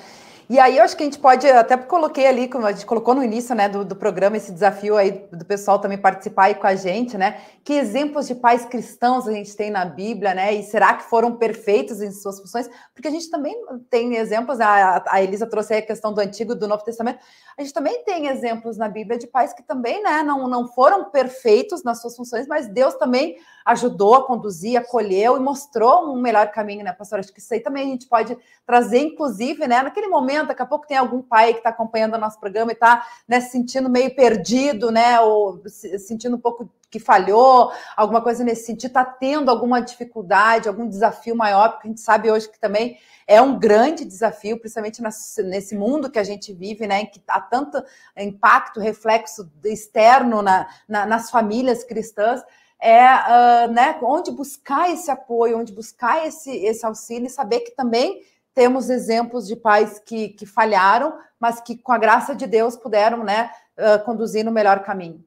E 0.50 0.60
aí 0.60 0.78
eu 0.78 0.84
acho 0.84 0.96
que 0.96 1.04
a 1.04 1.06
gente 1.06 1.20
pode, 1.20 1.48
até 1.48 1.78
coloquei 1.78 2.28
ali, 2.28 2.48
como 2.48 2.66
a 2.66 2.72
gente 2.72 2.86
colocou 2.86 3.16
no 3.16 3.24
início 3.24 3.56
né, 3.56 3.70
do, 3.70 3.86
do 3.86 3.96
programa, 3.96 4.38
esse 4.38 4.52
desafio 4.52 4.98
aí 4.98 5.26
do 5.32 5.46
pessoal 5.46 5.80
também 5.80 5.98
participar 5.98 6.46
aí 6.46 6.56
com 6.56 6.68
a 6.68 6.76
gente, 6.76 7.18
né? 7.18 7.42
Que 7.64 7.74
exemplos 7.74 8.28
de 8.28 8.36
pais 8.36 8.66
cristãos 8.66 9.28
a 9.28 9.32
gente 9.32 9.56
tem 9.56 9.72
na 9.72 9.86
Bíblia, 9.86 10.34
né? 10.34 10.54
E 10.54 10.64
será 10.64 10.96
que 10.96 11.04
foram 11.04 11.36
perfeitos 11.36 12.02
em 12.02 12.12
suas 12.12 12.40
funções? 12.40 12.70
Porque 12.94 13.08
a 13.08 13.12
gente 13.12 13.30
também 13.30 13.56
tem 13.90 14.16
exemplos, 14.16 14.60
a, 14.60 15.04
a 15.08 15.22
Elisa 15.24 15.48
trouxe 15.48 15.74
aí 15.74 15.80
a 15.80 15.86
questão 15.86 16.14
do 16.14 16.20
Antigo 16.20 16.54
e 16.54 16.56
do 16.56 16.68
Novo 16.68 16.84
Testamento, 16.84 17.20
a 17.58 17.62
gente 17.62 17.74
também 17.74 18.04
tem 18.04 18.28
exemplos 18.28 18.78
na 18.78 18.90
Bíblia 18.90 19.18
de 19.18 19.28
pais 19.28 19.54
que 19.54 19.64
também 19.64 20.02
né, 20.04 20.24
não, 20.24 20.48
não 20.48 20.68
foram 20.68 21.10
perfeitos 21.10 21.84
nas 21.84 22.02
suas 22.02 22.16
funções, 22.16 22.48
mas 22.48 22.68
Deus 22.68 22.96
também 22.96 23.38
ajudou 23.66 24.16
a 24.16 24.26
conduzir, 24.26 24.78
acolheu 24.78 25.38
e 25.38 25.40
mostrou 25.40 26.12
um 26.12 26.20
melhor 26.20 26.52
caminho, 26.52 26.84
né, 26.84 26.92
pastor? 26.92 27.20
Acho 27.20 27.32
que 27.32 27.40
isso 27.40 27.54
aí 27.54 27.60
também 27.60 27.84
a 27.84 27.92
gente 27.92 28.08
pode 28.08 28.38
trazer, 28.66 29.00
inclusive, 29.00 29.68
né, 29.68 29.82
naquele 29.82 30.08
momento, 30.08 30.33
daqui 30.42 30.62
a 30.62 30.66
pouco 30.66 30.88
tem 30.88 30.98
algum 30.98 31.22
pai 31.22 31.54
que 31.54 31.60
está 31.60 31.70
acompanhando 31.70 32.16
o 32.16 32.18
nosso 32.18 32.40
programa 32.40 32.72
e 32.72 32.74
está 32.74 33.06
né, 33.28 33.40
se 33.40 33.52
sentindo 33.52 33.90
meio 33.90 34.16
perdido, 34.16 34.92
né, 34.92 35.20
ou 35.20 35.62
se 35.68 36.00
sentindo 36.00 36.36
um 36.36 36.40
pouco 36.40 36.70
que 36.90 37.00
falhou, 37.00 37.72
alguma 37.98 38.22
coisa 38.22 38.44
nesse 38.44 38.66
sentido, 38.66 38.90
está 38.90 39.04
tendo 39.04 39.50
alguma 39.50 39.82
dificuldade, 39.82 40.68
algum 40.68 40.88
desafio 40.88 41.36
maior, 41.36 41.72
porque 41.72 41.88
a 41.88 41.90
gente 41.90 42.02
sabe 42.02 42.30
hoje 42.32 42.50
que 42.50 42.60
também 42.60 42.98
é 43.28 43.42
um 43.42 43.58
grande 43.58 44.06
desafio, 44.06 44.60
principalmente 44.60 45.02
nesse 45.44 45.76
mundo 45.76 46.10
que 46.10 46.20
a 46.20 46.24
gente 46.24 46.54
vive, 46.54 46.86
né, 46.86 47.02
em 47.02 47.06
que 47.08 47.22
há 47.28 47.42
tanto 47.42 47.84
impacto, 48.18 48.80
reflexo 48.80 49.52
externo 49.64 50.42
na, 50.42 50.68
na, 50.88 51.06
nas 51.06 51.32
famílias 51.32 51.84
cristãs, 51.84 52.44
é 52.80 53.06
uh, 53.06 53.72
né, 53.72 53.98
onde 54.04 54.30
buscar 54.30 54.92
esse 54.92 55.10
apoio, 55.10 55.58
onde 55.58 55.72
buscar 55.72 56.28
esse, 56.28 56.52
esse 56.52 56.86
auxílio 56.86 57.28
e 57.28 57.30
saber 57.30 57.62
que 57.62 57.72
também 57.72 58.22
temos 58.54 58.90
exemplos 58.90 59.48
de 59.48 59.56
pais 59.56 60.00
que, 60.00 60.30
que 60.30 60.46
falharam, 60.46 61.18
mas 61.40 61.60
que 61.60 61.78
com 61.78 61.92
a 61.92 61.98
graça 61.98 62.36
de 62.36 62.48
Deus 62.48 62.76
puderam 62.76 63.24
né, 63.24 63.50
uh, 63.78 64.04
conduzir 64.04 64.46
no 64.46 64.52
melhor 64.52 64.84
caminho. 64.84 65.24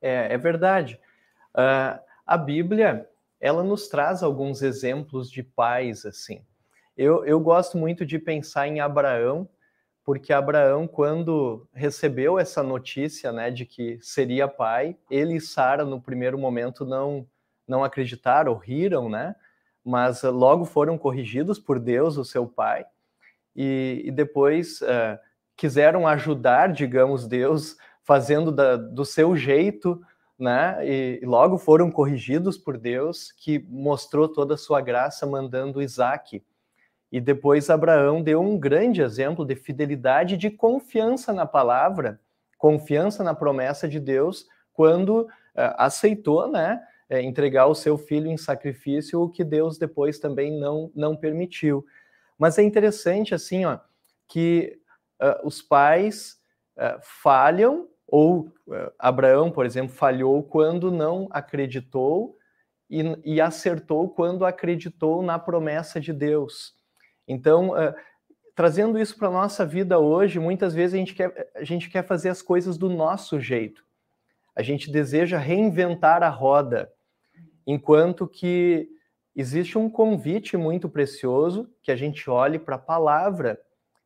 É, 0.00 0.32
é 0.32 0.38
verdade. 0.38 0.98
Uh, 1.54 2.00
a 2.26 2.36
Bíblia, 2.36 3.08
ela 3.40 3.62
nos 3.62 3.88
traz 3.88 4.22
alguns 4.22 4.62
exemplos 4.62 5.30
de 5.30 5.42
pais 5.42 6.04
assim. 6.06 6.44
Eu, 6.96 7.24
eu 7.24 7.40
gosto 7.40 7.78
muito 7.78 8.04
de 8.04 8.18
pensar 8.18 8.66
em 8.66 8.80
Abraão, 8.80 9.48
porque 10.04 10.32
Abraão, 10.32 10.86
quando 10.86 11.66
recebeu 11.72 12.38
essa 12.38 12.62
notícia 12.62 13.32
né, 13.32 13.50
de 13.50 13.64
que 13.64 13.98
seria 14.02 14.48
pai, 14.48 14.96
ele 15.10 15.36
e 15.36 15.40
Sara, 15.40 15.84
no 15.84 16.00
primeiro 16.00 16.38
momento, 16.38 16.84
não, 16.84 17.26
não 17.66 17.84
acreditaram, 17.84 18.56
riram, 18.56 19.08
né? 19.08 19.34
Mas 19.84 20.22
logo 20.22 20.64
foram 20.64 20.96
corrigidos 20.96 21.58
por 21.58 21.78
Deus, 21.78 22.16
o 22.16 22.24
seu 22.24 22.46
pai, 22.46 22.84
e, 23.54 24.02
e 24.04 24.10
depois 24.10 24.80
uh, 24.80 25.18
quiseram 25.56 26.06
ajudar, 26.06 26.72
digamos, 26.72 27.26
Deus, 27.26 27.76
fazendo 28.02 28.50
da, 28.50 28.76
do 28.76 29.04
seu 29.04 29.36
jeito, 29.36 30.00
né? 30.38 30.78
E, 30.84 31.20
e 31.22 31.26
logo 31.26 31.58
foram 31.58 31.90
corrigidos 31.90 32.58
por 32.58 32.76
Deus, 32.76 33.32
que 33.32 33.58
mostrou 33.68 34.28
toda 34.28 34.54
a 34.54 34.58
sua 34.58 34.80
graça 34.80 35.26
mandando 35.26 35.82
Isaac. 35.82 36.42
E 37.10 37.20
depois 37.20 37.68
Abraão 37.68 38.22
deu 38.22 38.40
um 38.40 38.58
grande 38.58 39.02
exemplo 39.02 39.44
de 39.44 39.54
fidelidade 39.54 40.36
de 40.36 40.50
confiança 40.50 41.32
na 41.32 41.46
palavra, 41.46 42.20
confiança 42.56 43.22
na 43.22 43.34
promessa 43.34 43.86
de 43.86 44.00
Deus, 44.00 44.46
quando 44.72 45.22
uh, 45.22 45.28
aceitou, 45.76 46.50
né, 46.50 46.82
eh, 47.12 47.20
entregar 47.20 47.66
o 47.66 47.74
seu 47.74 47.98
filho 47.98 48.30
em 48.30 48.38
sacrifício, 48.38 49.20
o 49.20 49.28
que 49.28 49.44
Deus 49.44 49.76
depois 49.76 50.18
também 50.18 50.58
não, 50.58 50.90
não 50.94 51.14
permitiu. 51.14 51.84
Mas 52.38 52.56
é 52.56 52.62
interessante, 52.62 53.34
assim, 53.34 53.66
ó, 53.66 53.78
que 54.26 54.80
uh, 55.20 55.46
os 55.46 55.60
pais 55.60 56.40
uh, 56.74 56.98
falham 57.02 57.86
ou 58.06 58.50
uh, 58.66 58.90
Abraão, 58.98 59.50
por 59.50 59.66
exemplo, 59.66 59.94
falhou 59.94 60.42
quando 60.42 60.90
não 60.90 61.28
acreditou 61.30 62.34
e, 62.88 63.02
e 63.26 63.42
acertou 63.42 64.08
quando 64.08 64.46
acreditou 64.46 65.22
na 65.22 65.38
promessa 65.38 66.00
de 66.00 66.14
Deus. 66.14 66.74
Então, 67.28 67.72
trazendo 68.54 68.98
isso 68.98 69.18
para 69.18 69.28
a 69.28 69.32
nossa 69.32 69.66
vida 69.66 69.98
hoje, 69.98 70.38
muitas 70.38 70.74
vezes 70.74 70.94
a 70.94 70.98
gente, 70.98 71.14
quer, 71.14 71.50
a 71.54 71.62
gente 71.62 71.90
quer 71.90 72.04
fazer 72.06 72.30
as 72.30 72.40
coisas 72.40 72.78
do 72.78 72.88
nosso 72.88 73.38
jeito. 73.38 73.84
A 74.56 74.62
gente 74.62 74.90
deseja 74.90 75.38
reinventar 75.38 76.22
a 76.22 76.28
roda, 76.28 76.90
enquanto 77.66 78.26
que 78.26 78.88
existe 79.34 79.78
um 79.78 79.88
convite 79.88 80.56
muito 80.56 80.88
precioso 80.88 81.70
que 81.82 81.90
a 81.90 81.96
gente 81.96 82.28
olhe 82.28 82.58
para 82.58 82.76
a 82.76 82.78
palavra, 82.78 83.60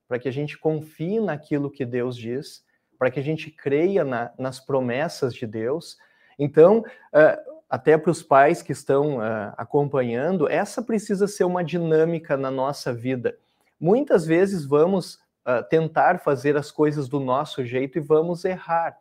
para 0.07 0.19
que 0.19 0.29
a 0.29 0.33
gente 0.33 0.57
confie 0.57 1.21
naquilo 1.21 1.71
que 1.71 1.85
Deus 1.85 2.17
diz 2.17 2.65
para 2.99 3.11
que 3.11 3.21
a 3.21 3.23
gente 3.23 3.51
creia 3.51 4.05
na, 4.05 4.33
nas 4.39 4.59
promessas 4.61 5.35
de 5.35 5.47
Deus. 5.47 5.97
Então, 6.39 6.79
uh, 6.79 7.57
até 7.69 7.97
para 7.97 8.11
os 8.11 8.23
pais 8.23 8.63
que 8.63 8.73
estão 8.73 9.19
uh, 9.19 9.53
acompanhando, 9.57 10.49
essa 10.49 10.83
precisa 10.83 11.27
ser 11.27 11.45
uma 11.45 11.65
dinâmica 11.65 12.37
na 12.37 12.51
nossa 12.51 12.93
vida. 12.93 13.37
Muitas 13.79 14.25
vezes 14.27 14.65
vamos 14.65 15.15
uh, 15.15 15.63
tentar 15.69 16.21
fazer 16.21 16.57
as 16.57 16.71
coisas 16.71 17.09
do 17.09 17.21
nosso 17.21 17.65
jeito 17.65 17.99
e 17.99 18.01
vamos 18.01 18.45
errar. 18.45 18.97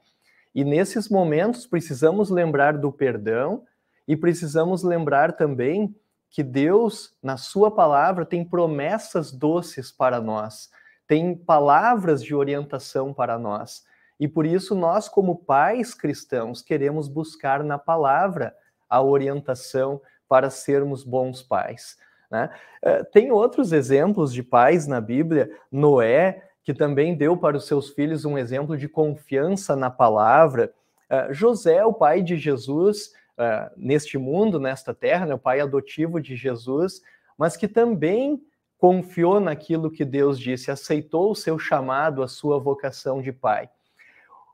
E 0.53 0.63
nesses 0.63 1.09
momentos 1.09 1.67
precisamos 1.67 2.29
lembrar 2.29 2.77
do 2.77 2.91
perdão 2.91 3.63
e 4.07 4.15
precisamos 4.15 4.83
lembrar 4.83 5.33
também 5.33 5.95
que 6.29 6.43
Deus, 6.43 7.15
na 7.23 7.37
Sua 7.37 7.71
palavra, 7.71 8.25
tem 8.25 8.43
promessas 8.43 9.31
doces 9.31 9.91
para 9.91 10.19
nós 10.21 10.69
tem 11.07 11.35
palavras 11.35 12.23
de 12.23 12.33
orientação 12.33 13.13
para 13.13 13.37
nós. 13.37 13.83
E 14.19 14.27
por 14.27 14.45
isso 14.45 14.73
nós, 14.73 15.09
como 15.09 15.35
pais 15.35 15.93
cristãos, 15.93 16.61
queremos 16.61 17.07
buscar 17.07 17.63
na 17.63 17.77
palavra 17.77 18.55
a 18.89 19.01
orientação 19.01 20.01
para 20.27 20.49
sermos 20.49 21.03
bons 21.03 21.43
pais. 21.43 21.97
Né? 22.31 22.49
Eh, 22.81 23.03
tem 23.05 23.31
outros 23.31 23.71
exemplos 23.71 24.33
de 24.33 24.41
pais 24.41 24.87
na 24.87 25.01
Bíblia. 25.01 25.51
Noé, 25.71 26.43
que 26.63 26.73
também 26.73 27.15
deu 27.15 27.37
para 27.37 27.57
os 27.57 27.67
seus 27.67 27.89
filhos 27.89 28.25
um 28.25 28.37
exemplo 28.37 28.77
de 28.77 28.87
confiança 28.87 29.75
na 29.75 29.91
palavra. 29.91 30.73
Eh, 31.09 31.27
José, 31.31 31.85
o 31.85 31.93
pai 31.93 32.23
de 32.23 32.37
Jesus, 32.37 33.11
eh, 33.37 33.71
neste 33.75 34.17
mundo, 34.17 34.59
nesta 34.59 34.93
terra, 34.93 35.25
né, 35.25 35.33
o 35.33 35.39
pai 35.39 35.59
adotivo 35.59 36.21
de 36.21 36.35
Jesus, 36.35 37.01
mas 37.37 37.57
que 37.57 37.67
também 37.67 38.41
confiou 38.77 39.39
naquilo 39.39 39.91
que 39.91 40.05
Deus 40.05 40.39
disse, 40.39 40.71
aceitou 40.71 41.31
o 41.31 41.35
seu 41.35 41.57
chamado, 41.57 42.23
a 42.23 42.27
sua 42.27 42.59
vocação 42.59 43.21
de 43.21 43.31
pai. 43.31 43.69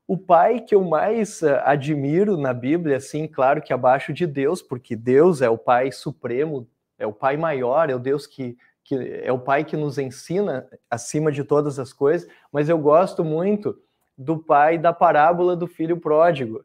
O 0.07 0.17
pai 0.17 0.59
que 0.59 0.75
eu 0.75 0.83
mais 0.83 1.41
uh, 1.41 1.61
admiro 1.63 2.37
na 2.37 2.53
Bíblia, 2.53 2.97
assim, 2.97 3.27
claro 3.27 3.61
que 3.61 3.71
abaixo 3.71 4.11
de 4.11 4.25
Deus, 4.25 4.61
porque 4.61 4.95
Deus 4.95 5.41
é 5.41 5.49
o 5.49 5.57
pai 5.57 5.91
supremo, 5.91 6.67
é 6.97 7.05
o 7.05 7.13
pai 7.13 7.37
maior, 7.37 7.89
é 7.89 7.95
o 7.95 7.99
Deus 7.99 8.27
que, 8.27 8.57
que 8.83 8.95
é 9.23 9.31
o 9.31 9.39
pai 9.39 9.63
que 9.63 9.77
nos 9.77 9.97
ensina 9.97 10.67
acima 10.89 11.31
de 11.31 11.43
todas 11.43 11.79
as 11.79 11.93
coisas, 11.93 12.27
mas 12.51 12.67
eu 12.67 12.77
gosto 12.77 13.23
muito 13.23 13.77
do 14.17 14.37
pai 14.37 14.77
da 14.77 14.91
parábola 14.91 15.55
do 15.55 15.67
filho 15.67 15.97
pródigo. 15.97 16.63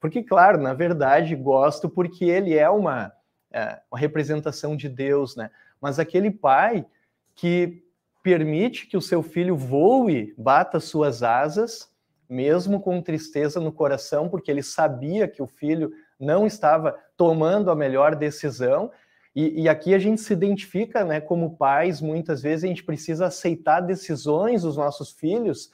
Porque, 0.00 0.22
claro, 0.22 0.58
na 0.58 0.72
verdade, 0.72 1.36
gosto 1.36 1.88
porque 1.88 2.24
ele 2.24 2.56
é 2.56 2.68
uma, 2.70 3.12
é, 3.52 3.78
uma 3.90 3.98
representação 3.98 4.74
de 4.74 4.88
Deus, 4.88 5.36
né? 5.36 5.50
mas 5.80 5.98
aquele 5.98 6.30
pai 6.30 6.86
que 7.34 7.84
permite 8.22 8.86
que 8.86 8.96
o 8.96 9.02
seu 9.02 9.22
filho 9.22 9.56
voe, 9.56 10.34
bata 10.36 10.80
suas 10.80 11.22
asas, 11.22 11.90
mesmo 12.28 12.80
com 12.80 13.02
tristeza 13.02 13.60
no 13.60 13.72
coração, 13.72 14.28
porque 14.28 14.50
ele 14.50 14.62
sabia 14.62 15.28
que 15.28 15.42
o 15.42 15.46
filho 15.46 15.92
não 16.18 16.46
estava 16.46 16.96
tomando 17.16 17.70
a 17.70 17.76
melhor 17.76 18.14
decisão. 18.14 18.90
E, 19.34 19.62
e, 19.62 19.68
aqui 19.68 19.94
a 19.94 19.98
gente 19.98 20.20
se 20.20 20.32
identifica, 20.32 21.04
né, 21.04 21.20
como 21.20 21.56
pais, 21.56 22.00
muitas 22.00 22.42
vezes 22.42 22.64
a 22.64 22.68
gente 22.68 22.84
precisa 22.84 23.26
aceitar 23.26 23.80
decisões 23.80 24.62
dos 24.62 24.76
nossos 24.76 25.12
filhos 25.12 25.70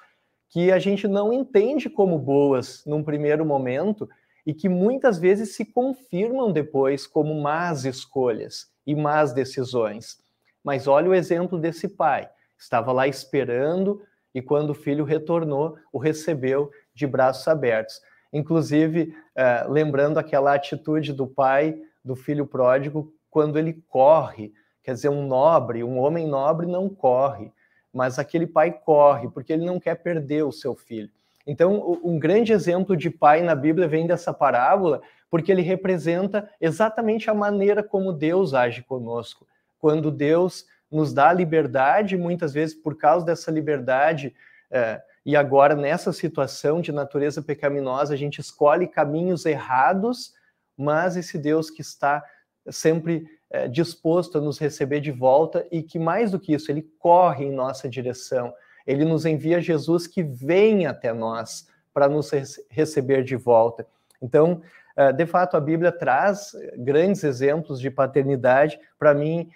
que 0.49 0.71
a 0.71 0.79
gente 0.79 1.09
não 1.09 1.33
entende 1.33 1.91
como 1.91 2.19
boas 2.19 2.85
num 2.87 3.03
primeiro 3.03 3.45
momento 3.45 4.09
e 4.47 4.55
que 4.55 4.69
muitas 4.69 5.19
vezes 5.19 5.57
se 5.57 5.65
confirmam 5.65 6.53
depois 6.53 7.07
como 7.07 7.35
más 7.41 7.85
escolhas 7.85 8.71
e 8.87 8.95
más 8.95 9.33
decisões. 9.33 10.19
Mas 10.63 10.87
olha 10.87 11.11
o 11.11 11.15
exemplo 11.15 11.59
desse 11.59 11.89
pai. 11.89 12.29
Estava 12.59 12.93
lá 12.93 13.09
esperando 13.09 14.01
e 14.35 14.41
quando 14.41 14.71
o 14.71 14.75
filho 14.75 15.05
retornou, 15.05 15.77
o 15.93 15.99
recebeu 15.99 16.71
de 16.95 17.07
braços 17.07 17.49
abertos. 17.49 18.01
Inclusive, 18.33 19.15
uh, 19.37 19.71
lembrando 19.71 20.19
aquela 20.19 20.55
atitude 20.55 21.13
do 21.13 21.27
pai 21.27 21.77
do 22.05 22.15
filho 22.15 22.47
pródigo 22.47 23.13
quando 23.31 23.59
ele 23.59 23.83
corre. 23.89 24.53
Quer 24.83 24.93
dizer, 24.93 25.09
um 25.09 25.27
nobre, 25.27 25.83
um 25.83 25.99
homem 25.99 26.27
nobre 26.27 26.67
não 26.67 26.89
corre, 26.89 27.53
mas 27.97 28.19
aquele 28.19 28.47
pai 28.47 28.71
corre 28.71 29.27
porque 29.31 29.51
ele 29.51 29.65
não 29.65 29.81
quer 29.81 29.95
perder 29.95 30.45
o 30.45 30.53
seu 30.53 30.77
filho. 30.77 31.11
Então, 31.47 31.99
um 32.05 32.19
grande 32.19 32.53
exemplo 32.53 32.95
de 32.95 33.09
pai 33.09 33.41
na 33.41 33.55
Bíblia 33.55 33.89
vem 33.89 34.07
dessa 34.07 34.35
parábola, 34.35 35.01
porque 35.31 35.51
ele 35.51 35.63
representa 35.63 36.51
exatamente 36.61 37.31
a 37.31 37.35
maneira 37.35 37.83
como 37.83 38.13
Deus 38.13 38.53
age 38.53 38.83
conosco. 38.83 39.47
Quando 39.79 40.11
Deus 40.11 40.67
nos 40.91 41.15
dá 41.15 41.33
liberdade, 41.33 42.19
muitas 42.19 42.53
vezes 42.53 42.75
por 42.75 42.99
causa 42.99 43.25
dessa 43.25 43.51
liberdade, 43.51 44.35
é, 44.71 45.01
e 45.25 45.35
agora 45.35 45.75
nessa 45.75 46.13
situação 46.13 46.83
de 46.83 46.93
natureza 46.93 47.41
pecaminosa, 47.41 48.13
a 48.13 48.17
gente 48.17 48.41
escolhe 48.41 48.87
caminhos 48.87 49.47
errados, 49.47 50.35
mas 50.77 51.17
esse 51.17 51.39
Deus 51.39 51.71
que 51.71 51.81
está 51.81 52.23
sempre 52.69 53.25
é, 53.51 53.69
disposto 53.69 54.39
a 54.39 54.41
nos 54.41 54.59
receber 54.59 55.01
de 55.01 55.13
volta 55.13 55.67
e 55.71 55.83
que 55.83 55.99
mais 55.99 56.31
do 56.31 56.41
que 56.41 56.53
isso, 56.55 56.71
ele 56.71 56.83
corre 56.99 57.45
em 57.45 57.53
nossa 57.53 57.89
direção. 57.89 58.53
Ele 58.87 59.05
nos 59.05 59.27
envia 59.27 59.61
Jesus 59.61 60.07
que 60.07 60.23
vem 60.23 60.87
até 60.87 61.13
nós 61.13 61.69
para 61.93 62.09
nos 62.09 62.31
receber 62.69 63.25
de 63.25 63.37
volta. 63.37 63.87
Então, 64.21 64.63
é, 64.97 65.13
de 65.13 65.27
fato, 65.27 65.57
a 65.57 65.61
Bíblia 65.61 65.93
traz 65.93 66.53
grandes 66.77 67.23
exemplos 67.25 67.81
de 67.81 67.91
paternidade. 67.91 68.79
Para 68.99 69.15
mim, 69.15 69.51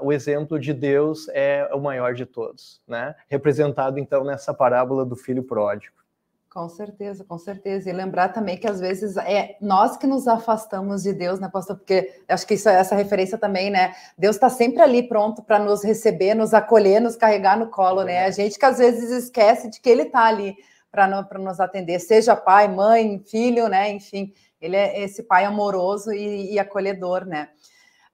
o 0.00 0.12
exemplo 0.12 0.58
de 0.58 0.72
Deus 0.74 1.28
é 1.28 1.68
o 1.72 1.80
maior 1.80 2.14
de 2.14 2.26
todos, 2.26 2.82
né? 2.86 3.14
Representado 3.28 3.98
então 3.98 4.24
nessa 4.24 4.52
parábola 4.52 5.04
do 5.04 5.14
filho 5.14 5.44
pródigo. 5.44 6.01
Com 6.52 6.68
certeza, 6.68 7.24
com 7.24 7.38
certeza. 7.38 7.88
E 7.88 7.94
lembrar 7.94 8.28
também 8.28 8.58
que 8.58 8.66
às 8.66 8.78
vezes 8.78 9.16
é 9.16 9.56
nós 9.58 9.96
que 9.96 10.06
nos 10.06 10.28
afastamos 10.28 11.02
de 11.02 11.14
Deus, 11.14 11.40
né, 11.40 11.48
pastor? 11.50 11.76
Porque 11.76 12.20
acho 12.28 12.46
que 12.46 12.52
isso, 12.52 12.68
essa 12.68 12.94
referência 12.94 13.38
também, 13.38 13.70
né? 13.70 13.94
Deus 14.18 14.36
está 14.36 14.50
sempre 14.50 14.82
ali 14.82 15.02
pronto 15.02 15.42
para 15.42 15.58
nos 15.58 15.82
receber, 15.82 16.34
nos 16.34 16.52
acolher, 16.52 17.00
nos 17.00 17.16
carregar 17.16 17.58
no 17.58 17.70
colo, 17.70 18.02
né? 18.02 18.26
A 18.26 18.30
gente 18.30 18.58
que 18.58 18.66
às 18.66 18.76
vezes 18.76 19.10
esquece 19.10 19.70
de 19.70 19.80
que 19.80 19.88
Ele 19.88 20.02
está 20.02 20.26
ali 20.26 20.54
para 20.90 21.08
nos 21.38 21.58
atender, 21.58 21.98
seja 21.98 22.36
pai, 22.36 22.68
mãe, 22.68 23.18
filho, 23.26 23.66
né? 23.66 23.90
Enfim, 23.90 24.30
Ele 24.60 24.76
é 24.76 25.02
esse 25.02 25.22
pai 25.22 25.46
amoroso 25.46 26.12
e, 26.12 26.52
e 26.52 26.58
acolhedor, 26.58 27.24
né? 27.24 27.48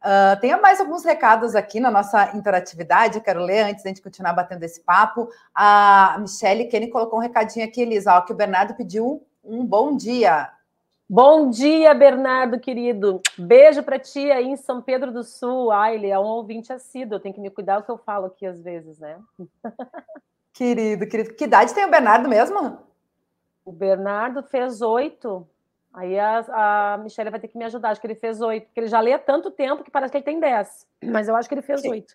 Uh, 0.00 0.40
tem 0.40 0.58
mais 0.60 0.80
alguns 0.80 1.04
recados 1.04 1.56
aqui 1.56 1.80
na 1.80 1.90
nossa 1.90 2.36
interatividade, 2.36 3.20
quero 3.20 3.40
ler 3.40 3.62
antes 3.62 3.82
da 3.82 3.88
gente 3.88 4.02
continuar 4.02 4.32
batendo 4.32 4.62
esse 4.62 4.80
papo. 4.80 5.28
A 5.52 6.16
Michelle 6.20 6.66
Kenny 6.66 6.88
colocou 6.88 7.18
um 7.18 7.22
recadinho 7.22 7.66
aqui, 7.66 7.82
Elisa, 7.82 8.14
ó, 8.14 8.20
que 8.20 8.32
o 8.32 8.36
Bernardo 8.36 8.74
pediu 8.74 9.26
um 9.42 9.64
bom 9.64 9.96
dia. 9.96 10.50
Bom 11.10 11.48
dia, 11.48 11.94
Bernardo, 11.94 12.60
querido. 12.60 13.20
Beijo 13.36 13.82
para 13.82 13.98
ti 13.98 14.30
aí 14.30 14.46
em 14.46 14.56
São 14.56 14.82
Pedro 14.82 15.10
do 15.10 15.24
Sul. 15.24 15.72
Ah, 15.72 15.92
ele 15.92 16.06
é 16.06 16.18
um 16.18 16.26
ouvinte 16.26 16.72
assíduo, 16.72 17.16
eu 17.16 17.20
tenho 17.20 17.34
que 17.34 17.40
me 17.40 17.50
cuidar 17.50 17.78
do 17.78 17.84
que 17.84 17.90
eu 17.90 17.98
falo 17.98 18.26
aqui 18.26 18.46
às 18.46 18.62
vezes, 18.62 18.98
né? 18.98 19.18
querido, 20.52 21.08
querido. 21.08 21.34
Que 21.34 21.44
idade 21.44 21.74
tem 21.74 21.84
o 21.84 21.90
Bernardo 21.90 22.28
mesmo? 22.28 22.78
O 23.64 23.72
Bernardo 23.72 24.42
fez 24.42 24.80
oito. 24.80 25.48
Aí 25.98 26.16
a, 26.16 26.94
a 26.94 26.98
Michelle 26.98 27.28
vai 27.28 27.40
ter 27.40 27.48
que 27.48 27.58
me 27.58 27.64
ajudar. 27.64 27.90
Acho 27.90 28.00
que 28.00 28.06
ele 28.06 28.14
fez 28.14 28.40
oito, 28.40 28.66
porque 28.66 28.78
ele 28.78 28.86
já 28.86 29.00
lê 29.00 29.12
há 29.12 29.18
tanto 29.18 29.50
tempo 29.50 29.82
que 29.82 29.90
parece 29.90 30.12
que 30.12 30.18
ele 30.18 30.24
tem 30.24 30.38
dez. 30.38 30.86
Mas 31.02 31.26
eu 31.26 31.34
acho 31.34 31.48
que 31.48 31.56
ele 31.56 31.62
fez 31.62 31.82
oito. 31.84 32.14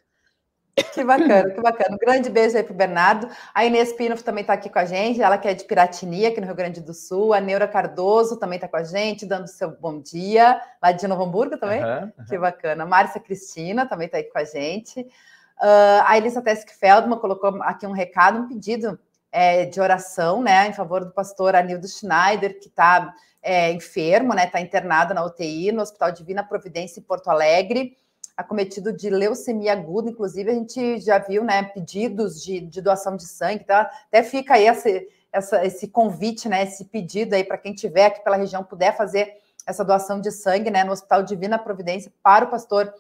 Que 0.94 1.04
bacana, 1.04 1.52
que 1.52 1.62
bacana. 1.62 1.96
Um 1.96 1.98
grande 1.98 2.30
beijo 2.30 2.56
aí 2.56 2.64
pro 2.64 2.74
Bernardo. 2.74 3.28
A 3.54 3.66
Inês 3.66 3.92
Pinoff 3.92 4.24
também 4.24 4.42
está 4.42 4.54
aqui 4.54 4.70
com 4.70 4.80
a 4.80 4.86
gente, 4.86 5.22
ela 5.22 5.38
que 5.38 5.50
é 5.50 5.54
de 5.54 5.66
Piratini, 5.66 6.26
aqui 6.26 6.40
no 6.40 6.48
Rio 6.48 6.56
Grande 6.56 6.80
do 6.80 6.94
Sul. 6.94 7.34
A 7.34 7.42
Neura 7.42 7.68
Cardoso 7.68 8.40
também 8.40 8.56
está 8.56 8.70
com 8.70 8.78
a 8.78 8.84
gente, 8.86 9.26
dando 9.26 9.48
seu 9.48 9.70
bom 9.70 10.00
dia. 10.00 10.62
Lá 10.82 10.94
de 10.94 11.06
Novo 11.06 11.26
Hamburgo 11.26 11.58
também. 11.58 11.84
Uhum, 11.84 12.04
uhum. 12.04 12.26
Que 12.28 12.38
bacana. 12.38 12.86
Márcia 12.86 13.20
Cristina 13.20 13.86
também 13.86 14.06
está 14.06 14.18
aí 14.18 14.24
com 14.24 14.40
a 14.40 14.46
gente. 14.46 15.02
Uh, 15.02 16.02
a 16.08 16.18
Elisa 16.18 16.42
Tesk 16.42 16.70
Feldman 16.70 17.20
colocou 17.20 17.62
aqui 17.64 17.86
um 17.86 17.92
recado, 17.92 18.40
um 18.40 18.48
pedido 18.48 18.98
é, 19.34 19.66
de 19.66 19.82
oração, 19.82 20.44
né, 20.44 20.68
em 20.68 20.74
favor 20.74 21.04
do 21.04 21.12
pastor 21.12 21.56
Anildo 21.56 21.88
Schneider, 21.88 22.60
que 22.60 22.68
está 22.68 23.12
é, 23.42 23.72
enfermo, 23.72 24.34
né? 24.36 24.46
Está 24.46 24.62
internado 24.62 25.12
na 25.14 25.26
UTI, 25.26 25.72
no 25.72 25.82
Hospital 25.82 26.12
Divina 26.12 26.44
Providência 26.44 27.00
em 27.00 27.04
Porto 27.04 27.30
Alegre, 27.30 27.98
acometido 28.38 28.94
de 28.94 29.10
leucemia 29.10 29.74
aguda. 29.74 30.12
Inclusive, 30.12 30.52
a 30.52 30.54
gente 30.54 31.02
já 31.02 31.18
viu, 31.18 31.44
né? 31.44 31.64
Pedidos 31.64 32.44
de, 32.44 32.62
de 32.62 32.80
doação 32.80 33.18
de 33.18 33.26
sangue, 33.26 33.64
tá? 33.64 33.90
Até 34.08 34.22
fica 34.22 34.54
aí 34.54 34.68
esse, 34.68 35.10
essa, 35.32 35.66
esse 35.66 35.88
convite, 35.88 36.48
né? 36.48 36.64
Esse 36.64 36.86
pedido 36.86 37.34
aí 37.34 37.44
para 37.44 37.58
quem 37.58 37.74
tiver 37.74 38.06
aqui 38.06 38.24
pela 38.24 38.38
região 38.38 38.64
puder 38.64 38.96
fazer 38.96 39.34
essa 39.66 39.84
doação 39.84 40.22
de 40.22 40.32
sangue, 40.32 40.70
né? 40.70 40.84
No 40.84 40.92
Hospital 40.92 41.24
Divina 41.24 41.58
Providência 41.58 42.14
para 42.22 42.46
o 42.46 42.50
pastor 42.50 42.94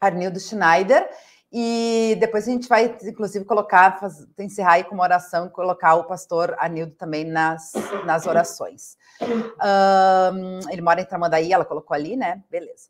Arnildo 0.00 0.38
Schneider. 0.38 1.10
E 1.50 2.16
depois 2.20 2.46
a 2.46 2.50
gente 2.50 2.68
vai, 2.68 2.96
inclusive, 3.04 3.44
colocar, 3.44 3.98
fazer, 3.98 4.26
encerrar 4.38 4.72
aí 4.72 4.84
com 4.84 4.94
uma 4.94 5.04
oração 5.04 5.46
e 5.46 5.50
colocar 5.50 5.94
o 5.94 6.04
pastor 6.04 6.54
Anildo 6.58 6.92
também 6.92 7.24
nas, 7.24 7.72
nas 8.04 8.26
orações. 8.26 8.98
Um, 9.22 10.70
ele 10.70 10.82
mora 10.82 11.00
em 11.00 11.06
Tramandaí, 11.06 11.52
ela 11.52 11.64
colocou 11.64 11.94
ali, 11.94 12.16
né? 12.16 12.42
Beleza. 12.50 12.88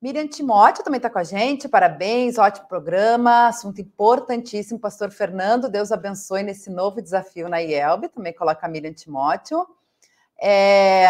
Miriam 0.00 0.28
Timóteo 0.28 0.84
também 0.84 0.98
está 0.98 1.10
com 1.10 1.18
a 1.18 1.24
gente, 1.24 1.68
parabéns, 1.68 2.38
ótimo 2.38 2.68
programa, 2.68 3.48
assunto 3.48 3.80
importantíssimo. 3.80 4.78
Pastor 4.78 5.10
Fernando, 5.10 5.68
Deus 5.68 5.90
abençoe 5.90 6.44
nesse 6.44 6.70
novo 6.70 7.02
desafio 7.02 7.48
na 7.48 7.60
IELB, 7.60 8.08
também 8.10 8.32
coloca 8.32 8.64
a 8.64 8.68
Miriam 8.68 8.92
Timóteo. 8.92 9.66
É, 10.38 11.08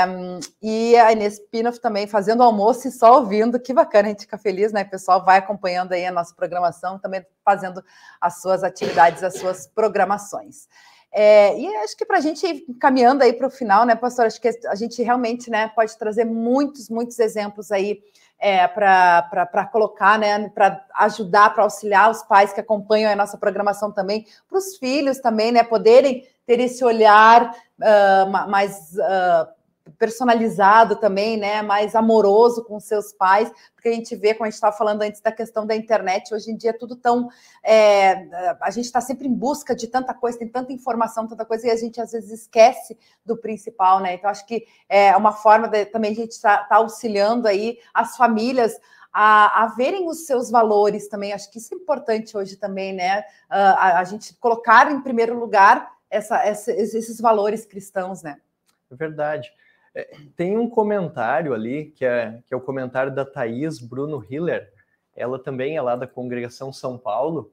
e 0.62 0.97
a 0.97 1.11
Inês 1.11 1.41
Pinoff 1.51 1.81
também 1.81 2.07
fazendo 2.07 2.43
almoço 2.43 2.87
e 2.87 2.93
só 2.93 3.18
ouvindo, 3.18 3.59
que 3.59 3.72
bacana, 3.72 4.09
a 4.09 4.11
gente 4.11 4.22
fica 4.22 4.39
feliz, 4.39 4.72
né? 4.72 4.83
O 4.83 4.91
pessoal 4.91 5.24
vai 5.24 5.39
acompanhando 5.39 5.93
aí 5.93 6.07
a 6.07 6.12
nossa 6.12 6.35
programação, 6.35 6.99
também 6.99 7.24
fazendo 7.45 7.83
as 8.20 8.41
suas 8.41 8.62
atividades, 8.62 9.22
as 9.24 9.35
suas 9.39 9.66
programações. 9.66 10.68
É, 11.12 11.59
e 11.59 11.66
acho 11.77 11.97
que 11.97 12.05
para 12.05 12.18
a 12.18 12.20
gente 12.20 12.47
ir 12.47 12.66
caminhando 12.79 13.22
aí 13.22 13.33
para 13.33 13.47
o 13.47 13.51
final, 13.51 13.85
né, 13.85 13.95
pastor? 13.95 14.27
Acho 14.27 14.41
que 14.41 14.51
a 14.66 14.74
gente 14.74 15.03
realmente 15.03 15.51
né, 15.51 15.68
pode 15.74 15.97
trazer 15.97 16.24
muitos, 16.24 16.89
muitos 16.89 17.18
exemplos 17.18 17.72
aí 17.72 18.01
é, 18.39 18.68
para 18.68 19.68
colocar, 19.72 20.18
né, 20.18 20.49
para 20.51 20.85
ajudar, 20.97 21.55
para 21.55 21.64
auxiliar 21.64 22.11
os 22.11 22.22
pais 22.22 22.53
que 22.53 22.61
acompanham 22.61 23.11
a 23.11 23.16
nossa 23.16 23.39
programação 23.39 23.91
também, 23.91 24.27
para 24.49 24.59
os 24.59 24.77
filhos 24.77 25.18
também, 25.18 25.51
né, 25.51 25.62
poderem 25.62 26.29
ter 26.45 26.61
esse 26.61 26.85
olhar 26.85 27.51
uh, 27.81 28.49
mais 28.49 28.95
uh, 28.95 29.57
personalizado 29.99 30.97
também, 30.97 31.37
né, 31.37 31.62
mais 31.62 31.95
amoroso 31.95 32.64
com 32.64 32.79
seus 32.81 33.12
pais, 33.12 33.51
porque 33.74 33.89
a 33.89 33.93
gente 33.93 34.14
vê, 34.16 34.35
como 34.35 34.45
a 34.45 34.51
gente 34.51 34.55
estava 34.55 34.77
falando 34.77 35.03
antes 35.03 35.20
da 35.20 35.31
questão 35.31 35.66
da 35.66 35.77
internet, 35.77 36.35
hoje 36.35 36.51
em 36.51 36.57
dia 36.57 36.70
é 36.70 36.72
tudo 36.72 36.97
tão. 36.97 37.29
É, 37.62 38.29
a 38.61 38.70
gente 38.70 38.87
está 38.87 39.01
sempre 39.01 39.29
em 39.29 39.35
busca 39.35 39.74
de 39.74 39.87
tanta 39.87 40.12
coisa, 40.12 40.39
tem 40.39 40.49
tanta 40.49 40.72
informação, 40.72 41.27
tanta 41.27 41.45
coisa, 41.45 41.68
e 41.68 41.70
a 41.70 41.77
gente 41.77 42.01
às 42.01 42.12
vezes 42.12 42.41
esquece 42.41 42.99
do 43.24 43.37
principal, 43.37 44.01
né? 44.01 44.14
Então, 44.14 44.29
acho 44.29 44.45
que 44.47 44.66
é 44.89 45.16
uma 45.16 45.33
forma 45.33 45.68
de 45.68 45.85
também 45.87 46.12
a 46.12 46.16
gente 46.16 46.33
estar 46.33 46.59
tá, 46.59 46.64
tá 46.64 46.77
auxiliando 46.77 47.47
aí 47.47 47.79
as 47.95 48.16
famílias. 48.16 48.79
A, 49.12 49.62
a, 49.62 49.66
verem 49.68 50.07
os 50.09 50.27
seus 50.27 50.51
valores 50.51 51.09
também, 51.09 51.33
acho 51.33 51.51
que 51.51 51.57
isso 51.57 51.72
é 51.72 51.77
importante 51.79 52.37
hoje 52.37 52.57
também, 52.57 52.93
né? 52.93 53.20
Uh, 53.51 53.74
a, 53.79 53.99
a, 54.01 54.05
gente 54.05 54.35
colocar 54.35 54.93
em 54.93 55.01
primeiro 55.01 55.39
lugar 55.39 55.96
essa, 56.11 56.45
essa, 56.45 56.73
esses 56.73 57.21
valores 57.21 57.65
cristãos, 57.65 58.23
né? 58.23 58.41
É 58.91 58.95
verdade. 58.95 59.53
É, 59.95 60.17
tem 60.37 60.59
um 60.59 60.69
comentário 60.69 61.55
ali, 61.55 61.87
que 61.87 62.05
é, 62.05 62.41
que 62.47 62.53
é 62.53 62.57
o 62.57 62.61
comentário 62.61 63.15
da 63.15 63.25
Thaís 63.25 63.79
Bruno 63.79 64.25
Hiller, 64.29 64.73
ela 65.15 65.39
também 65.39 65.77
é 65.77 65.83
lá 65.83 65.97
da 65.97 66.07
congregação 66.07 66.73
São 66.73 66.99
Paulo, 66.99 67.51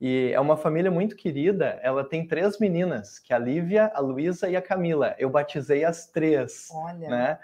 e 0.00 0.32
é 0.32 0.40
uma 0.40 0.56
família 0.56 0.90
muito 0.90 1.14
querida. 1.14 1.78
Ela 1.82 2.04
tem 2.04 2.26
três 2.26 2.58
meninas, 2.58 3.18
que 3.18 3.32
é 3.32 3.36
a 3.36 3.38
Lívia, 3.38 3.92
a 3.94 4.00
Luísa 4.00 4.48
e 4.48 4.56
a 4.56 4.62
Camila. 4.62 5.14
Eu 5.18 5.30
batizei 5.30 5.84
as 5.84 6.06
três, 6.06 6.68
Olha. 6.72 7.08
né? 7.08 7.38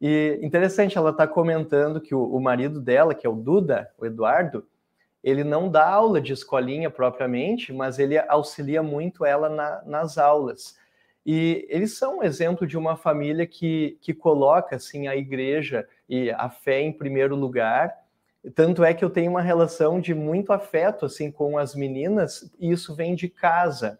E 0.00 0.38
interessante, 0.42 0.96
ela 0.96 1.10
está 1.10 1.26
comentando 1.26 2.00
que 2.00 2.14
o, 2.14 2.24
o, 2.24 2.40
marido 2.40 2.80
dela, 2.80 3.14
que 3.14 3.26
é 3.26 3.30
o 3.30 3.34
Duda, 3.34 3.90
o 3.98 4.06
Eduardo, 4.06 4.66
ele 5.22 5.44
não 5.44 5.68
dá 5.68 5.86
aula 5.88 6.20
de 6.20 6.32
escolinha 6.32 6.90
propriamente, 6.90 7.72
mas 7.72 7.98
ele 7.98 8.18
auxilia 8.18 8.82
muito 8.82 9.24
ela 9.24 9.48
na, 9.48 9.82
nas 9.84 10.18
aulas. 10.18 10.78
E 11.24 11.66
eles 11.68 11.96
são 11.98 12.18
um 12.18 12.22
exemplo 12.22 12.66
de 12.66 12.78
uma 12.78 12.96
família 12.96 13.46
que, 13.46 13.98
que 14.00 14.14
coloca 14.14 14.76
assim 14.76 15.06
a 15.06 15.16
igreja 15.16 15.86
e 16.08 16.30
a 16.30 16.48
fé 16.48 16.80
em 16.80 16.92
primeiro 16.92 17.36
lugar. 17.36 17.94
Tanto 18.54 18.82
é 18.82 18.94
que 18.94 19.04
eu 19.04 19.10
tenho 19.10 19.30
uma 19.30 19.42
relação 19.42 20.00
de 20.00 20.14
muito 20.14 20.52
afeto 20.52 21.04
assim 21.04 21.30
com 21.30 21.58
as 21.58 21.74
meninas, 21.74 22.50
e 22.58 22.70
isso 22.70 22.94
vem 22.94 23.14
de 23.14 23.28
casa. 23.28 23.98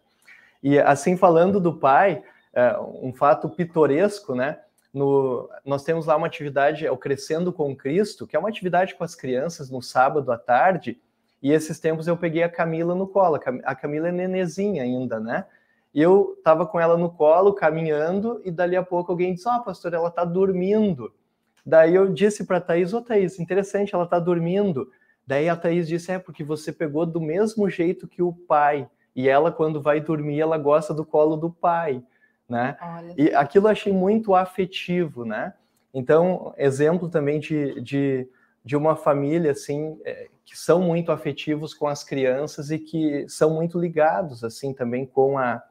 E 0.63 0.79
assim 0.79 1.17
falando 1.17 1.61
do 1.61 1.75
pai, 1.75 2.23
é, 2.55 2.77
um 2.79 3.13
fato 3.13 3.49
pitoresco, 3.49 4.35
né? 4.35 4.59
No, 4.93 5.49
nós 5.65 5.85
temos 5.85 6.07
lá 6.07 6.17
uma 6.17 6.27
atividade, 6.27 6.85
é 6.85 6.91
o 6.91 6.97
Crescendo 6.97 7.53
com 7.53 7.77
Cristo, 7.77 8.27
que 8.27 8.35
é 8.35 8.39
uma 8.39 8.49
atividade 8.49 8.95
com 8.95 9.05
as 9.05 9.15
crianças 9.15 9.71
no 9.71 9.81
sábado 9.81 10.33
à 10.33 10.39
tarde. 10.39 11.01
E 11.43 11.53
esses 11.53 11.81
tempos 11.81 12.07
eu 12.07 12.17
peguei 12.17 12.43
a 12.43 12.49
Camila 12.49 12.95
no 12.95 13.07
colo. 13.07 13.39
A 13.65 13.75
Camila 13.75 14.09
é 14.09 14.13
nenezinha 14.13 14.83
ainda, 14.83 15.19
né? 15.19 15.47
Eu 15.95 16.35
estava 16.39 16.67
com 16.67 16.79
ela 16.79 16.97
no 16.97 17.11
colo, 17.11 17.53
caminhando, 17.53 18.41
e 18.45 18.51
dali 18.51 18.77
a 18.77 18.83
pouco 18.83 19.11
alguém 19.11 19.35
disse: 19.35 19.49
Ó, 19.49 19.57
oh, 19.57 19.65
pastor, 19.65 19.93
ela 19.93 20.09
está 20.09 20.25
dormindo. 20.25 21.13
Daí 21.67 21.95
eu 21.95 22.13
disse 22.13 22.45
para 22.45 22.59
a 22.59 22.61
Thaís: 22.61 22.93
Ô, 22.93 22.99
oh, 22.99 23.03
Thaís, 23.03 23.41
interessante, 23.41 23.95
ela 23.95 24.05
está 24.05 24.19
dormindo. 24.19 24.91
Daí 25.27 25.49
a 25.49 25.57
Thaís 25.57 25.89
disse: 25.89 26.13
É, 26.13 26.19
porque 26.19 26.45
você 26.45 26.73
pegou 26.73 27.05
do 27.05 27.21
mesmo 27.21 27.69
jeito 27.69 28.07
que 28.07 28.23
o 28.23 28.33
pai. 28.33 28.89
E 29.17 29.29
ela, 29.29 29.51
quando 29.51 29.83
vai 29.83 30.01
dormir, 30.01 30.41
ela 30.41 30.57
gosta 30.57 30.95
do 30.95 31.05
colo 31.05 31.37
do 31.37 31.51
pai, 31.51 32.03
né? 32.49 32.77
Olha. 32.81 33.15
E 33.19 33.35
aquilo 33.35 33.67
eu 33.67 33.71
achei 33.73 33.93
muito 33.93 34.35
afetivo, 34.35 35.25
né? 35.25 35.55
Então, 35.93 36.55
exemplo 36.57 37.09
também 37.09 37.41
de, 37.41 37.81
de, 37.81 38.29
de 38.65 38.77
uma 38.77 38.95
família, 38.95 39.51
assim, 39.51 40.01
é, 40.05 40.29
que 40.51 40.59
são 40.59 40.83
muito 40.83 41.13
afetivos 41.13 41.73
com 41.73 41.87
as 41.87 42.03
crianças 42.03 42.73
e 42.73 42.79
que 42.81 43.25
são 43.29 43.51
muito 43.51 43.79
ligados 43.79 44.43
assim 44.43 44.75
também 44.75 45.07
com 45.07 45.39
a 45.39 45.63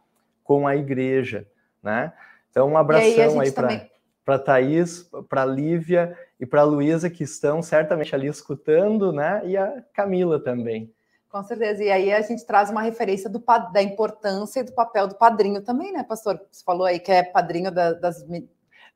com 0.42 0.66
a 0.66 0.74
igreja, 0.74 1.46
né? 1.84 2.14
Então 2.50 2.70
um 2.70 2.78
abração 2.78 3.42
aí, 3.42 3.48
aí 3.48 3.52
para 3.52 3.68
também... 3.68 3.92
para 4.24 4.40
Thaís, 4.40 5.10
para 5.28 5.46
Lívia 5.46 6.18
e 6.40 6.46
para 6.46 6.64
Luísa 6.64 7.10
que 7.10 7.26
estão 7.26 7.62
certamente 7.62 8.16
ali 8.16 8.28
escutando, 8.28 9.12
né? 9.12 9.42
E 9.44 9.58
a 9.58 9.84
Camila 9.94 10.42
também. 10.42 10.94
Com 11.30 11.44
certeza. 11.44 11.84
E 11.84 11.92
aí 11.92 12.14
a 12.14 12.22
gente 12.22 12.46
traz 12.46 12.70
uma 12.70 12.82
referência 12.82 13.30
do, 13.30 13.44
da 13.74 13.84
importância 13.84 14.62
e 14.62 14.64
do 14.64 14.72
papel 14.72 15.08
do 15.10 15.16
padrinho 15.16 15.62
também, 15.62 15.92
né, 15.92 16.04
pastor? 16.04 16.40
Você 16.50 16.64
falou 16.64 16.86
aí 16.86 17.00
que 17.00 17.12
é 17.12 17.22
padrinho 17.22 17.70
da, 17.70 17.92
das. 17.92 18.26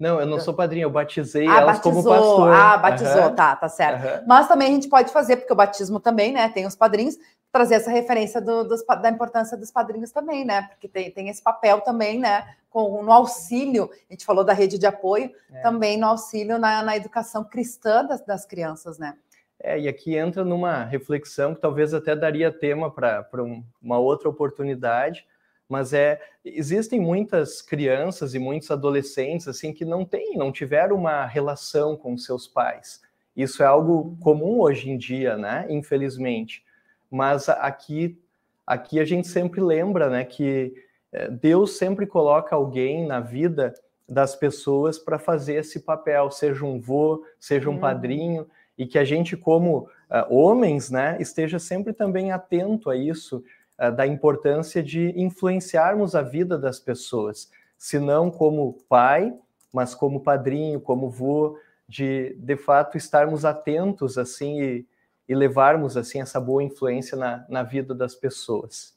Não, 0.04 0.20
eu 0.20 0.26
não 0.26 0.38
sou 0.38 0.54
padrinho, 0.54 0.84
eu 0.84 0.90
batizei 0.90 1.48
ah, 1.48 1.62
elas 1.62 1.78
batizou. 1.78 2.04
como 2.04 2.16
pastor. 2.16 2.52
Ah, 2.52 2.78
batizou, 2.78 3.24
uhum. 3.24 3.36
tá, 3.36 3.56
tá 3.56 3.70
certo. 3.70 4.04
Uhum. 4.04 4.26
Mas 4.28 4.50
também 4.50 4.68
a 4.68 4.72
gente 4.72 4.90
pode 4.90 5.14
fazer, 5.14 5.38
porque 5.38 5.54
o 5.54 5.56
batismo 5.56 5.98
também, 5.98 6.34
né, 6.34 6.50
tem 6.50 6.66
os 6.66 6.76
padrinhos, 6.76 7.18
trazer 7.54 7.76
essa 7.76 7.90
referência 7.90 8.42
do, 8.42 8.66
dos, 8.66 8.86
da 8.86 9.10
importância 9.10 9.56
dos 9.56 9.72
padrinhos 9.72 10.12
também, 10.12 10.44
né? 10.44 10.64
Porque 10.64 10.90
tem, 10.90 11.10
tem 11.10 11.30
esse 11.30 11.42
papel 11.42 11.80
também, 11.80 12.20
né? 12.20 12.46
Com, 12.70 13.02
no 13.02 13.14
auxílio, 13.14 13.90
a 14.10 14.14
gente 14.14 14.26
falou 14.26 14.44
da 14.44 14.52
rede 14.52 14.78
de 14.78 14.86
apoio, 14.86 15.32
é. 15.50 15.62
também 15.62 15.98
no 15.98 16.08
auxílio 16.08 16.58
na, 16.58 16.84
na 16.84 16.98
educação 16.98 17.42
cristã 17.42 18.04
das, 18.04 18.26
das 18.26 18.46
crianças, 18.46 19.00
né? 19.00 19.16
É, 19.58 19.80
e 19.80 19.88
aqui 19.88 20.18
entra 20.18 20.44
numa 20.44 20.84
reflexão 20.84 21.56
que 21.56 21.62
talvez 21.62 21.94
até 21.94 22.14
daria 22.14 22.52
tema 22.52 22.92
para 22.92 23.42
um, 23.42 23.64
uma 23.82 23.98
outra 23.98 24.28
oportunidade, 24.28 25.26
mas 25.74 25.92
é 25.92 26.22
existem 26.46 27.00
muitas 27.00 27.64
crianças 27.64 28.36
e 28.36 28.40
muitos 28.40 28.70
adolescentes 28.70 29.48
assim 29.48 29.74
que 29.74 29.84
não 29.84 30.06
têm, 30.06 30.38
não 30.38 30.52
tiveram 30.52 30.96
uma 30.96 31.26
relação 31.26 31.98
com 31.98 32.16
seus 32.16 32.48
pais. 32.48 33.02
Isso 33.36 33.64
é 33.64 33.66
algo 33.66 34.16
comum 34.22 34.60
hoje 34.60 34.92
em 34.92 34.98
dia, 35.00 35.36
né? 35.36 35.66
Infelizmente. 35.68 36.64
Mas 37.10 37.50
aqui 37.50 38.20
aqui 38.68 39.00
a 39.00 39.06
gente 39.06 39.28
sempre 39.28 39.62
lembra, 39.62 40.12
né, 40.12 40.24
que 40.24 40.74
é, 41.12 41.28
Deus 41.28 41.76
sempre 41.76 42.06
coloca 42.06 42.56
alguém 42.56 43.06
na 43.08 43.20
vida 43.20 43.74
das 44.08 44.36
pessoas 44.36 45.00
para 45.00 45.18
fazer 45.18 45.56
esse 45.56 45.80
papel, 45.80 46.30
seja 46.30 46.64
um 46.64 46.80
vô, 46.80 47.26
seja 47.40 47.68
um 47.68 47.74
hum. 47.74 47.80
padrinho 47.80 48.48
e 48.78 48.86
que 48.86 49.00
a 49.00 49.04
gente, 49.04 49.36
como 49.36 49.80
uh, 50.10 50.34
homens, 50.34 50.92
né, 50.92 51.18
esteja 51.20 51.58
sempre 51.58 51.94
também 51.94 52.32
atento 52.32 52.90
a 52.92 52.96
isso, 52.96 53.44
uh, 53.80 53.92
da 53.92 54.06
importância 54.06 54.82
de 54.82 55.14
influenciarmos 55.20 56.16
a 56.16 56.22
vida 56.22 56.58
das 56.58 56.80
pessoas, 56.80 57.50
se 57.78 58.00
não 58.00 58.32
como 58.32 58.78
pai, 58.88 59.34
mas 59.72 59.96
como 59.96 60.22
padrinho, 60.22 60.80
como 60.80 61.10
vô, 61.10 61.58
de 61.88 62.36
de 62.40 62.56
fato 62.56 62.98
estarmos 62.98 63.44
atentos 63.44 64.18
assim 64.18 64.62
e, 64.62 64.88
e 65.28 65.36
levarmos 65.36 65.98
assim 65.98 66.22
essa 66.22 66.40
boa 66.40 66.64
influência 66.64 67.18
na, 67.18 67.46
na 67.50 67.64
vida 67.64 67.94
das 67.94 68.16
pessoas. 68.16 68.93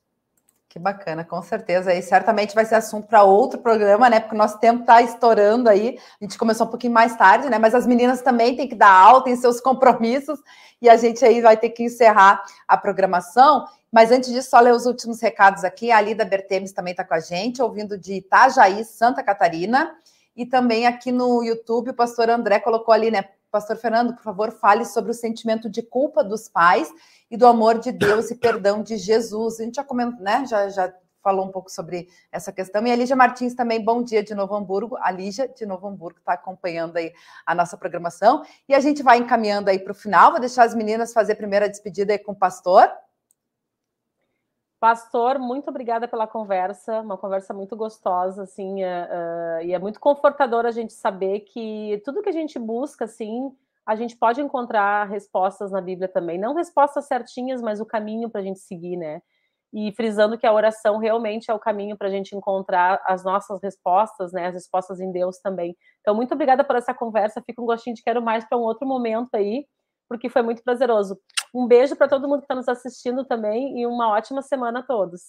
Que 0.77 0.81
bacana, 0.81 1.25
com 1.25 1.41
certeza. 1.41 1.95
E 1.95 2.03
certamente 2.03 2.55
vai 2.55 2.67
ser 2.67 2.75
assunto 2.75 3.07
para 3.07 3.23
outro 3.23 3.59
programa, 3.59 4.11
né? 4.11 4.21
Porque 4.21 4.35
o 4.35 4.39
nosso 4.39 4.59
tempo 4.59 4.81
está 4.81 5.01
estourando 5.01 5.71
aí. 5.71 5.99
A 6.21 6.25
gente 6.25 6.37
começou 6.37 6.67
um 6.67 6.69
pouquinho 6.69 6.93
mais 6.93 7.17
tarde, 7.17 7.49
né? 7.49 7.59
Mas 7.59 7.75
as 7.75 7.87
meninas 7.87 8.21
também 8.21 8.55
têm 8.55 8.69
que 8.69 8.75
dar 8.75 8.91
aula, 8.91 9.25
têm 9.25 9.35
seus 9.37 9.59
compromissos, 9.59 10.39
e 10.83 10.91
a 10.91 10.97
gente 10.99 11.25
aí 11.25 11.41
vai 11.41 11.57
ter 11.57 11.71
que 11.71 11.83
encerrar 11.83 12.45
a 12.69 12.77
programação. 12.77 13.67
Mas 13.91 14.13
antes 14.13 14.31
disso, 14.31 14.51
só 14.51 14.61
ler 14.61 14.75
os 14.75 14.85
últimos 14.85 15.19
recados 15.19 15.65
aqui. 15.65 15.91
A 15.91 15.99
Lida 15.99 16.27
Bertemes 16.27 16.73
também 16.73 16.91
está 16.91 17.03
com 17.03 17.15
a 17.15 17.21
gente, 17.21 17.63
ouvindo 17.63 17.97
de 17.97 18.13
Itajaí, 18.17 18.85
Santa 18.85 19.23
Catarina. 19.23 19.95
E 20.37 20.45
também 20.45 20.87
aqui 20.87 21.11
no 21.11 21.43
YouTube, 21.43 21.91
o 21.91 21.95
pastor 21.95 22.29
André 22.29 22.61
colocou 22.61 22.93
ali, 22.93 23.11
né? 23.11 23.25
Pastor 23.51 23.77
Fernando, 23.77 24.15
por 24.15 24.23
favor, 24.23 24.53
fale 24.53 24.85
sobre 24.85 25.11
o 25.11 25.15
sentimento 25.15 25.71
de 25.71 25.81
culpa 25.81 26.23
dos 26.23 26.47
pais 26.49 26.93
e 27.31 27.37
do 27.37 27.47
amor 27.47 27.79
de 27.79 27.91
Deus 27.91 28.31
e 28.31 28.35
perdão 28.35 28.83
de 28.83 28.99
Jesus. 28.99 29.59
A 29.59 29.65
gente 29.65 29.77
já 29.77 29.85
comentou, 29.85 30.23
né? 30.23 30.45
Já, 30.47 30.69
já 30.69 30.93
falou 31.23 31.45
um 31.45 31.51
pouco 31.51 31.71
sobre 31.71 32.09
essa 32.31 32.53
questão. 32.53 32.87
E 32.87 32.93
a 32.93 32.95
Lígia 32.95 33.17
Martins 33.17 33.55
também, 33.55 33.83
bom 33.83 34.01
dia 34.03 34.23
de 34.23 34.33
Novo 34.35 34.55
Hamburgo. 34.55 34.97
A 35.01 35.11
Lígia 35.11 35.49
de 35.49 35.67
Novo 35.67 35.89
Hamburgo 35.89 36.19
está 36.19 36.35
acompanhando 36.35 36.99
aí 36.99 37.13
a 37.45 37.53
nossa 37.55 37.77
programação. 37.77 38.45
E 38.69 38.75
a 38.75 38.79
gente 38.79 39.03
vai 39.03 39.19
encaminhando 39.19 39.69
aí 39.69 39.79
para 39.79 39.91
o 39.91 39.95
final. 39.95 40.31
Vou 40.31 40.39
deixar 40.39 40.65
as 40.65 40.75
meninas 40.75 41.13
fazer 41.13 41.33
a 41.33 41.37
primeira 41.37 41.69
despedida 41.69 42.13
aí 42.13 42.19
com 42.19 42.33
o 42.33 42.37
pastor. 42.37 42.89
Pastor, 44.79 45.39
muito 45.39 45.69
obrigada 45.71 46.07
pela 46.07 46.27
conversa, 46.27 47.01
uma 47.01 47.17
conversa 47.17 47.55
muito 47.55 47.75
gostosa, 47.75 48.43
assim, 48.43 48.85
uh, 48.85 48.87
uh, 48.87 49.63
e 49.63 49.73
é 49.73 49.79
muito 49.79 49.99
confortador 49.99 50.67
a 50.67 50.71
gente 50.71 50.93
saber 50.93 51.41
que 51.41 52.01
tudo 52.05 52.21
que 52.21 52.29
a 52.29 52.33
gente 52.33 52.59
busca, 52.59 53.07
assim, 53.07 53.51
a 53.87 53.95
gente 53.95 54.17
pode 54.17 54.41
encontrar 54.41 55.05
respostas 55.05 55.71
na 55.71 55.81
Bíblia 55.81 56.09
também. 56.09 56.39
Não 56.39 56.55
respostas 56.55 57.07
certinhas, 57.07 57.63
mas 57.63 57.81
o 57.81 57.87
caminho 57.87 58.29
para 58.29 58.41
a 58.41 58.45
gente 58.45 58.59
seguir, 58.59 58.97
né? 58.97 59.23
E 59.73 59.93
frisando 59.93 60.37
que 60.37 60.47
a 60.47 60.53
oração 60.53 60.99
realmente 60.99 61.51
é 61.51 61.55
o 61.55 61.59
caminho 61.59 61.97
para 61.97 62.09
a 62.09 62.11
gente 62.11 62.35
encontrar 62.37 63.01
as 63.07 63.25
nossas 63.25 63.63
respostas, 63.63 64.33
né? 64.33 64.49
As 64.49 64.55
respostas 64.55 65.01
em 65.01 65.13
Deus 65.13 65.39
também. 65.39 65.77
Então, 66.01 66.15
muito 66.15 66.35
obrigada 66.35 66.65
por 66.65 66.77
essa 66.77 66.93
conversa. 66.93 67.43
Fica 67.47 67.63
um 67.63 67.67
gostinho 67.67 67.95
de 67.95 68.03
quero 68.03 68.21
mais 68.21 68.45
para 68.45 68.59
um 68.59 68.63
outro 68.63 68.87
momento 68.87 69.35
aí, 69.35 69.65
porque 70.09 70.29
foi 70.29 70.43
muito 70.43 70.63
prazeroso. 70.63 71.19
Um 71.55 71.67
beijo 71.67 71.97
para 71.97 72.09
todo 72.09 72.29
mundo 72.29 72.39
que 72.39 72.45
está 72.45 72.55
nos 72.55 72.69
assistindo 72.69 73.25
também 73.25 73.81
e 73.81 73.87
uma 73.87 74.09
ótima 74.11 74.43
semana 74.43 74.81
a 74.81 74.83
todos. 74.83 75.23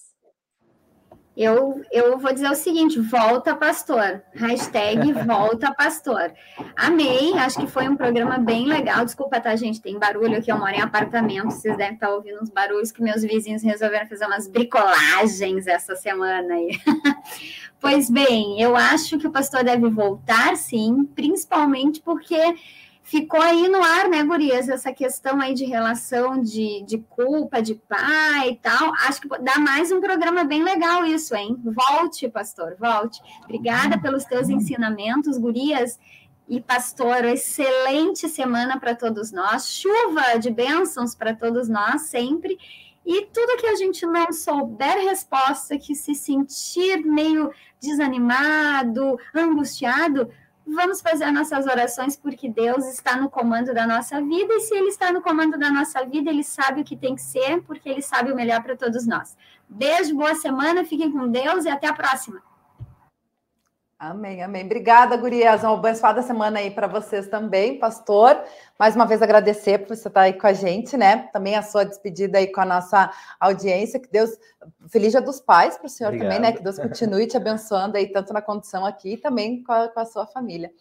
Eu, 1.37 1.83
eu 1.91 2.17
vou 2.17 2.33
dizer 2.33 2.49
o 2.49 2.55
seguinte: 2.55 2.99
volta, 2.99 3.55
pastor. 3.55 4.23
Hashtag 4.33 5.13
volta, 5.23 5.71
pastor. 5.71 6.33
Amei, 6.75 7.31
acho 7.37 7.59
que 7.59 7.67
foi 7.67 7.87
um 7.87 7.95
programa 7.95 8.39
bem 8.39 8.65
legal. 8.65 9.05
Desculpa, 9.05 9.39
tá, 9.39 9.55
gente? 9.55 9.79
Tem 9.79 9.99
barulho 9.99 10.39
aqui, 10.39 10.51
eu 10.51 10.57
moro 10.57 10.71
em 10.71 10.81
apartamento. 10.81 11.51
Vocês 11.51 11.77
devem 11.77 11.93
estar 11.93 12.09
ouvindo 12.09 12.41
uns 12.41 12.49
barulhos 12.49 12.91
que 12.91 13.03
meus 13.03 13.21
vizinhos 13.21 13.61
resolveram 13.61 14.07
fazer 14.07 14.25
umas 14.25 14.47
bricolagens 14.47 15.67
essa 15.67 15.95
semana 15.95 16.55
aí. 16.55 16.71
pois 17.79 18.09
bem, 18.09 18.59
eu 18.59 18.75
acho 18.75 19.19
que 19.19 19.27
o 19.27 19.31
pastor 19.31 19.63
deve 19.63 19.87
voltar, 19.91 20.57
sim, 20.57 21.05
principalmente 21.13 22.01
porque 22.01 22.55
ficou 23.07 23.41
aí 23.41 23.69
no 23.69 23.81
ar, 23.81 24.09
né, 24.09 24.21
Gurias, 24.21 24.67
essa 24.67 24.91
questão 24.91 25.39
aí 25.39 25.53
de 25.53 25.63
relação 25.63 26.41
de, 26.41 26.83
de 26.85 26.97
culpa 26.97 27.61
de 27.61 27.73
pai 27.73 28.49
e 28.49 28.55
tal. 28.57 28.93
Acho 29.07 29.21
que 29.21 29.29
dá 29.41 29.57
mais 29.57 29.93
um 29.93 30.01
programa 30.01 30.43
bem 30.43 30.61
legal 30.61 31.05
isso, 31.05 31.33
hein? 31.33 31.57
Volte, 31.63 32.27
pastor, 32.27 32.75
volte. 32.77 33.21
Obrigada 33.45 33.97
pelos 33.97 34.25
teus 34.25 34.49
ensinamentos, 34.49 35.37
Gurias. 35.37 35.97
E, 36.49 36.59
pastor, 36.59 37.23
excelente 37.23 38.27
semana 38.27 38.77
para 38.77 38.93
todos 38.93 39.31
nós. 39.31 39.69
Chuva 39.69 40.37
de 40.37 40.51
bênçãos 40.51 41.15
para 41.15 41.33
todos 41.33 41.69
nós 41.69 42.03
sempre. 42.03 42.57
E 43.05 43.25
tudo 43.27 43.57
que 43.57 43.67
a 43.67 43.75
gente 43.75 44.05
não 44.05 44.33
souber 44.33 44.97
resposta, 45.05 45.77
que 45.77 45.95
se 45.95 46.13
sentir 46.13 47.05
meio 47.05 47.53
desanimado, 47.81 49.17
angustiado, 49.33 50.29
vamos 50.67 51.01
fazer 51.01 51.31
nossas 51.31 51.65
orações 51.65 52.15
porque 52.15 52.49
Deus 52.49 52.85
está 52.87 53.15
no 53.15 53.29
comando 53.29 53.73
da 53.73 53.87
nossa 53.87 54.21
vida 54.21 54.53
e 54.53 54.59
se 54.59 54.75
Ele 54.75 54.89
está 54.89 55.11
no 55.11 55.21
comando 55.21 55.57
da 55.57 55.71
nossa 55.71 56.05
vida, 56.05 56.29
Ele 56.29 56.43
sabe 56.43 56.81
o 56.81 56.83
que 56.83 56.95
tem 56.95 57.15
que 57.15 57.21
ser, 57.21 57.61
porque 57.63 57.87
Ele 57.87 58.01
sabe 58.01 58.31
o 58.31 58.35
melhor 58.35 58.61
para 58.61 58.75
todos 58.75 59.07
nós. 59.07 59.37
Beijo, 59.69 60.15
boa 60.15 60.35
semana, 60.35 60.83
fiquem 60.83 61.11
com 61.11 61.27
Deus 61.27 61.65
e 61.65 61.69
até 61.69 61.87
a 61.87 61.93
próxima. 61.93 62.41
Amém, 63.99 64.43
amém. 64.43 64.63
Obrigada, 64.63 65.17
Gurias. 65.17 65.63
Uma 65.63 65.73
abençoada 65.73 66.21
semana 66.21 66.59
aí 66.59 66.69
para 66.69 66.85
vocês 66.85 67.27
também, 67.27 67.79
pastor. 67.79 68.39
Mais 68.77 68.95
uma 68.95 69.07
vez 69.07 69.23
agradecer 69.23 69.79
por 69.79 69.95
você 69.95 70.07
estar 70.07 70.21
aí 70.21 70.33
com 70.33 70.45
a 70.45 70.53
gente, 70.53 70.95
né? 70.95 71.29
Também 71.33 71.55
a 71.55 71.63
sua 71.63 71.83
despedida 71.83 72.37
aí 72.37 72.45
com 72.45 72.61
a 72.61 72.65
nossa 72.65 73.11
audiência. 73.39 73.99
Que 73.99 74.07
Deus, 74.07 74.37
feliz 74.87 75.13
dia 75.13 75.21
dos 75.21 75.39
pais 75.39 75.79
para 75.79 75.87
o 75.87 75.89
senhor 75.89 76.09
Obrigado. 76.09 76.31
também, 76.31 76.39
né? 76.39 76.55
Que 76.55 76.61
Deus 76.61 76.77
continue 76.77 77.25
te 77.25 77.37
abençoando 77.37 77.97
aí, 77.97 78.11
tanto 78.11 78.33
na 78.33 78.41
condição 78.41 78.85
aqui 78.85 79.13
e 79.13 79.17
também 79.17 79.63
com 79.63 79.71
a, 79.71 79.87
com 79.87 79.99
a 79.99 80.05
sua 80.05 80.27
família. 80.27 80.71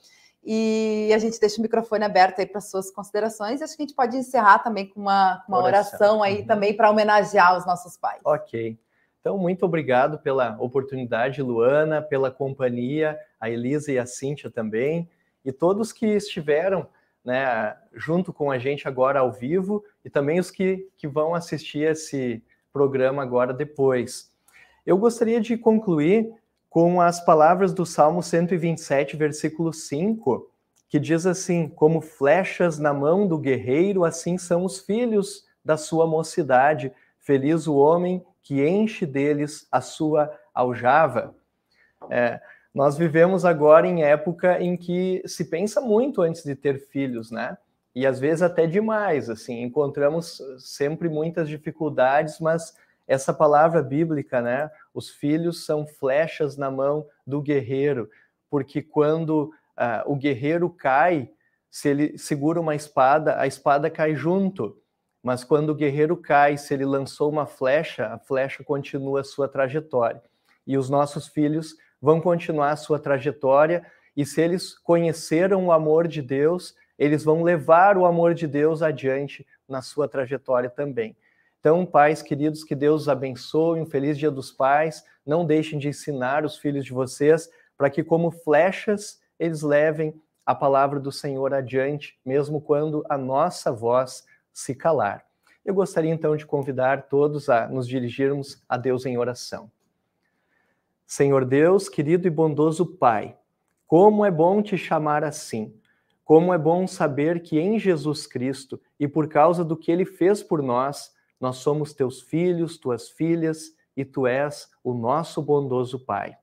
E 0.44 1.10
a 1.14 1.18
gente 1.18 1.40
deixa 1.40 1.58
o 1.58 1.62
microfone 1.62 2.04
aberto 2.04 2.40
aí 2.40 2.46
para 2.46 2.60
suas 2.60 2.90
considerações. 2.90 3.62
E 3.62 3.64
acho 3.64 3.74
que 3.74 3.82
a 3.82 3.86
gente 3.86 3.96
pode 3.96 4.14
encerrar 4.14 4.58
também 4.58 4.90
com 4.90 5.00
uma, 5.00 5.42
uma 5.48 5.62
oração. 5.62 5.98
oração 5.98 6.22
aí 6.22 6.40
uhum. 6.40 6.46
também 6.46 6.76
para 6.76 6.90
homenagear 6.90 7.56
os 7.56 7.64
nossos 7.64 7.96
pais. 7.96 8.20
Ok. 8.22 8.78
Então, 9.26 9.36
muito 9.36 9.66
obrigado 9.66 10.20
pela 10.20 10.56
oportunidade, 10.60 11.42
Luana, 11.42 12.00
pela 12.00 12.30
companhia, 12.30 13.18
a 13.40 13.50
Elisa 13.50 13.90
e 13.90 13.98
a 13.98 14.06
Cíntia 14.06 14.48
também, 14.48 15.10
e 15.44 15.50
todos 15.50 15.92
que 15.92 16.06
estiveram 16.06 16.86
né, 17.24 17.76
junto 17.92 18.32
com 18.32 18.52
a 18.52 18.58
gente 18.60 18.86
agora 18.86 19.18
ao 19.18 19.32
vivo, 19.32 19.82
e 20.04 20.08
também 20.08 20.38
os 20.38 20.48
que, 20.48 20.88
que 20.96 21.08
vão 21.08 21.34
assistir 21.34 21.90
esse 21.90 22.40
programa 22.72 23.20
agora 23.20 23.52
depois. 23.52 24.30
Eu 24.86 24.96
gostaria 24.96 25.40
de 25.40 25.56
concluir 25.58 26.32
com 26.70 27.00
as 27.00 27.18
palavras 27.18 27.74
do 27.74 27.84
Salmo 27.84 28.22
127, 28.22 29.16
versículo 29.16 29.72
5, 29.72 30.48
que 30.88 31.00
diz 31.00 31.26
assim: 31.26 31.68
Como 31.68 32.00
flechas 32.00 32.78
na 32.78 32.94
mão 32.94 33.26
do 33.26 33.38
guerreiro, 33.38 34.04
assim 34.04 34.38
são 34.38 34.64
os 34.64 34.78
filhos 34.78 35.44
da 35.64 35.76
sua 35.76 36.06
mocidade. 36.06 36.92
Feliz 37.18 37.66
o 37.66 37.74
homem 37.74 38.24
que 38.46 38.66
enche 38.66 39.04
deles 39.04 39.66
a 39.70 39.80
sua 39.80 40.32
aljava. 40.54 41.34
É, 42.10 42.40
nós 42.74 42.96
vivemos 42.96 43.44
agora 43.44 43.86
em 43.86 44.02
época 44.02 44.60
em 44.60 44.76
que 44.76 45.22
se 45.26 45.46
pensa 45.46 45.80
muito 45.80 46.22
antes 46.22 46.44
de 46.44 46.54
ter 46.54 46.78
filhos, 46.88 47.30
né? 47.30 47.56
e 47.96 48.06
às 48.06 48.20
vezes 48.20 48.42
até 48.42 48.66
demais, 48.66 49.30
assim, 49.30 49.62
encontramos 49.62 50.42
sempre 50.58 51.08
muitas 51.08 51.48
dificuldades, 51.48 52.38
mas 52.38 52.76
essa 53.08 53.32
palavra 53.32 53.82
bíblica, 53.82 54.42
né? 54.42 54.70
Os 54.92 55.08
filhos 55.08 55.64
são 55.64 55.86
flechas 55.86 56.58
na 56.58 56.70
mão 56.70 57.06
do 57.26 57.40
guerreiro, 57.40 58.10
porque 58.50 58.82
quando 58.82 59.44
uh, 59.78 60.02
o 60.04 60.14
guerreiro 60.14 60.68
cai, 60.68 61.30
se 61.70 61.88
ele 61.88 62.18
segura 62.18 62.60
uma 62.60 62.74
espada, 62.74 63.40
a 63.40 63.46
espada 63.46 63.88
cai 63.88 64.14
junto. 64.14 64.78
Mas 65.26 65.42
quando 65.42 65.70
o 65.70 65.74
guerreiro 65.74 66.16
cai, 66.16 66.56
se 66.56 66.72
ele 66.72 66.84
lançou 66.84 67.28
uma 67.28 67.46
flecha, 67.46 68.06
a 68.06 68.16
flecha 68.16 68.62
continua 68.62 69.22
a 69.22 69.24
sua 69.24 69.48
trajetória. 69.48 70.22
E 70.64 70.78
os 70.78 70.88
nossos 70.88 71.26
filhos 71.26 71.74
vão 72.00 72.20
continuar 72.20 72.70
a 72.70 72.76
sua 72.76 72.96
trajetória, 72.96 73.84
e 74.16 74.24
se 74.24 74.40
eles 74.40 74.78
conheceram 74.78 75.66
o 75.66 75.72
amor 75.72 76.06
de 76.06 76.22
Deus, 76.22 76.76
eles 76.96 77.24
vão 77.24 77.42
levar 77.42 77.98
o 77.98 78.06
amor 78.06 78.34
de 78.34 78.46
Deus 78.46 78.82
adiante 78.82 79.44
na 79.68 79.82
sua 79.82 80.06
trajetória 80.06 80.70
também. 80.70 81.16
Então, 81.58 81.84
pais 81.84 82.22
queridos, 82.22 82.62
que 82.62 82.76
Deus 82.76 83.02
os 83.02 83.08
abençoe, 83.08 83.80
um 83.80 83.86
feliz 83.86 84.16
Dia 84.16 84.30
dos 84.30 84.52
Pais. 84.52 85.02
Não 85.26 85.44
deixem 85.44 85.76
de 85.76 85.88
ensinar 85.88 86.44
os 86.44 86.56
filhos 86.56 86.84
de 86.84 86.92
vocês 86.92 87.50
para 87.76 87.90
que, 87.90 88.04
como 88.04 88.30
flechas, 88.30 89.20
eles 89.40 89.62
levem 89.62 90.14
a 90.46 90.54
palavra 90.54 91.00
do 91.00 91.10
Senhor 91.10 91.52
adiante, 91.52 92.16
mesmo 92.24 92.60
quando 92.60 93.04
a 93.10 93.18
nossa 93.18 93.72
voz 93.72 94.22
se 94.56 94.74
calar. 94.74 95.26
Eu 95.62 95.74
gostaria 95.74 96.10
então 96.10 96.34
de 96.34 96.46
convidar 96.46 97.08
todos 97.08 97.50
a 97.50 97.68
nos 97.68 97.86
dirigirmos 97.86 98.64
a 98.66 98.78
Deus 98.78 99.04
em 99.04 99.18
oração. 99.18 99.70
Senhor 101.06 101.44
Deus, 101.44 101.90
querido 101.90 102.26
e 102.26 102.30
bondoso 102.30 102.86
Pai, 102.86 103.36
como 103.86 104.24
é 104.24 104.30
bom 104.30 104.62
te 104.62 104.78
chamar 104.78 105.22
assim. 105.24 105.78
Como 106.24 106.54
é 106.54 106.58
bom 106.58 106.86
saber 106.86 107.42
que 107.42 107.58
em 107.60 107.78
Jesus 107.78 108.26
Cristo 108.26 108.80
e 108.98 109.06
por 109.06 109.28
causa 109.28 109.62
do 109.62 109.76
que 109.76 109.92
ele 109.92 110.06
fez 110.06 110.42
por 110.42 110.62
nós, 110.62 111.14
nós 111.38 111.56
somos 111.56 111.92
teus 111.92 112.22
filhos, 112.22 112.78
tuas 112.78 113.10
filhas, 113.10 113.76
e 113.94 114.06
tu 114.06 114.26
és 114.26 114.70
o 114.82 114.94
nosso 114.94 115.42
bondoso 115.42 115.98
Pai. 115.98 116.34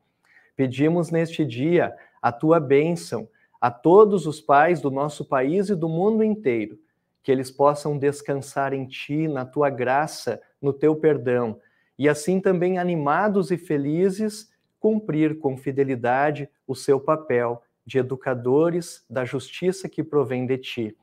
Pedimos 0.55 1.09
neste 1.09 1.43
dia 1.43 1.95
a 2.22 2.32
tua 2.32 2.59
bênção 2.59 3.28
a 3.59 3.72
todos 3.72 4.28
os 4.28 4.39
pais 4.39 4.80
do 4.80 4.91
nosso 4.91 5.26
país 5.26 5.70
e 5.70 5.76
do 5.76 5.89
mundo 5.89 6.24
inteiro, 6.24 6.78
que 7.24 7.32
eles 7.32 7.50
possam 7.50 7.98
descansar 7.98 8.74
em 8.74 8.86
ti, 8.86 9.28
na 9.28 9.46
tua 9.46 9.70
graça, 9.70 10.42
no 10.62 10.74
teu 10.74 10.96
perdão, 10.96 11.60
e 11.98 12.10
assim 12.10 12.40
também 12.40 12.78
animados 12.78 13.50
e 13.50 13.58
felizes 13.58 14.52
cumprir 14.80 15.40
com 15.40 15.56
fidelidade 15.56 16.50
o 16.68 16.76
seu 16.76 17.00
papel 17.00 17.64
de 17.86 17.98
educadores 17.98 19.06
da 19.10 19.24
justiça 19.24 19.88
que 19.88 20.04
provém 20.04 20.46
de 20.46 20.58
ti. 20.58 20.98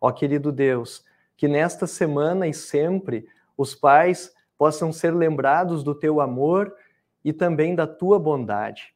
Ó 0.00 0.12
querido 0.12 0.52
Deus, 0.52 1.04
que 1.36 1.48
nesta 1.48 1.86
semana 1.86 2.46
e 2.46 2.54
sempre 2.54 3.26
os 3.56 3.74
pais 3.74 4.32
possam 4.56 4.92
ser 4.92 5.12
lembrados 5.12 5.82
do 5.82 5.94
teu 5.94 6.20
amor 6.20 6.74
e 7.24 7.32
também 7.32 7.74
da 7.74 7.86
tua 7.86 8.18
bondade. 8.18 8.94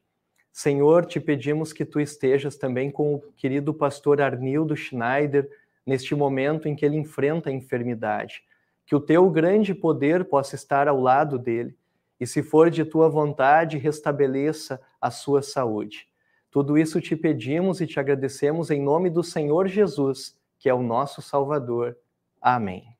Senhor, 0.51 1.05
te 1.05 1.19
pedimos 1.19 1.73
que 1.73 1.85
tu 1.85 1.99
estejas 1.99 2.55
também 2.55 2.91
com 2.91 3.15
o 3.15 3.21
querido 3.35 3.73
pastor 3.73 4.21
Arnildo 4.21 4.75
Schneider 4.75 5.49
neste 5.85 6.13
momento 6.15 6.67
em 6.67 6.75
que 6.75 6.85
ele 6.85 6.97
enfrenta 6.97 7.49
a 7.49 7.53
enfermidade. 7.53 8.43
Que 8.85 8.95
o 8.95 8.99
teu 8.99 9.29
grande 9.29 9.73
poder 9.73 10.25
possa 10.25 10.55
estar 10.55 10.87
ao 10.87 10.99
lado 10.99 11.37
dele 11.37 11.75
e, 12.19 12.27
se 12.27 12.43
for 12.43 12.69
de 12.69 12.83
tua 12.83 13.09
vontade, 13.09 13.77
restabeleça 13.77 14.81
a 14.99 15.09
sua 15.09 15.41
saúde. 15.41 16.07
Tudo 16.51 16.77
isso 16.77 16.99
te 16.99 17.15
pedimos 17.15 17.79
e 17.79 17.87
te 17.87 17.99
agradecemos 17.99 18.71
em 18.71 18.81
nome 18.81 19.09
do 19.09 19.23
Senhor 19.23 19.67
Jesus, 19.67 20.37
que 20.57 20.67
é 20.67 20.73
o 20.73 20.81
nosso 20.81 21.21
Salvador. 21.21 21.95
Amém. 22.41 22.95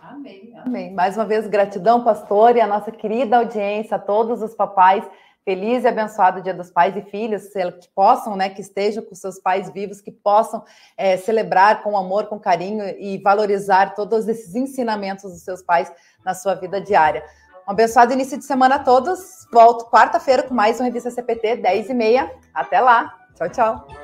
Amém. 0.00 0.52
Amém. 0.58 0.92
Mais 0.92 1.16
uma 1.16 1.24
vez, 1.24 1.46
gratidão, 1.46 2.04
pastor, 2.04 2.56
e 2.56 2.60
a 2.60 2.66
nossa 2.66 2.92
querida 2.92 3.38
audiência, 3.38 3.96
a 3.96 3.98
todos 3.98 4.42
os 4.42 4.54
papais. 4.54 5.04
Feliz 5.44 5.84
e 5.84 5.88
abençoado 5.88 6.40
Dia 6.40 6.54
dos 6.54 6.70
Pais 6.70 6.96
e 6.96 7.02
Filhos, 7.02 7.48
que 7.48 7.88
possam, 7.94 8.34
né, 8.34 8.48
que 8.48 8.62
estejam 8.62 9.04
com 9.04 9.14
seus 9.14 9.38
pais 9.38 9.70
vivos, 9.70 10.00
que 10.00 10.10
possam 10.10 10.64
é, 10.96 11.18
celebrar 11.18 11.82
com 11.82 11.98
amor, 11.98 12.26
com 12.28 12.40
carinho 12.40 12.82
e 12.98 13.18
valorizar 13.18 13.94
todos 13.94 14.26
esses 14.26 14.54
ensinamentos 14.54 15.30
dos 15.30 15.42
seus 15.42 15.62
pais 15.62 15.92
na 16.24 16.32
sua 16.32 16.54
vida 16.54 16.80
diária. 16.80 17.22
Um 17.68 17.72
abençoado 17.72 18.12
início 18.12 18.38
de 18.38 18.44
semana 18.44 18.76
a 18.76 18.78
todos. 18.78 19.46
Volto 19.52 19.90
quarta-feira 19.90 20.42
com 20.42 20.54
mais 20.54 20.80
uma 20.80 20.86
Revista 20.86 21.10
CPT, 21.10 21.56
10 21.56 21.90
e 21.90 21.94
meia. 21.94 22.30
Até 22.52 22.80
lá. 22.80 23.14
Tchau, 23.34 23.48
tchau. 23.50 24.03